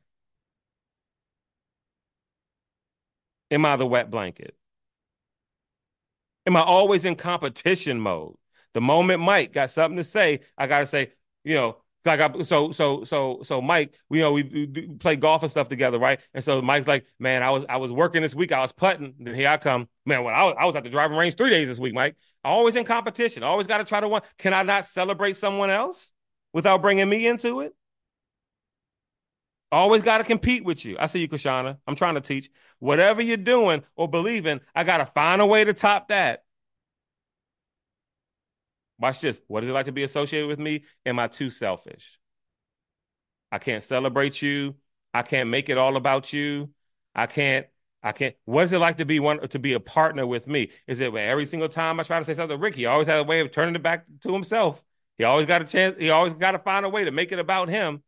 Am 3.51 3.65
I 3.65 3.77
the 3.77 3.87
wet 3.87 4.11
blanket? 4.11 4.57
Am 6.47 6.57
I 6.57 6.63
always 6.63 7.05
in 7.05 7.17
competition 7.17 8.01
mode? 8.01 8.37
The 8.75 8.81
moment 8.81 9.23
Mike 9.23 9.53
got 9.53 9.71
something 9.71 9.97
to 9.97 10.05
say, 10.05 10.41
I 10.57 10.67
gotta 10.67 10.87
say, 10.87 11.13
you 11.45 11.55
know, 11.55 11.79
like 12.05 12.21
I 12.21 12.43
so 12.45 12.71
so 12.73 13.05
so 13.05 13.41
so 13.43 13.61
Mike, 13.61 13.95
you 14.11 14.21
know, 14.21 14.33
we, 14.33 14.43
we 14.45 14.67
play 14.99 15.17
golf 15.17 15.43
and 15.43 15.51
stuff 15.51 15.69
together, 15.69 15.99
right? 15.99 16.21
And 16.35 16.45
so 16.45 16.63
Mike's 16.63 16.87
like, 16.87 17.07
man, 17.19 17.43
I 17.43 17.51
was 17.51 17.65
I 17.69 17.79
was 17.79 17.91
working 17.91 18.23
this 18.23 18.35
week, 18.35 18.53
I 18.53 18.61
was 18.61 18.73
putting, 18.73 19.15
then 19.19 19.35
here 19.35 19.49
I 19.49 19.57
come, 19.57 19.89
man. 20.05 20.23
Well, 20.23 20.35
I 20.35 20.45
was, 20.45 20.55
I 20.59 20.65
was 20.67 20.77
at 20.77 20.85
the 20.85 20.91
driving 20.91 21.17
range 21.17 21.35
three 21.35 21.51
days 21.51 21.69
this 21.69 21.81
week, 21.81 21.95
Mike. 21.95 22.17
Always 22.45 22.77
in 22.77 22.85
competition, 22.85 23.43
always 23.43 23.67
got 23.67 23.79
to 23.79 23.85
try 23.85 24.01
to 24.01 24.09
win. 24.09 24.23
Can 24.39 24.55
I 24.55 24.63
not 24.63 24.87
celebrate 24.87 25.37
someone 25.37 25.71
else 25.71 26.13
without 26.53 26.81
bringing 26.81 27.09
me 27.09 27.27
into 27.27 27.61
it? 27.61 27.75
Always 29.77 30.03
got 30.03 30.19
to 30.19 30.25
compete 30.25 30.65
with 30.65 30.87
you. 30.87 30.97
I 30.99 31.07
see 31.07 31.21
you, 31.21 31.29
Kashana. 31.29 31.77
I'm 31.87 31.97
trying 31.97 32.15
to 32.15 32.23
teach. 32.23 32.51
Whatever 32.79 33.21
you're 33.21 33.37
doing 33.37 33.83
or 33.95 34.09
believing, 34.09 34.61
I 34.75 34.85
got 34.85 34.99
to 34.99 35.05
find 35.05 35.43
a 35.43 35.47
way 35.47 35.65
to 35.65 35.75
top 35.75 36.09
that. 36.09 36.45
Watch 38.99 39.21
this. 39.21 39.39
What 39.49 39.65
is 39.65 39.69
it 39.69 39.75
like 39.75 39.85
to 39.85 39.93
be 39.93 40.03
associated 40.03 40.49
with 40.49 40.59
me? 40.59 40.85
Am 41.05 41.19
I 41.19 41.29
too 41.29 41.51
selfish? 41.51 42.19
I 43.53 43.59
can't 43.59 43.85
celebrate 43.85 44.41
you. 44.41 44.77
I 45.12 45.21
can't 45.21 45.51
make 45.51 45.69
it 45.69 45.77
all 45.77 45.99
about 45.99 46.33
you. 46.33 46.71
I 47.15 47.27
can't. 47.27 47.67
I 48.03 48.12
can't. 48.12 48.35
What 48.47 48.65
is 48.65 48.73
it 48.73 48.79
like 48.79 48.97
to 48.97 49.05
be 49.05 49.21
one 49.21 49.47
to 49.47 49.59
be 49.59 49.75
a 49.75 49.81
partner 49.81 50.27
with 50.27 50.47
me? 50.47 50.71
Is 50.87 51.01
it 51.01 51.15
every 51.15 51.45
single 51.45 51.69
time 51.69 52.01
I 52.01 52.05
try 52.05 52.19
to 52.19 52.25
say 52.25 52.33
something, 52.33 52.59
Ricky 52.59 52.87
always 52.87 53.09
has 53.09 53.21
a 53.21 53.25
way 53.25 53.41
of 53.41 53.53
turning 53.53 53.75
it 53.75 53.83
back 53.83 54.07
to 54.23 54.33
himself. 54.33 54.83
He 55.19 55.25
always 55.25 55.45
got 55.45 55.61
a 55.61 55.67
chance. 55.67 55.97
He 55.99 56.09
always 56.09 56.33
got 56.33 56.53
to 56.53 56.59
find 56.61 56.87
a 56.87 56.89
way 56.89 57.05
to 57.05 57.11
make 57.11 57.31
it 57.31 57.39
about 57.39 57.69
him. 57.69 58.03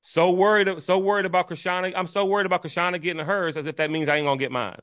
So 0.00 0.30
worried, 0.30 0.82
so 0.82 0.98
worried 0.98 1.26
about 1.26 1.48
Krishana. 1.48 1.92
I'm 1.94 2.06
so 2.06 2.24
worried 2.24 2.46
about 2.46 2.62
Krishana 2.62 3.00
getting 3.00 3.24
hers 3.24 3.56
as 3.56 3.66
if 3.66 3.76
that 3.76 3.90
means 3.90 4.08
I 4.08 4.16
ain't 4.16 4.26
gonna 4.26 4.38
get 4.38 4.52
mine. 4.52 4.78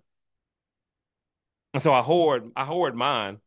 And 1.73 1.81
so 1.81 1.93
I 1.93 2.01
hoard, 2.01 2.51
I 2.55 2.65
hoard 2.65 2.95
mine. 2.95 3.39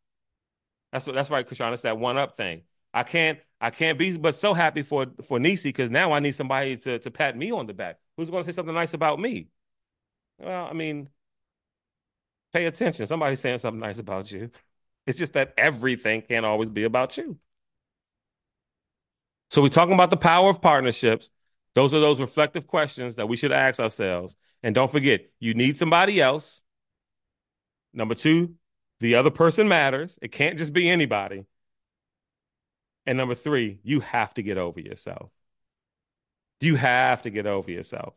That's 0.93 1.07
what 1.07 1.15
that's 1.15 1.31
right, 1.31 1.49
Krishana. 1.49 1.75
It's 1.75 1.83
that 1.83 1.99
one 1.99 2.19
up 2.19 2.37
thing. 2.37 2.63
I 2.95 3.03
can't, 3.03 3.39
I 3.61 3.71
can't 3.71 3.99
be 3.99 4.17
but 4.17 4.35
so 4.35 4.55
happy 4.55 4.83
for 4.83 5.07
for 5.25 5.39
Nisi 5.39 5.69
because 5.69 5.91
now 5.91 6.13
I 6.13 6.21
need 6.21 6.35
somebody 6.35 6.77
to 6.79 6.99
to 7.01 7.11
pat 7.11 7.37
me 7.37 7.51
on 7.53 7.67
the 7.67 7.75
back. 7.75 7.99
Who's 8.17 8.31
gonna 8.31 8.45
say 8.45 8.53
something 8.53 8.75
nice 8.75 8.95
about 8.95 9.21
me? 9.21 9.49
Well, 10.39 10.67
I 10.67 10.73
mean, 10.73 11.09
pay 12.53 12.67
attention. 12.67 13.07
Somebody's 13.07 13.41
saying 13.41 13.59
something 13.59 13.81
nice 13.81 13.99
about 13.99 14.31
you. 14.31 14.51
It's 15.07 15.19
just 15.19 15.35
that 15.35 15.55
everything 15.57 16.23
can't 16.23 16.47
always 16.47 16.71
be 16.71 16.85
about 16.85 17.17
you. 17.17 17.39
So 19.51 19.63
we're 19.63 19.69
talking 19.69 19.95
about 19.95 20.11
the 20.11 20.17
power 20.17 20.51
of 20.51 20.61
partnerships. 20.61 21.31
Those 21.79 21.95
are 21.95 22.01
those 22.01 22.21
reflective 22.21 22.67
questions 22.67 23.15
that 23.15 23.29
we 23.29 23.37
should 23.37 23.53
ask 23.53 23.79
ourselves. 23.79 24.35
And 24.65 24.75
don't 24.75 24.91
forget, 24.91 25.31
you 25.39 25.55
need 25.55 25.77
somebody 25.77 26.21
else. 26.21 26.63
Number 27.93 28.17
two, 28.17 28.55
the 28.99 29.15
other 29.15 29.31
person 29.31 29.69
matters. 29.69 30.19
It 30.21 30.33
can't 30.33 30.59
just 30.59 30.73
be 30.73 30.91
anybody. 30.91 31.45
And 33.07 33.17
number 33.17 33.37
three, 33.37 33.79
you 33.85 34.01
have 34.01 34.35
to 34.35 34.43
get 34.43 34.59
over 34.59 34.81
yourself. 34.81 35.31
You 36.61 36.75
have 36.75 37.23
to 37.23 37.31
get 37.31 37.47
over 37.47 37.71
yourself. 37.71 38.15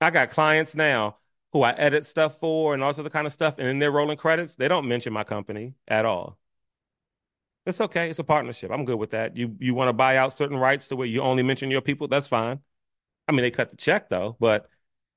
I 0.00 0.08
got 0.08 0.30
clients 0.30 0.74
now 0.74 1.18
who 1.52 1.60
I 1.60 1.72
edit 1.72 2.06
stuff 2.06 2.40
for 2.40 2.72
and 2.72 2.82
all 2.82 2.88
this 2.88 2.98
other 2.98 3.10
kind 3.10 3.26
of 3.26 3.34
stuff. 3.34 3.58
And 3.58 3.68
in 3.68 3.78
their 3.78 3.90
rolling 3.90 4.16
credits, 4.16 4.54
they 4.54 4.68
don't 4.68 4.88
mention 4.88 5.12
my 5.12 5.24
company 5.24 5.74
at 5.86 6.06
all. 6.06 6.38
It's 7.66 7.80
okay. 7.80 8.10
It's 8.10 8.18
a 8.18 8.24
partnership. 8.24 8.70
I'm 8.70 8.84
good 8.84 8.98
with 8.98 9.10
that. 9.10 9.36
You 9.36 9.56
you 9.60 9.74
want 9.74 9.88
to 9.88 9.92
buy 9.92 10.16
out 10.16 10.34
certain 10.34 10.56
rights 10.56 10.88
to 10.88 10.96
where 10.96 11.06
you 11.06 11.20
only 11.22 11.42
mention 11.42 11.70
your 11.70 11.80
people? 11.80 12.08
That's 12.08 12.28
fine. 12.28 12.60
I 13.28 13.32
mean, 13.32 13.42
they 13.42 13.50
cut 13.52 13.70
the 13.72 13.76
check 13.76 14.08
though, 14.10 14.36
but 14.40 14.68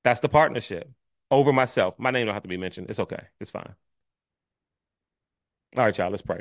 that's 0.04 0.20
the 0.20 0.28
partnership. 0.30 0.90
Over 1.30 1.52
myself. 1.52 1.98
My 1.98 2.10
name 2.12 2.26
don't 2.26 2.34
have 2.34 2.44
to 2.44 2.48
be 2.48 2.56
mentioned. 2.58 2.90
It's 2.90 3.00
okay. 3.00 3.24
It's 3.40 3.50
fine. 3.50 3.74
All 5.76 5.84
right, 5.84 5.96
y'all. 5.96 6.10
Let's 6.10 6.22
pray. 6.22 6.40